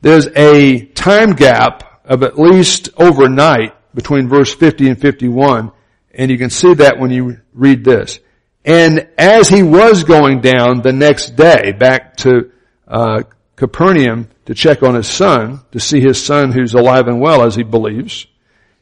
There's 0.00 0.28
a 0.34 0.84
time 0.86 1.32
gap 1.32 2.02
of 2.04 2.22
at 2.22 2.38
least 2.38 2.90
overnight 2.96 3.74
between 3.94 4.28
verse 4.28 4.52
50 4.54 4.88
and 4.88 5.00
51, 5.00 5.72
and 6.12 6.30
you 6.30 6.38
can 6.38 6.50
see 6.50 6.74
that 6.74 6.98
when 6.98 7.10
you 7.10 7.40
read 7.52 7.84
this. 7.84 8.20
And 8.64 9.08
as 9.18 9.48
he 9.48 9.62
was 9.62 10.04
going 10.04 10.40
down 10.40 10.82
the 10.82 10.92
next 10.92 11.36
day 11.36 11.72
back 11.72 12.16
to 12.18 12.51
uh, 12.92 13.22
Capernaum 13.56 14.28
to 14.44 14.54
check 14.54 14.82
on 14.82 14.94
his 14.94 15.08
son, 15.08 15.60
to 15.72 15.80
see 15.80 16.00
his 16.00 16.22
son 16.22 16.52
who's 16.52 16.74
alive 16.74 17.08
and 17.08 17.20
well 17.20 17.42
as 17.42 17.56
he 17.56 17.62
believes, 17.62 18.26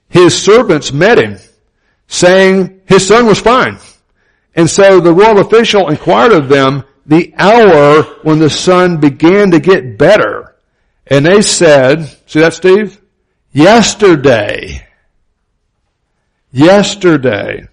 his 0.08 0.36
servants 0.36 0.92
met 0.92 1.18
him, 1.18 1.38
saying 2.08 2.82
his 2.86 3.06
son 3.06 3.26
was 3.26 3.38
fine. 3.38 3.78
And 4.54 4.68
so 4.68 5.00
the 5.00 5.12
royal 5.12 5.38
official 5.38 5.88
inquired 5.88 6.32
of 6.32 6.48
them 6.48 6.84
the 7.06 7.32
hour 7.38 8.02
when 8.22 8.38
the 8.38 8.50
son 8.50 8.98
began 8.98 9.52
to 9.52 9.60
get 9.60 9.96
better. 9.96 10.56
And 11.06 11.24
they 11.24 11.42
said, 11.42 12.04
see 12.26 12.40
that 12.40 12.54
Steve? 12.54 13.00
Yesterday. 13.52 14.86
Yesterday. 16.52 17.68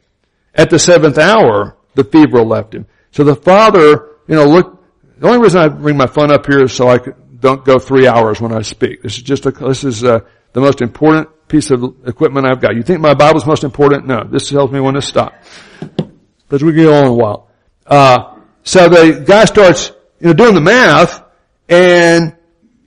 At 0.54 0.70
the 0.70 0.80
seventh 0.80 1.18
hour, 1.18 1.78
the 1.96 2.04
fever 2.04 2.42
left 2.44 2.74
him. 2.74 2.88
So 3.12 3.24
the 3.24 3.36
father, 3.36 4.10
you 4.28 4.36
know, 4.36 4.48
look, 4.48 4.77
the 5.20 5.28
only 5.28 5.40
reason 5.40 5.62
I 5.62 5.68
bring 5.68 5.98
my 5.98 6.08
phone 6.08 6.32
up 6.32 6.46
here 6.46 6.64
is 6.64 6.74
so 6.74 6.88
I 6.88 7.00
don't 7.40 7.64
go 7.66 7.80
three 7.80 8.08
hours 8.08 8.42
when 8.42 8.52
I 8.52 8.62
speak. 8.62 9.02
This 9.02 9.18
is 9.18 9.24
just 9.24 9.46
a, 9.46 9.52
this 9.52 9.84
is 9.84 10.04
uh, 10.04 10.20
the 10.54 10.62
most 10.62 10.82
important 10.82 11.30
piece 11.48 11.72
of 11.72 11.84
equipment 12.06 12.46
I've 12.46 12.62
got. 12.62 12.76
You 12.76 12.84
think 12.84 13.00
my 13.00 13.14
Bible's 13.14 13.46
most 13.46 13.64
important? 13.64 14.06
No. 14.06 14.24
This 14.24 14.50
tells 14.50 14.72
me 14.72 14.80
when 14.80 14.96
to 14.96 15.02
stop. 15.02 15.34
But 16.50 16.64
we 16.64 16.74
get 16.74 16.88
on 16.88 17.08
a 17.08 17.14
while. 17.14 17.50
Uh, 17.86 18.40
so 18.64 18.90
the 18.90 19.24
guy 19.26 19.46
starts, 19.46 19.92
you 20.20 20.28
know, 20.28 20.34
doing 20.34 20.54
the 20.54 20.62
math 20.62 21.24
and, 21.70 22.36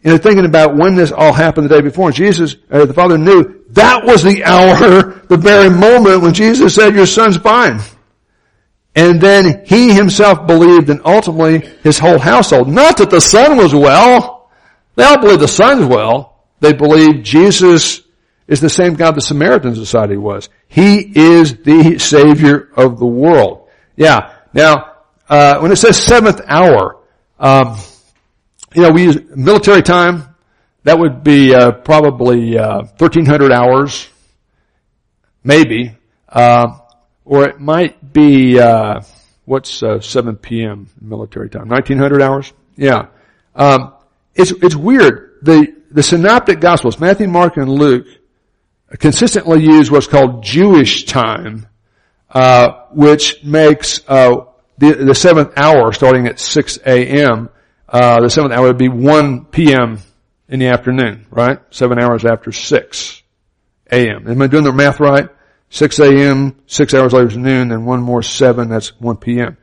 you 0.03 0.11
know, 0.11 0.19
thinking 0.19 0.45
about 0.45 0.77
when 0.77 0.95
this 0.95 1.13
all 1.13 1.33
happened 1.33 1.69
the 1.69 1.75
day 1.75 1.81
before. 1.81 2.09
And 2.09 2.17
Jesus, 2.17 2.57
uh, 2.71 2.85
the 2.85 2.95
Father 2.95 3.19
knew 3.19 3.65
that 3.71 4.05
was 4.05 4.23
the 4.23 4.45
hour, 4.45 5.23
the 5.29 5.37
very 5.37 5.71
moment 5.71 6.23
when 6.23 6.35
Jesus 6.35 6.75
said, 6.75 6.95
your 6.95 7.07
son's 7.07 7.37
fine. 7.37 7.81
And 8.95 9.21
then 9.21 9.65
he 9.67 9.93
himself 9.95 10.47
believed 10.47 10.91
and 10.91 11.01
ultimately 11.05 11.61
his 11.83 11.99
whole 11.99 12.19
household. 12.19 12.69
Not 12.69 12.97
that 12.99 13.11
the 13.11 13.21
son 13.21 13.57
was 13.57 13.75
well. 13.75 14.51
They 14.97 15.05
all 15.05 15.21
believe 15.21 15.41
the 15.41 15.49
son's 15.49 15.87
well. 15.87 16.45
They 16.61 16.73
believe 16.73 17.23
Jesus 17.23 18.03
is 18.49 18.61
the 18.61 18.69
same 18.69 18.95
God 18.95 19.15
the 19.15 19.23
Samaritan 19.23 19.75
society 19.77 20.17
was. 20.17 20.49
He 20.67 20.99
is 20.99 21.59
the 21.59 21.99
Savior 21.99 22.69
of 22.77 22.99
the 22.99 23.07
world. 23.07 23.69
Yeah. 23.97 24.35
Now, 24.53 24.97
uh, 25.29 25.61
when 25.61 25.71
it 25.71 25.77
says 25.77 25.97
seventh 25.97 26.41
hour, 26.47 26.97
um, 27.39 27.79
you 28.75 28.83
know, 28.83 28.91
we 28.91 29.05
use 29.05 29.19
military 29.35 29.83
time. 29.83 30.35
That 30.83 30.99
would 30.99 31.23
be 31.23 31.55
uh, 31.55 31.73
probably 31.73 32.59
uh, 32.59 32.85
1,300 32.99 33.53
hours, 33.53 34.09
maybe. 35.45 35.95
Uh, 36.29 36.79
or 37.25 37.49
it 37.49 37.61
might 37.61 38.00
be, 38.13 38.59
uh, 38.59 39.01
what's 39.45 39.83
uh, 39.83 40.01
7 40.01 40.37
p.m. 40.37 40.89
military 41.01 41.51
time? 41.51 41.69
1900 41.69 42.23
hours? 42.23 42.53
Yeah. 42.77 43.07
Um, 43.55 43.95
it's, 44.35 44.51
it's 44.51 44.77
weird. 44.77 45.39
The, 45.43 45.75
the 45.91 46.03
synoptic 46.03 46.61
gospels, 46.61 46.99
Matthew, 47.01 47.29
Mark, 47.29 47.57
and 47.57 47.69
Luke, 47.69 48.07
consistently 48.99 49.63
use 49.63 49.91
what's 49.91 50.07
called 50.07 50.43
Jewish 50.43 51.05
time, 51.05 51.67
uh, 52.31 52.87
which 52.93 53.43
makes, 53.45 54.01
uh, 54.09 54.45
the, 54.79 54.95
the 54.95 55.15
seventh 55.15 55.53
hour 55.57 55.93
starting 55.93 56.27
at 56.27 56.39
6 56.39 56.79
a.m., 56.87 57.51
uh, 57.89 58.21
the 58.21 58.31
seventh 58.31 58.53
hour 58.55 58.69
would 58.69 58.79
be 58.79 58.89
1 58.89 59.47
p.m. 59.47 59.99
in 60.49 60.61
the 60.61 60.69
afternoon, 60.69 61.27
right? 61.31 61.59
Seven 61.71 61.99
hours 62.01 62.25
after 62.25 62.53
6 62.53 63.23
a.m. 63.91 64.29
Am 64.29 64.41
I 64.41 64.47
doing 64.47 64.65
the 64.65 64.73
math 64.73 65.01
right? 65.01 65.29
6 65.71 65.99
a.m., 66.01 66.57
six 66.67 66.95
hours 66.95 67.13
later 67.13 67.29
is 67.29 67.37
noon, 67.37 67.73
and 67.73 67.87
one 67.87 68.03
more 68.03 68.23
seven, 68.23 68.69
that's 68.69 69.01
1 69.01 69.17
p.m. 69.19 69.57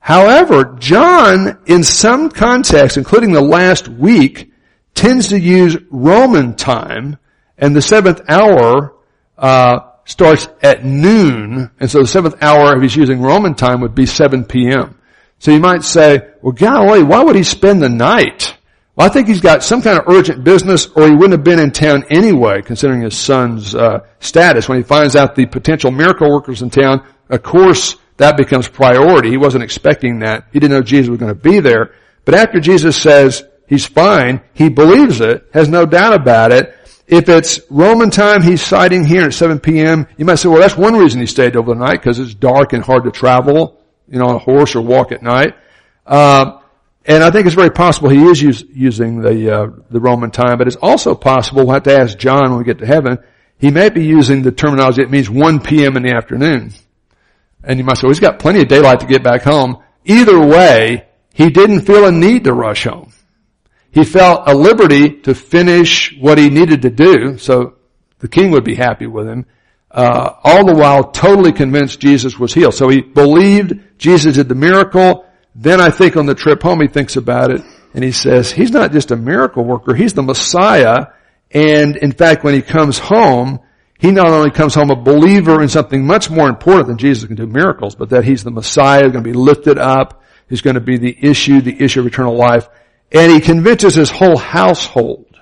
However, 0.00 0.76
John, 0.78 1.58
in 1.66 1.82
some 1.84 2.28
contexts, 2.28 2.98
including 2.98 3.32
the 3.32 3.40
last 3.40 3.88
week, 3.88 4.52
tends 4.94 5.28
to 5.28 5.38
use 5.38 5.76
Roman 5.90 6.56
time, 6.56 7.18
and 7.56 7.74
the 7.74 7.80
seventh 7.80 8.20
hour 8.28 8.94
uh, 9.38 9.78
starts 10.04 10.48
at 10.60 10.84
noon, 10.84 11.70
and 11.80 11.90
so 11.90 12.00
the 12.00 12.06
seventh 12.06 12.42
hour, 12.42 12.76
if 12.76 12.82
he's 12.82 12.96
using 12.96 13.22
Roman 13.22 13.54
time, 13.54 13.80
would 13.80 13.94
be 13.94 14.06
7 14.06 14.44
p.m. 14.44 14.98
So 15.38 15.52
you 15.52 15.60
might 15.60 15.84
say, 15.84 16.30
well, 16.42 16.52
golly, 16.52 17.02
why 17.02 17.22
would 17.22 17.36
he 17.36 17.44
spend 17.44 17.80
the 17.80 17.88
night? 17.88 18.56
Well, 18.96 19.08
I 19.08 19.10
think 19.10 19.26
he's 19.26 19.40
got 19.40 19.64
some 19.64 19.82
kind 19.82 19.98
of 19.98 20.04
urgent 20.06 20.44
business, 20.44 20.86
or 20.94 21.08
he 21.08 21.12
wouldn't 21.12 21.32
have 21.32 21.42
been 21.42 21.58
in 21.58 21.72
town 21.72 22.04
anyway, 22.10 22.62
considering 22.62 23.02
his 23.02 23.16
son's 23.16 23.74
uh, 23.74 24.06
status. 24.20 24.68
When 24.68 24.78
he 24.78 24.84
finds 24.84 25.16
out 25.16 25.34
the 25.34 25.46
potential 25.46 25.90
miracle 25.90 26.30
workers 26.30 26.62
in 26.62 26.70
town, 26.70 27.04
of 27.28 27.42
course, 27.42 27.96
that 28.18 28.36
becomes 28.36 28.68
priority. 28.68 29.30
He 29.30 29.36
wasn't 29.36 29.64
expecting 29.64 30.20
that. 30.20 30.46
He 30.52 30.60
didn't 30.60 30.76
know 30.76 30.82
Jesus 30.82 31.10
was 31.10 31.18
going 31.18 31.34
to 31.34 31.40
be 31.40 31.58
there. 31.58 31.94
But 32.24 32.34
after 32.34 32.60
Jesus 32.60 32.96
says 32.96 33.42
he's 33.66 33.84
fine, 33.84 34.40
he 34.52 34.68
believes 34.68 35.20
it, 35.20 35.48
has 35.52 35.68
no 35.68 35.86
doubt 35.86 36.14
about 36.14 36.52
it. 36.52 36.76
If 37.08 37.28
it's 37.28 37.60
Roman 37.70 38.10
time, 38.10 38.42
he's 38.42 38.62
sighting 38.62 39.04
here 39.04 39.24
at 39.24 39.34
7 39.34 39.58
p.m. 39.58 40.06
You 40.16 40.24
might 40.24 40.36
say, 40.36 40.48
well, 40.48 40.60
that's 40.60 40.76
one 40.76 40.94
reason 40.94 41.20
he 41.20 41.26
stayed 41.26 41.56
over 41.56 41.74
the 41.74 41.80
night, 41.80 42.00
because 42.00 42.20
it's 42.20 42.32
dark 42.32 42.72
and 42.72 42.82
hard 42.82 43.04
to 43.04 43.10
travel, 43.10 43.82
you 44.08 44.20
know, 44.20 44.26
on 44.26 44.36
a 44.36 44.38
horse 44.38 44.76
or 44.76 44.82
walk 44.82 45.10
at 45.10 45.22
night. 45.22 45.54
Uh, 46.06 46.60
and 47.06 47.22
I 47.22 47.30
think 47.30 47.46
it's 47.46 47.54
very 47.54 47.70
possible 47.70 48.08
he 48.08 48.24
is 48.24 48.40
use, 48.40 48.64
using 48.72 49.20
the 49.20 49.54
uh, 49.54 49.66
the 49.90 50.00
Roman 50.00 50.30
time, 50.30 50.58
but 50.58 50.66
it's 50.66 50.76
also 50.76 51.14
possible 51.14 51.64
we'll 51.64 51.74
have 51.74 51.82
to 51.84 51.98
ask 51.98 52.16
John 52.16 52.50
when 52.50 52.58
we 52.58 52.64
get 52.64 52.78
to 52.78 52.86
heaven. 52.86 53.18
He 53.58 53.70
may 53.70 53.90
be 53.90 54.04
using 54.04 54.42
the 54.42 54.52
terminology 54.52 55.02
it 55.02 55.10
means 55.10 55.30
1 55.30 55.60
p.m. 55.60 55.96
in 55.96 56.02
the 56.02 56.14
afternoon. 56.14 56.72
And 57.62 57.78
you 57.78 57.84
might 57.84 57.96
say, 57.96 58.02
well, 58.02 58.10
he's 58.10 58.20
got 58.20 58.38
plenty 58.38 58.60
of 58.60 58.68
daylight 58.68 59.00
to 59.00 59.06
get 59.06 59.22
back 59.22 59.42
home. 59.42 59.82
Either 60.04 60.38
way, 60.38 61.06
he 61.32 61.50
didn't 61.50 61.82
feel 61.82 62.04
a 62.04 62.12
need 62.12 62.44
to 62.44 62.52
rush 62.52 62.84
home. 62.84 63.12
He 63.90 64.04
felt 64.04 64.48
a 64.48 64.54
liberty 64.54 65.20
to 65.22 65.34
finish 65.34 66.16
what 66.18 66.36
he 66.36 66.50
needed 66.50 66.82
to 66.82 66.90
do, 66.90 67.38
so 67.38 67.76
the 68.18 68.28
king 68.28 68.50
would 68.50 68.64
be 68.64 68.74
happy 68.74 69.06
with 69.06 69.28
him. 69.28 69.46
Uh, 69.90 70.34
all 70.42 70.66
the 70.66 70.74
while 70.74 71.04
totally 71.12 71.52
convinced 71.52 72.00
Jesus 72.00 72.36
was 72.38 72.52
healed. 72.52 72.74
So 72.74 72.88
he 72.88 73.00
believed 73.00 73.78
Jesus 73.96 74.34
did 74.34 74.48
the 74.48 74.56
miracle. 74.56 75.24
Then 75.54 75.80
I 75.80 75.90
think 75.90 76.16
on 76.16 76.26
the 76.26 76.34
trip 76.34 76.62
home 76.62 76.80
he 76.80 76.88
thinks 76.88 77.16
about 77.16 77.50
it 77.50 77.62
and 77.94 78.02
he 78.02 78.12
says, 78.12 78.50
he's 78.50 78.72
not 78.72 78.92
just 78.92 79.10
a 79.10 79.16
miracle 79.16 79.64
worker, 79.64 79.94
he's 79.94 80.14
the 80.14 80.22
Messiah. 80.22 81.06
And 81.50 81.96
in 81.96 82.12
fact, 82.12 82.42
when 82.42 82.54
he 82.54 82.62
comes 82.62 82.98
home, 82.98 83.60
he 83.98 84.10
not 84.10 84.26
only 84.26 84.50
comes 84.50 84.74
home 84.74 84.90
a 84.90 84.96
believer 84.96 85.62
in 85.62 85.68
something 85.68 86.04
much 86.04 86.28
more 86.28 86.48
important 86.48 86.88
than 86.88 86.98
Jesus 86.98 87.24
can 87.26 87.36
do 87.36 87.46
miracles, 87.46 87.94
but 87.94 88.10
that 88.10 88.24
he's 88.24 88.42
the 88.42 88.50
Messiah, 88.50 89.02
going 89.02 89.12
to 89.12 89.20
be 89.22 89.32
lifted 89.32 89.78
up, 89.78 90.22
he's 90.48 90.62
going 90.62 90.74
to 90.74 90.80
be 90.80 90.98
the 90.98 91.16
issue, 91.20 91.60
the 91.60 91.80
issue 91.80 92.00
of 92.00 92.06
eternal 92.06 92.36
life. 92.36 92.68
And 93.12 93.30
he 93.30 93.40
convinces 93.40 93.94
his 93.94 94.10
whole 94.10 94.36
household 94.36 95.38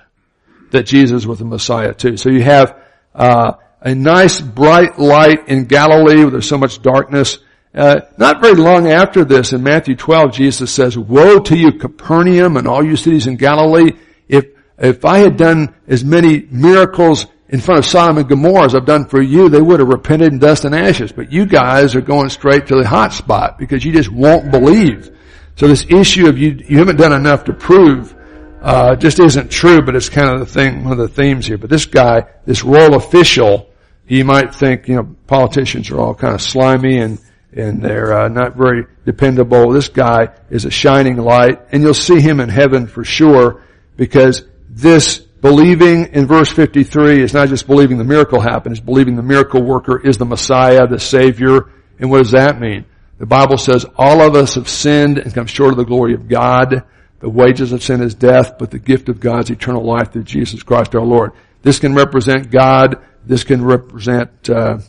that 0.71 0.83
Jesus 0.83 1.25
was 1.25 1.39
the 1.39 1.45
Messiah 1.45 1.93
too. 1.93 2.17
So 2.17 2.29
you 2.29 2.43
have 2.43 2.79
uh, 3.15 3.53
a 3.81 3.95
nice 3.95 4.39
bright 4.39 4.99
light 4.99 5.47
in 5.47 5.65
Galilee 5.65 6.21
where 6.21 6.31
there's 6.31 6.47
so 6.47 6.57
much 6.57 6.81
darkness. 6.81 7.39
Uh, 7.75 8.01
not 8.17 8.39
very 8.39 8.55
long 8.55 8.87
after 8.87 9.25
this, 9.25 9.51
in 9.51 9.63
Matthew 9.63 9.95
12, 9.95 10.31
Jesus 10.31 10.71
says, 10.71 10.97
"Woe 10.97 11.39
to 11.39 11.57
you, 11.57 11.71
Capernaum, 11.71 12.55
and 12.57 12.67
all 12.67 12.83
you 12.83 12.95
cities 12.95 13.25
in 13.25 13.35
Galilee! 13.35 13.93
If 14.27 14.45
if 14.77 15.03
I 15.03 15.19
had 15.19 15.37
done 15.37 15.73
as 15.87 16.03
many 16.03 16.45
miracles 16.51 17.25
in 17.49 17.59
front 17.59 17.79
of 17.79 17.85
Sodom 17.85 18.17
and 18.17 18.29
Gomorrah 18.29 18.65
as 18.65 18.75
I've 18.75 18.85
done 18.85 19.05
for 19.05 19.21
you, 19.21 19.49
they 19.49 19.61
would 19.61 19.79
have 19.79 19.89
repented 19.89 20.33
in 20.33 20.39
dust 20.39 20.65
and 20.65 20.75
ashes. 20.75 21.11
But 21.11 21.31
you 21.31 21.45
guys 21.45 21.95
are 21.95 22.01
going 22.01 22.29
straight 22.29 22.67
to 22.67 22.75
the 22.75 22.87
hot 22.87 23.13
spot 23.13 23.57
because 23.57 23.83
you 23.83 23.91
just 23.91 24.11
won't 24.11 24.51
believe. 24.51 25.09
So 25.55 25.67
this 25.67 25.85
issue 25.89 26.27
of 26.27 26.37
you 26.37 26.59
you 26.67 26.77
haven't 26.77 26.97
done 26.97 27.13
enough 27.13 27.43
to 27.45 27.53
prove 27.53 28.15
uh, 28.61 28.95
just 28.95 29.19
isn't 29.19 29.49
true. 29.51 29.81
But 29.81 29.95
it's 29.95 30.09
kind 30.09 30.29
of 30.29 30.39
the 30.39 30.45
thing, 30.45 30.83
one 30.83 30.93
of 30.93 30.99
the 30.99 31.07
themes 31.07 31.47
here. 31.47 31.57
But 31.57 31.71
this 31.71 31.87
guy, 31.87 32.27
this 32.45 32.63
royal 32.63 32.93
official, 32.95 33.71
he 34.05 34.21
might 34.21 34.53
think 34.53 34.87
you 34.87 34.97
know 34.97 35.15
politicians 35.25 35.89
are 35.89 35.99
all 35.99 36.13
kind 36.13 36.35
of 36.35 36.41
slimy 36.41 36.99
and 36.99 37.19
and 37.55 37.81
they're 37.81 38.13
uh, 38.13 38.27
not 38.27 38.55
very 38.55 38.85
dependable. 39.05 39.71
This 39.71 39.89
guy 39.89 40.29
is 40.49 40.65
a 40.65 40.71
shining 40.71 41.17
light, 41.17 41.59
and 41.71 41.83
you'll 41.83 41.93
see 41.93 42.19
him 42.19 42.39
in 42.39 42.49
heaven 42.49 42.87
for 42.87 43.03
sure, 43.03 43.61
because 43.95 44.43
this 44.69 45.19
believing 45.19 46.13
in 46.13 46.25
verse 46.25 46.51
53 46.51 47.21
is 47.21 47.33
not 47.33 47.49
just 47.49 47.67
believing 47.67 47.97
the 47.97 48.03
miracle 48.03 48.39
happened, 48.39 48.75
it's 48.75 48.83
believing 48.83 49.15
the 49.15 49.23
miracle 49.23 49.61
worker 49.61 49.99
is 49.99 50.17
the 50.17 50.25
Messiah, 50.25 50.87
the 50.87 50.99
Savior. 50.99 51.69
And 51.99 52.09
what 52.09 52.19
does 52.19 52.31
that 52.31 52.59
mean? 52.59 52.85
The 53.17 53.25
Bible 53.25 53.57
says 53.57 53.85
all 53.97 54.21
of 54.21 54.35
us 54.35 54.55
have 54.55 54.67
sinned 54.67 55.17
and 55.17 55.33
come 55.33 55.45
short 55.45 55.71
of 55.71 55.77
the 55.77 55.85
glory 55.85 56.13
of 56.13 56.27
God. 56.27 56.83
The 57.19 57.29
wages 57.29 57.71
of 57.71 57.83
sin 57.83 58.01
is 58.01 58.15
death, 58.15 58.57
but 58.57 58.71
the 58.71 58.79
gift 58.79 59.07
of 59.07 59.19
God's 59.19 59.49
eternal 59.49 59.85
life 59.85 60.11
through 60.11 60.23
Jesus 60.23 60.63
Christ 60.63 60.95
our 60.95 61.05
Lord. 61.05 61.31
This 61.61 61.79
can 61.79 61.93
represent 61.93 62.51
God. 62.51 63.01
This 63.25 63.43
can 63.43 63.63
represent 63.63 64.49
uh, 64.49 64.79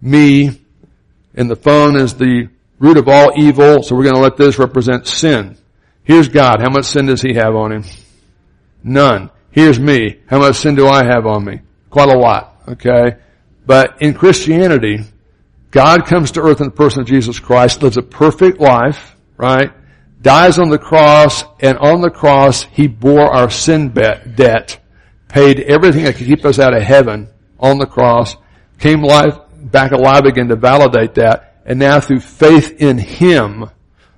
me. 0.00 0.62
And 1.36 1.50
the 1.50 1.56
phone 1.56 1.96
is 1.96 2.14
the 2.14 2.48
root 2.78 2.96
of 2.96 3.08
all 3.08 3.32
evil, 3.36 3.82
so 3.82 3.94
we're 3.94 4.04
going 4.04 4.14
to 4.14 4.20
let 4.20 4.36
this 4.36 4.58
represent 4.58 5.06
sin. 5.06 5.56
Here's 6.02 6.28
God. 6.28 6.60
How 6.60 6.70
much 6.70 6.86
sin 6.86 7.06
does 7.06 7.22
He 7.22 7.34
have 7.34 7.54
on 7.54 7.72
Him? 7.72 7.84
None. 8.82 9.30
Here's 9.50 9.78
me. 9.78 10.20
How 10.26 10.38
much 10.38 10.56
sin 10.56 10.74
do 10.74 10.86
I 10.86 11.04
have 11.04 11.26
on 11.26 11.44
me? 11.44 11.60
Quite 11.90 12.08
a 12.08 12.18
lot. 12.18 12.62
Okay? 12.68 13.16
But 13.66 14.00
in 14.00 14.14
Christianity, 14.14 15.00
God 15.70 16.06
comes 16.06 16.30
to 16.32 16.42
earth 16.42 16.60
in 16.60 16.66
the 16.66 16.74
person 16.74 17.00
of 17.00 17.06
Jesus 17.06 17.38
Christ, 17.38 17.82
lives 17.82 17.96
a 17.96 18.02
perfect 18.02 18.60
life, 18.60 19.16
right? 19.36 19.72
Dies 20.22 20.58
on 20.58 20.70
the 20.70 20.78
cross, 20.78 21.44
and 21.60 21.76
on 21.78 22.00
the 22.00 22.10
cross, 22.10 22.62
He 22.64 22.86
bore 22.86 23.34
our 23.34 23.50
sin 23.50 23.90
debt, 23.90 24.78
paid 25.28 25.60
everything 25.60 26.04
that 26.04 26.16
could 26.16 26.26
keep 26.26 26.44
us 26.44 26.58
out 26.58 26.74
of 26.74 26.82
heaven 26.82 27.28
on 27.58 27.78
the 27.78 27.86
cross, 27.86 28.36
came 28.78 29.02
life, 29.02 29.36
back 29.70 29.92
alive 29.92 30.24
again 30.24 30.48
to 30.48 30.56
validate 30.56 31.14
that, 31.14 31.60
and 31.64 31.78
now 31.78 32.00
through 32.00 32.20
faith 32.20 32.80
in 32.80 32.98
Him, 32.98 33.68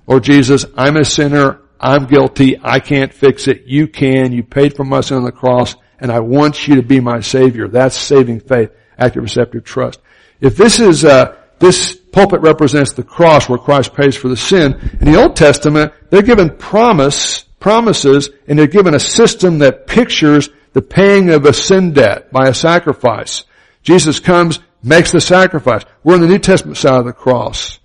Lord 0.07 0.23
Jesus, 0.23 0.65
I'm 0.75 0.97
a 0.97 1.05
sinner, 1.05 1.61
I'm 1.79 2.05
guilty, 2.05 2.57
I 2.61 2.79
can't 2.79 3.13
fix 3.13 3.47
it, 3.47 3.63
you 3.65 3.87
can, 3.87 4.31
you 4.31 4.43
paid 4.43 4.75
for 4.75 4.83
my 4.83 5.01
sin 5.01 5.17
on 5.17 5.23
the 5.23 5.31
cross, 5.31 5.75
and 5.99 6.11
I 6.11 6.19
want 6.19 6.67
you 6.67 6.75
to 6.75 6.81
be 6.81 6.99
my 6.99 7.19
Savior. 7.19 7.67
That's 7.67 7.95
saving 7.95 8.41
faith, 8.41 8.71
active 8.97 9.23
receptive 9.23 9.63
trust. 9.63 9.99
If 10.41 10.55
this 10.55 10.79
is, 10.79 11.03
uh, 11.03 11.35
this 11.59 11.95
pulpit 11.95 12.41
represents 12.41 12.93
the 12.93 13.03
cross 13.03 13.49
where 13.49 13.59
Christ 13.59 13.93
pays 13.93 14.15
for 14.15 14.29
the 14.29 14.37
sin, 14.37 14.73
in 14.99 15.11
the 15.11 15.21
Old 15.21 15.35
Testament, 15.35 15.93
they're 16.09 16.21
given 16.21 16.57
promise, 16.57 17.43
promises, 17.59 18.29
and 18.47 18.57
they're 18.57 18.67
given 18.67 18.95
a 18.95 18.99
system 18.99 19.59
that 19.59 19.87
pictures 19.87 20.49
the 20.73 20.81
paying 20.81 21.29
of 21.29 21.45
a 21.45 21.53
sin 21.53 21.93
debt 21.93 22.31
by 22.31 22.47
a 22.47 22.53
sacrifice. 22.53 23.43
Jesus 23.83 24.19
comes, 24.19 24.59
makes 24.83 25.11
the 25.11 25.21
sacrifice. 25.21 25.83
We're 26.03 26.15
on 26.15 26.21
the 26.21 26.27
New 26.27 26.39
Testament 26.39 26.77
side 26.77 26.99
of 26.99 27.05
the 27.05 27.13
cross. 27.13 27.79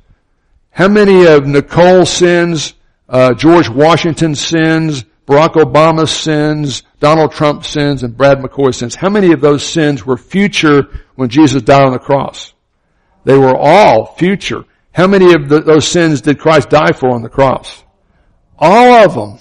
How 0.70 0.88
many 0.88 1.26
of 1.26 1.46
Nicole's 1.46 2.10
sins, 2.10 2.74
uh, 3.08 3.34
George 3.34 3.68
Washington's 3.68 4.40
sins, 4.40 5.04
Barack 5.26 5.54
Obama's 5.54 6.10
sins, 6.10 6.82
Donald 7.00 7.32
Trump's 7.32 7.68
sins, 7.68 8.02
and 8.02 8.16
Brad 8.16 8.38
McCoy's 8.38 8.76
sins, 8.76 8.94
how 8.94 9.08
many 9.08 9.32
of 9.32 9.40
those 9.40 9.66
sins 9.66 10.04
were 10.04 10.16
future 10.16 10.88
when 11.14 11.28
Jesus 11.28 11.62
died 11.62 11.84
on 11.84 11.92
the 11.92 11.98
cross? 11.98 12.52
They 13.24 13.38
were 13.38 13.56
all 13.56 14.14
future. 14.16 14.64
How 14.92 15.06
many 15.06 15.32
of 15.32 15.48
the, 15.48 15.60
those 15.60 15.88
sins 15.88 16.20
did 16.20 16.38
Christ 16.38 16.70
die 16.70 16.92
for 16.92 17.10
on 17.10 17.22
the 17.22 17.28
cross? 17.28 17.82
All 18.58 18.92
of 19.04 19.14
them 19.14 19.38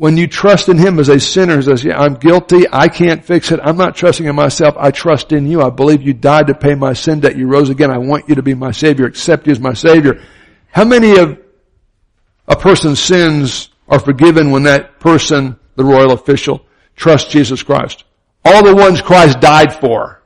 when 0.00 0.16
you 0.16 0.26
trust 0.26 0.70
in 0.70 0.78
Him 0.78 0.98
as 0.98 1.10
a 1.10 1.20
sinner 1.20 1.60
says, 1.60 1.84
yeah, 1.84 2.00
I'm 2.00 2.14
guilty, 2.14 2.64
I 2.72 2.88
can't 2.88 3.22
fix 3.22 3.52
it, 3.52 3.60
I'm 3.62 3.76
not 3.76 3.94
trusting 3.94 4.24
in 4.24 4.34
myself, 4.34 4.74
I 4.78 4.92
trust 4.92 5.30
in 5.30 5.46
you, 5.46 5.60
I 5.60 5.68
believe 5.68 6.00
you 6.00 6.14
died 6.14 6.46
to 6.46 6.54
pay 6.54 6.74
my 6.74 6.94
sin 6.94 7.20
debt, 7.20 7.36
you 7.36 7.46
rose 7.46 7.68
again, 7.68 7.90
I 7.90 7.98
want 7.98 8.26
you 8.26 8.36
to 8.36 8.42
be 8.42 8.54
my 8.54 8.70
Savior, 8.70 9.04
accept 9.04 9.46
you 9.46 9.52
as 9.52 9.60
my 9.60 9.74
Savior. 9.74 10.22
How 10.70 10.86
many 10.86 11.18
of 11.18 11.38
a 12.48 12.56
person's 12.56 12.98
sins 12.98 13.68
are 13.88 14.00
forgiven 14.00 14.50
when 14.50 14.62
that 14.62 15.00
person, 15.00 15.58
the 15.76 15.84
royal 15.84 16.12
official, 16.12 16.64
trusts 16.96 17.30
Jesus 17.30 17.62
Christ? 17.62 18.04
All 18.42 18.64
the 18.64 18.74
ones 18.74 19.02
Christ 19.02 19.40
died 19.40 19.74
for. 19.80 20.22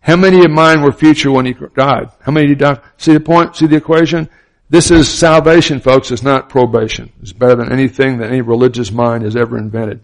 How 0.00 0.16
many 0.16 0.38
of 0.38 0.50
mine 0.50 0.80
were 0.80 0.92
future 0.92 1.30
when 1.30 1.44
he 1.44 1.52
died? 1.52 2.12
How 2.22 2.32
many 2.32 2.46
did 2.46 2.56
he 2.56 2.64
die? 2.64 2.80
See 2.96 3.12
the 3.12 3.20
point? 3.20 3.56
See 3.56 3.66
the 3.66 3.76
equation? 3.76 4.30
This 4.70 4.92
is 4.92 5.12
salvation, 5.12 5.80
folks. 5.80 6.12
It's 6.12 6.22
not 6.22 6.48
probation. 6.48 7.12
It's 7.20 7.32
better 7.32 7.56
than 7.56 7.72
anything 7.72 8.18
that 8.18 8.30
any 8.30 8.40
religious 8.40 8.92
mind 8.92 9.24
has 9.24 9.34
ever 9.34 9.58
invented. 9.58 10.00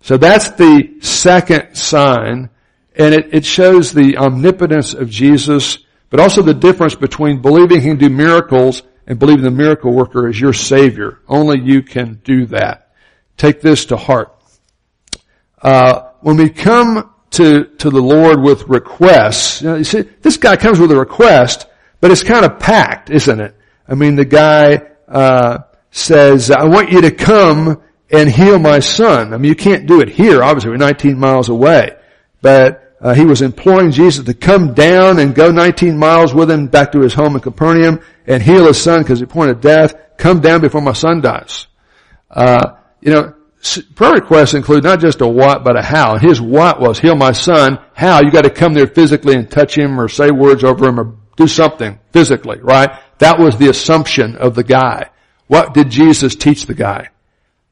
So 0.00 0.16
that's 0.16 0.50
the 0.52 0.98
second 1.00 1.74
sign, 1.74 2.48
and 2.96 3.14
it, 3.14 3.34
it 3.34 3.44
shows 3.44 3.92
the 3.92 4.16
omnipotence 4.16 4.94
of 4.94 5.10
Jesus, 5.10 5.78
but 6.08 6.20
also 6.20 6.40
the 6.40 6.54
difference 6.54 6.94
between 6.94 7.42
believing 7.42 7.82
he 7.82 7.88
can 7.88 7.98
do 7.98 8.08
miracles 8.08 8.82
and 9.06 9.18
believing 9.18 9.44
the 9.44 9.50
miracle 9.50 9.92
worker 9.92 10.26
is 10.26 10.40
your 10.40 10.54
Savior. 10.54 11.20
Only 11.28 11.60
you 11.60 11.82
can 11.82 12.20
do 12.24 12.46
that. 12.46 12.94
Take 13.36 13.60
this 13.60 13.86
to 13.86 13.98
heart. 13.98 14.34
Uh, 15.60 16.12
when 16.20 16.38
we 16.38 16.48
come 16.48 17.12
to, 17.32 17.64
to 17.64 17.90
the 17.90 18.00
Lord 18.00 18.40
with 18.40 18.68
requests, 18.68 19.60
you, 19.60 19.68
know, 19.68 19.76
you 19.76 19.84
see, 19.84 20.00
this 20.22 20.38
guy 20.38 20.56
comes 20.56 20.80
with 20.80 20.92
a 20.92 20.96
request, 20.96 21.66
but 22.00 22.10
it's 22.10 22.22
kind 22.22 22.46
of 22.46 22.58
packed, 22.58 23.10
isn't 23.10 23.40
it? 23.40 23.54
I 23.88 23.94
mean, 23.94 24.16
the 24.16 24.24
guy 24.24 24.82
uh, 25.08 25.58
says, 25.90 26.50
"I 26.50 26.64
want 26.64 26.92
you 26.92 27.00
to 27.02 27.10
come 27.10 27.82
and 28.10 28.28
heal 28.28 28.58
my 28.58 28.80
son." 28.80 29.32
I 29.32 29.38
mean, 29.38 29.48
you 29.48 29.56
can't 29.56 29.86
do 29.86 30.00
it 30.00 30.08
here. 30.08 30.42
Obviously, 30.42 30.70
we're 30.70 30.76
19 30.76 31.18
miles 31.18 31.48
away, 31.48 31.96
but 32.42 32.88
uh, 33.00 33.14
he 33.14 33.24
was 33.24 33.42
imploring 33.42 33.92
Jesus 33.92 34.24
to 34.24 34.34
come 34.34 34.74
down 34.74 35.18
and 35.18 35.34
go 35.34 35.52
19 35.52 35.96
miles 35.96 36.34
with 36.34 36.50
him 36.50 36.66
back 36.66 36.92
to 36.92 37.00
his 37.00 37.14
home 37.14 37.36
in 37.36 37.40
Capernaum 37.40 38.00
and 38.26 38.42
heal 38.42 38.66
his 38.66 38.80
son 38.82 39.02
because 39.02 39.20
he 39.20 39.26
pointed 39.26 39.60
death. 39.60 39.94
Come 40.16 40.40
down 40.40 40.60
before 40.60 40.80
my 40.80 40.92
son 40.92 41.20
dies. 41.20 41.68
Uh, 42.28 42.74
you 43.00 43.12
know, 43.12 43.34
prayer 43.94 44.14
requests 44.14 44.54
include 44.54 44.82
not 44.82 45.00
just 45.00 45.20
a 45.20 45.28
what, 45.28 45.62
but 45.64 45.78
a 45.78 45.82
how. 45.82 46.18
His 46.18 46.40
what 46.40 46.80
was 46.80 46.98
heal 46.98 47.14
my 47.14 47.32
son. 47.32 47.78
How? 47.94 48.20
You 48.20 48.32
got 48.32 48.42
to 48.42 48.50
come 48.50 48.74
there 48.74 48.88
physically 48.88 49.36
and 49.36 49.48
touch 49.48 49.76
him 49.76 50.00
or 50.00 50.08
say 50.08 50.30
words 50.30 50.64
over 50.64 50.88
him 50.88 50.98
or 50.98 51.16
do 51.38 51.46
something 51.46 51.98
physically, 52.12 52.58
right? 52.60 52.90
That 53.18 53.38
was 53.38 53.56
the 53.56 53.70
assumption 53.70 54.36
of 54.36 54.54
the 54.54 54.64
guy. 54.64 55.10
What 55.46 55.72
did 55.72 55.88
Jesus 55.88 56.34
teach 56.34 56.66
the 56.66 56.74
guy? 56.74 57.08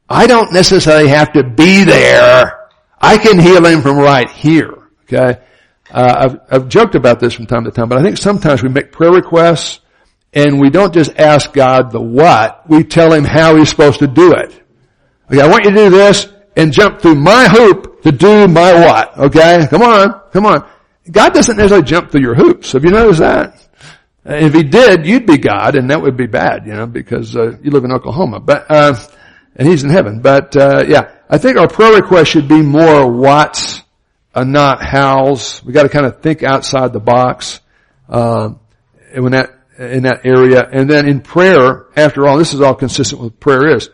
I 0.09 0.27
don't 0.29 0.53
necessarily 0.53 1.09
have 1.09 1.33
to 1.33 1.43
be 1.43 1.85
there. 1.85 2.69
I 2.99 3.19
can 3.19 3.39
heal 3.39 3.67
him 3.67 3.83
from 3.83 3.99
right 3.99 4.31
here. 4.31 4.89
Okay? 5.05 5.41
Uh, 5.91 6.15
I've, 6.19 6.41
I've 6.51 6.69
joked 6.69 6.95
about 6.95 7.21
this 7.21 7.35
from 7.35 7.47
time 7.47 7.65
to 7.65 7.71
time, 7.73 7.89
but 7.89 7.99
I 7.99 8.03
think 8.03 8.19
sometimes 8.19 8.63
we 8.63 8.69
make 8.69 8.93
prayer 8.93 9.13
requests 9.13 9.81
and 10.33 10.61
we 10.61 10.71
don't 10.71 10.95
just 10.95 11.19
ask 11.19 11.53
God 11.53 11.91
the 11.91 12.01
what, 12.01 12.69
we 12.69 12.85
tell 12.85 13.13
him 13.13 13.25
how 13.25 13.57
he's 13.57 13.69
supposed 13.69 13.99
to 13.99 14.07
do 14.07 14.33
it. 14.33 14.63
Okay, 15.31 15.41
I 15.41 15.49
want 15.49 15.65
you 15.65 15.71
to 15.71 15.77
do 15.77 15.91
this 15.91 16.29
and 16.57 16.73
jump 16.73 17.01
through 17.01 17.17
my 17.17 17.49
hoop 17.49 18.03
to 18.03 18.13
do 18.13 18.47
my 18.47 18.75
what. 18.75 19.19
Okay? 19.19 19.67
Come 19.69 19.83
on, 19.83 20.21
come 20.31 20.47
on. 20.47 20.69
God 21.11 21.35
doesn't 21.35 21.57
necessarily 21.57 21.87
jump 21.87 22.11
through 22.11 22.23
your 22.23 22.35
hoops. 22.35 22.73
Have 22.73 22.85
you 22.85 22.91
noticed 22.91 23.21
that? 23.21 23.63
If 24.25 24.55
he 24.55 24.65
did, 24.65 25.07
you'd 25.07 25.27
be 25.27 25.39
God, 25.39 25.77
and 25.77 25.91
that 25.91 26.03
would 26.03 26.17
be 26.17 26.27
bad, 26.27 26.67
you 26.67 26.73
know, 26.73 26.87
because 26.87 27.37
uh, 27.37 27.57
you 27.63 27.71
live 27.71 27.85
in 27.85 27.93
Oklahoma. 27.93 28.41
But 28.41 28.67
uh, 28.69 28.97
and 29.55 29.69
he's 29.69 29.85
in 29.85 29.91
heaven. 29.91 30.21
But 30.21 30.57
uh, 30.57 30.85
yeah, 30.87 31.15
I 31.31 31.39
think 31.39 31.59
our 31.59 31.69
prayer 31.69 31.95
request 31.95 32.31
should 32.31 32.49
be 32.49 32.61
more 32.61 33.11
whats, 33.11 33.83
and 34.35 34.53
not 34.53 34.83
hows. 34.83 35.63
We 35.65 35.73
got 35.73 35.85
to 35.85 35.89
kind 35.89 36.07
of 36.07 36.21
think 36.23 36.43
outside 36.43 36.93
the 36.93 37.01
box 37.01 37.61
um, 38.09 38.59
in 39.13 39.31
that 39.31 39.51
in 39.79 40.03
that 40.05 40.25
area. 40.25 40.69
And 40.71 40.91
then 40.91 41.09
in 41.09 41.21
prayer, 41.21 41.87
after 41.97 42.27
all, 42.27 42.39
this 42.39 42.53
is 42.53 42.61
all 42.61 42.75
consistent 42.75 43.21
with 43.21 43.39
prayer 43.39 43.77
is. 43.77 43.91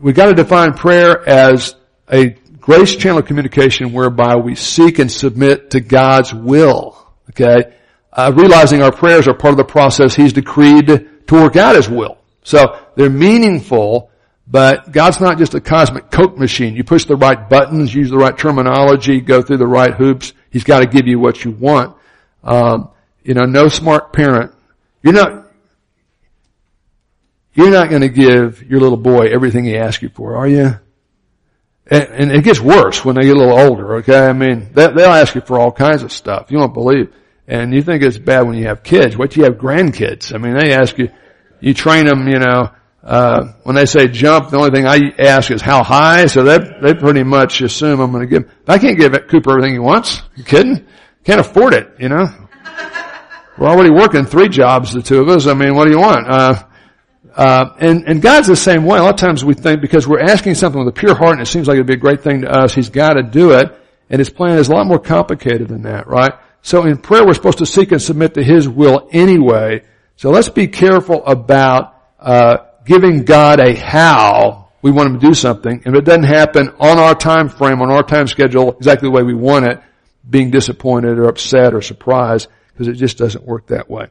We 0.00 0.12
got 0.12 0.26
to 0.26 0.34
define 0.34 0.72
prayer 0.72 1.28
as 1.28 1.74
a 2.10 2.36
grace 2.60 2.94
channel 2.96 3.22
communication 3.22 3.92
whereby 3.92 4.36
we 4.36 4.54
seek 4.54 4.98
and 4.98 5.10
submit 5.10 5.70
to 5.70 5.80
God's 5.80 6.34
will. 6.34 6.96
Okay 7.30 7.72
uh, 8.12 8.32
realizing 8.34 8.82
our 8.82 8.92
prayers 8.92 9.28
are 9.28 9.34
part 9.34 9.52
of 9.52 9.58
the 9.58 9.64
process 9.64 10.14
He's 10.14 10.32
decreed 10.32 10.86
to 10.86 11.34
work 11.34 11.56
out 11.56 11.76
His 11.76 11.88
will. 11.88 12.18
So 12.42 12.78
they're 12.96 13.10
meaningful, 13.10 14.10
but 14.46 14.90
God's 14.90 15.20
not 15.20 15.38
just 15.38 15.54
a 15.54 15.60
cosmic 15.60 16.10
Coke 16.10 16.36
machine. 16.36 16.74
You 16.74 16.84
push 16.84 17.04
the 17.04 17.16
right 17.16 17.48
buttons, 17.48 17.94
use 17.94 18.10
the 18.10 18.18
right 18.18 18.36
terminology, 18.36 19.20
go 19.20 19.42
through 19.42 19.58
the 19.58 19.66
right 19.66 19.94
hoops. 19.94 20.32
He's 20.50 20.64
got 20.64 20.80
to 20.80 20.86
give 20.86 21.06
you 21.06 21.20
what 21.20 21.44
you 21.44 21.52
want. 21.52 21.96
Um, 22.42 22.90
you 23.22 23.34
know, 23.34 23.44
no 23.44 23.68
smart 23.68 24.12
parent. 24.12 24.52
You're 25.02 25.14
not. 25.14 25.46
You're 27.52 27.70
not 27.70 27.90
going 27.90 28.02
to 28.02 28.08
give 28.08 28.62
your 28.62 28.80
little 28.80 28.96
boy 28.96 29.26
everything 29.26 29.64
he 29.64 29.76
asks 29.76 30.02
you 30.02 30.08
for, 30.08 30.36
are 30.36 30.46
you? 30.46 30.78
And, 31.90 32.08
and, 32.08 32.32
it 32.32 32.44
gets 32.44 32.60
worse 32.60 33.04
when 33.04 33.16
they 33.16 33.22
get 33.22 33.36
a 33.36 33.38
little 33.38 33.58
older. 33.58 33.96
Okay, 33.96 34.28
I 34.28 34.32
mean, 34.32 34.70
they, 34.72 34.86
they'll 34.92 35.10
ask 35.10 35.34
you 35.34 35.40
for 35.40 35.58
all 35.58 35.72
kinds 35.72 36.04
of 36.04 36.12
stuff. 36.12 36.50
You 36.50 36.58
won't 36.58 36.72
believe. 36.72 37.12
And 37.48 37.74
you 37.74 37.82
think 37.82 38.04
it's 38.04 38.16
bad 38.16 38.42
when 38.42 38.56
you 38.56 38.68
have 38.68 38.84
kids. 38.84 39.16
What 39.16 39.36
you 39.36 39.42
have 39.42 39.54
grandkids? 39.54 40.32
I 40.32 40.38
mean, 40.38 40.54
they 40.54 40.72
ask 40.72 40.96
you, 40.98 41.10
you 41.58 41.74
train 41.74 42.06
them, 42.06 42.28
you 42.28 42.38
know, 42.38 42.70
uh, 43.02 43.54
when 43.64 43.74
they 43.74 43.86
say 43.86 44.06
jump, 44.06 44.50
the 44.50 44.58
only 44.58 44.70
thing 44.70 44.86
I 44.86 45.12
ask 45.18 45.50
is 45.50 45.62
how 45.62 45.82
high, 45.82 46.26
so 46.26 46.44
they, 46.44 46.58
they 46.80 46.94
pretty 46.94 47.24
much 47.24 47.60
assume 47.60 47.98
I'm 47.98 48.12
gonna 48.12 48.26
give, 48.26 48.48
I 48.68 48.78
can't 48.78 48.98
give 48.98 49.12
Cooper 49.26 49.50
everything 49.50 49.72
he 49.72 49.78
wants. 49.78 50.22
You 50.36 50.44
kidding? 50.44 50.86
Can't 51.24 51.40
afford 51.40 51.74
it, 51.74 51.94
you 51.98 52.08
know? 52.08 52.26
We're 53.58 53.68
already 53.68 53.90
working 53.90 54.26
three 54.26 54.48
jobs, 54.48 54.92
the 54.92 55.02
two 55.02 55.20
of 55.20 55.28
us. 55.28 55.46
I 55.46 55.54
mean, 55.54 55.74
what 55.74 55.86
do 55.86 55.90
you 55.90 55.98
want? 55.98 56.26
Uh, 56.28 56.62
uh, 57.40 57.74
and, 57.78 58.06
and 58.06 58.20
God's 58.20 58.48
the 58.48 58.54
same 58.54 58.84
way. 58.84 58.98
A 58.98 59.02
lot 59.02 59.14
of 59.14 59.18
times 59.18 59.42
we 59.42 59.54
think 59.54 59.80
because 59.80 60.06
we're 60.06 60.20
asking 60.20 60.56
something 60.56 60.84
with 60.84 60.94
a 60.94 60.98
pure 60.98 61.14
heart 61.14 61.32
and 61.32 61.40
it 61.40 61.46
seems 61.46 61.66
like 61.66 61.76
it'd 61.76 61.86
be 61.86 61.94
a 61.94 61.96
great 61.96 62.20
thing 62.20 62.42
to 62.42 62.50
us, 62.50 62.74
He's 62.74 62.90
gotta 62.90 63.22
do 63.22 63.52
it. 63.52 63.74
And 64.10 64.18
His 64.18 64.28
plan 64.28 64.58
is 64.58 64.68
a 64.68 64.74
lot 64.74 64.86
more 64.86 64.98
complicated 64.98 65.68
than 65.68 65.84
that, 65.84 66.06
right? 66.06 66.32
So 66.60 66.84
in 66.84 66.98
prayer, 66.98 67.24
we're 67.24 67.32
supposed 67.32 67.56
to 67.58 67.66
seek 67.66 67.92
and 67.92 68.02
submit 68.02 68.34
to 68.34 68.42
His 68.42 68.68
will 68.68 69.08
anyway, 69.10 69.84
So 70.16 70.28
let's 70.28 70.50
be 70.50 70.68
careful 70.68 71.24
about 71.24 71.94
uh, 72.18 72.58
giving 72.84 73.24
God 73.24 73.58
a 73.58 73.74
how 73.74 74.68
we 74.82 74.90
want 74.90 75.08
Him 75.08 75.20
to 75.20 75.26
do 75.26 75.32
something, 75.32 75.80
and 75.86 75.94
if 75.94 76.02
it 76.02 76.04
doesn't 76.04 76.24
happen 76.24 76.68
on 76.78 76.98
our 76.98 77.14
time 77.14 77.48
frame, 77.48 77.80
on 77.80 77.90
our 77.90 78.02
time 78.02 78.26
schedule, 78.26 78.72
exactly 78.72 79.08
the 79.08 79.12
way 79.12 79.22
we 79.22 79.32
want 79.32 79.64
it, 79.64 79.80
being 80.28 80.50
disappointed 80.50 81.18
or 81.18 81.24
upset 81.28 81.72
or 81.72 81.80
surprised, 81.80 82.48
because 82.68 82.86
it 82.86 82.96
just 82.96 83.16
doesn't 83.16 83.46
work 83.46 83.68
that 83.68 83.88
way. 83.88 84.08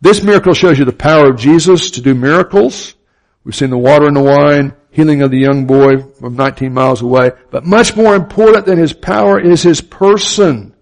This 0.00 0.22
miracle 0.22 0.54
shows 0.54 0.78
you 0.78 0.84
the 0.84 0.92
power 0.92 1.30
of 1.30 1.38
Jesus 1.38 1.90
to 1.92 2.00
do 2.00 2.14
miracles. 2.14 2.94
We've 3.44 3.54
seen 3.54 3.70
the 3.70 3.78
water 3.78 4.06
and 4.06 4.16
the 4.16 4.22
wine, 4.22 4.74
healing 4.90 5.22
of 5.22 5.30
the 5.30 5.38
young 5.38 5.66
boy 5.66 5.98
from 5.98 6.36
19 6.36 6.72
miles 6.72 7.02
away. 7.02 7.32
But 7.50 7.66
much 7.66 7.96
more 7.96 8.14
important 8.14 8.66
than 8.66 8.78
his 8.78 8.92
power 8.92 9.38
is 9.38 9.62
his 9.62 9.80
person. 9.80 10.74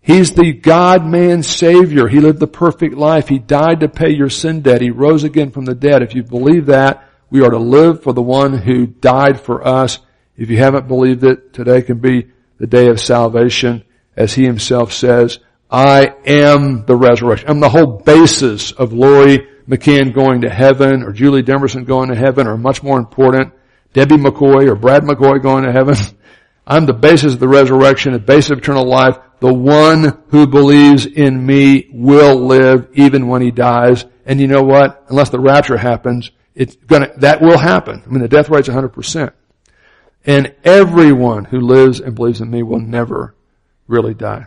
He's 0.00 0.32
the 0.32 0.52
God-man 0.52 1.44
Savior. 1.44 2.08
He 2.08 2.18
lived 2.18 2.40
the 2.40 2.48
perfect 2.48 2.94
life. 2.94 3.28
He 3.28 3.38
died 3.38 3.80
to 3.80 3.88
pay 3.88 4.10
your 4.10 4.30
sin 4.30 4.60
debt. 4.60 4.80
He 4.80 4.90
rose 4.90 5.22
again 5.22 5.52
from 5.52 5.64
the 5.64 5.76
dead. 5.76 6.02
If 6.02 6.16
you 6.16 6.24
believe 6.24 6.66
that, 6.66 7.08
we 7.30 7.44
are 7.44 7.50
to 7.50 7.58
live 7.58 8.02
for 8.02 8.12
the 8.12 8.20
one 8.20 8.58
who 8.58 8.86
died 8.86 9.40
for 9.40 9.66
us. 9.66 10.00
If 10.36 10.50
you 10.50 10.58
haven't 10.58 10.88
believed 10.88 11.22
it, 11.22 11.52
today 11.52 11.82
can 11.82 11.98
be 11.98 12.32
the 12.58 12.66
day 12.66 12.88
of 12.88 13.00
salvation. 13.00 13.84
As 14.16 14.34
he 14.34 14.44
himself 14.44 14.92
says, 14.92 15.38
I 15.72 16.14
am 16.26 16.84
the 16.84 16.94
resurrection. 16.94 17.48
I'm 17.48 17.60
the 17.60 17.70
whole 17.70 17.86
basis 17.86 18.72
of 18.72 18.92
Lori 18.92 19.48
McCann 19.66 20.12
going 20.12 20.42
to 20.42 20.50
heaven 20.50 21.02
or 21.02 21.12
Julie 21.12 21.42
Demerson 21.42 21.86
going 21.86 22.10
to 22.10 22.14
heaven 22.14 22.46
or 22.46 22.58
much 22.58 22.82
more 22.82 22.98
important, 22.98 23.54
Debbie 23.94 24.16
McCoy 24.16 24.68
or 24.68 24.74
Brad 24.74 25.02
McCoy 25.02 25.42
going 25.42 25.64
to 25.64 25.72
heaven. 25.72 25.94
I'm 26.66 26.84
the 26.84 26.92
basis 26.92 27.32
of 27.32 27.40
the 27.40 27.48
resurrection, 27.48 28.12
the 28.12 28.18
basis 28.18 28.50
of 28.50 28.58
eternal 28.58 28.84
life. 28.84 29.16
The 29.40 29.52
one 29.52 30.22
who 30.28 30.46
believes 30.46 31.06
in 31.06 31.44
me 31.44 31.88
will 31.90 32.36
live 32.36 32.88
even 32.92 33.26
when 33.26 33.40
he 33.40 33.50
dies. 33.50 34.04
And 34.26 34.40
you 34.40 34.48
know 34.48 34.62
what? 34.62 35.06
Unless 35.08 35.30
the 35.30 35.40
rapture 35.40 35.78
happens, 35.78 36.30
it's 36.54 36.76
gonna, 36.76 37.10
that 37.16 37.40
will 37.40 37.58
happen. 37.58 38.02
I 38.04 38.10
mean, 38.10 38.20
the 38.20 38.28
death 38.28 38.50
rate's 38.50 38.68
100%. 38.68 39.32
And 40.24 40.54
everyone 40.64 41.46
who 41.46 41.60
lives 41.60 41.98
and 41.98 42.14
believes 42.14 42.42
in 42.42 42.50
me 42.50 42.62
will 42.62 42.78
never 42.78 43.34
really 43.88 44.14
die. 44.14 44.46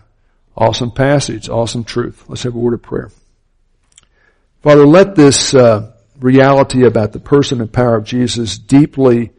Awesome 0.57 0.91
passage, 0.91 1.49
awesome 1.49 1.83
truth. 1.83 2.23
Let's 2.29 2.43
have 2.43 2.55
a 2.55 2.57
word 2.57 2.75
of 2.75 2.81
prayer. 2.81 3.11
Father, 4.61 4.85
let 4.85 5.15
this 5.15 5.53
uh, 5.53 5.91
reality 6.19 6.85
about 6.85 7.11
the 7.11 7.19
person 7.19 7.59
and 7.59 7.71
power 7.71 7.95
of 7.95 8.05
Jesus 8.05 8.57
deeply 8.57 9.31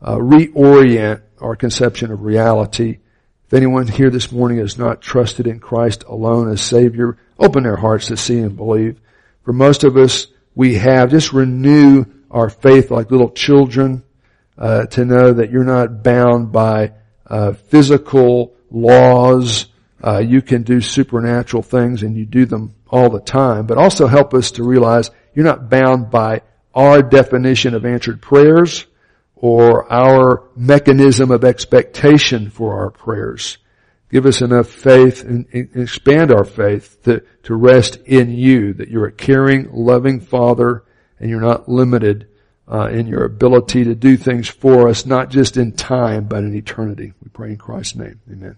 uh, 0.00 0.14
reorient 0.16 1.22
our 1.40 1.56
conception 1.56 2.12
of 2.12 2.22
reality. 2.22 2.98
If 3.46 3.54
anyone 3.54 3.88
here 3.88 4.10
this 4.10 4.30
morning 4.30 4.58
has 4.58 4.78
not 4.78 5.00
trusted 5.00 5.48
in 5.48 5.58
Christ 5.58 6.04
alone 6.04 6.48
as 6.50 6.62
Savior, 6.62 7.18
open 7.36 7.64
their 7.64 7.76
hearts 7.76 8.06
to 8.06 8.16
see 8.16 8.38
and 8.38 8.56
believe. 8.56 9.00
For 9.42 9.52
most 9.52 9.82
of 9.82 9.96
us, 9.96 10.28
we 10.54 10.76
have. 10.76 11.10
Just 11.10 11.32
renew 11.32 12.04
our 12.30 12.48
faith 12.48 12.92
like 12.92 13.10
little 13.10 13.30
children 13.30 14.04
uh, 14.56 14.86
to 14.86 15.04
know 15.04 15.32
that 15.32 15.50
you're 15.50 15.64
not 15.64 16.04
bound 16.04 16.52
by 16.52 16.92
uh, 17.26 17.54
physical 17.54 18.54
laws. 18.70 19.66
Uh, 20.02 20.18
you 20.18 20.42
can 20.42 20.62
do 20.62 20.80
supernatural 20.80 21.62
things, 21.62 22.02
and 22.02 22.16
you 22.16 22.24
do 22.24 22.46
them 22.46 22.74
all 22.88 23.10
the 23.10 23.20
time. 23.20 23.66
But 23.66 23.78
also 23.78 24.06
help 24.06 24.34
us 24.34 24.52
to 24.52 24.64
realize 24.64 25.10
you're 25.34 25.44
not 25.44 25.68
bound 25.68 26.10
by 26.10 26.42
our 26.74 27.02
definition 27.02 27.74
of 27.74 27.84
answered 27.84 28.22
prayers 28.22 28.86
or 29.34 29.90
our 29.92 30.48
mechanism 30.54 31.30
of 31.30 31.44
expectation 31.44 32.50
for 32.50 32.78
our 32.80 32.90
prayers. 32.90 33.58
Give 34.10 34.26
us 34.26 34.42
enough 34.42 34.68
faith 34.68 35.22
and, 35.22 35.46
and 35.52 35.70
expand 35.76 36.32
our 36.32 36.44
faith 36.44 37.02
to, 37.04 37.22
to 37.44 37.54
rest 37.54 37.96
in 38.06 38.32
you, 38.32 38.74
that 38.74 38.88
you're 38.88 39.06
a 39.06 39.12
caring, 39.12 39.70
loving 39.72 40.20
Father 40.20 40.84
and 41.20 41.30
you're 41.30 41.40
not 41.40 41.68
limited 41.68 42.26
uh, 42.66 42.88
in 42.88 43.06
your 43.06 43.24
ability 43.24 43.84
to 43.84 43.94
do 43.94 44.16
things 44.16 44.48
for 44.48 44.88
us, 44.88 45.06
not 45.06 45.28
just 45.28 45.56
in 45.56 45.72
time, 45.72 46.24
but 46.24 46.38
in 46.38 46.54
eternity. 46.54 47.12
We 47.22 47.28
pray 47.28 47.50
in 47.50 47.58
Christ's 47.58 47.96
name. 47.96 48.20
Amen. 48.30 48.56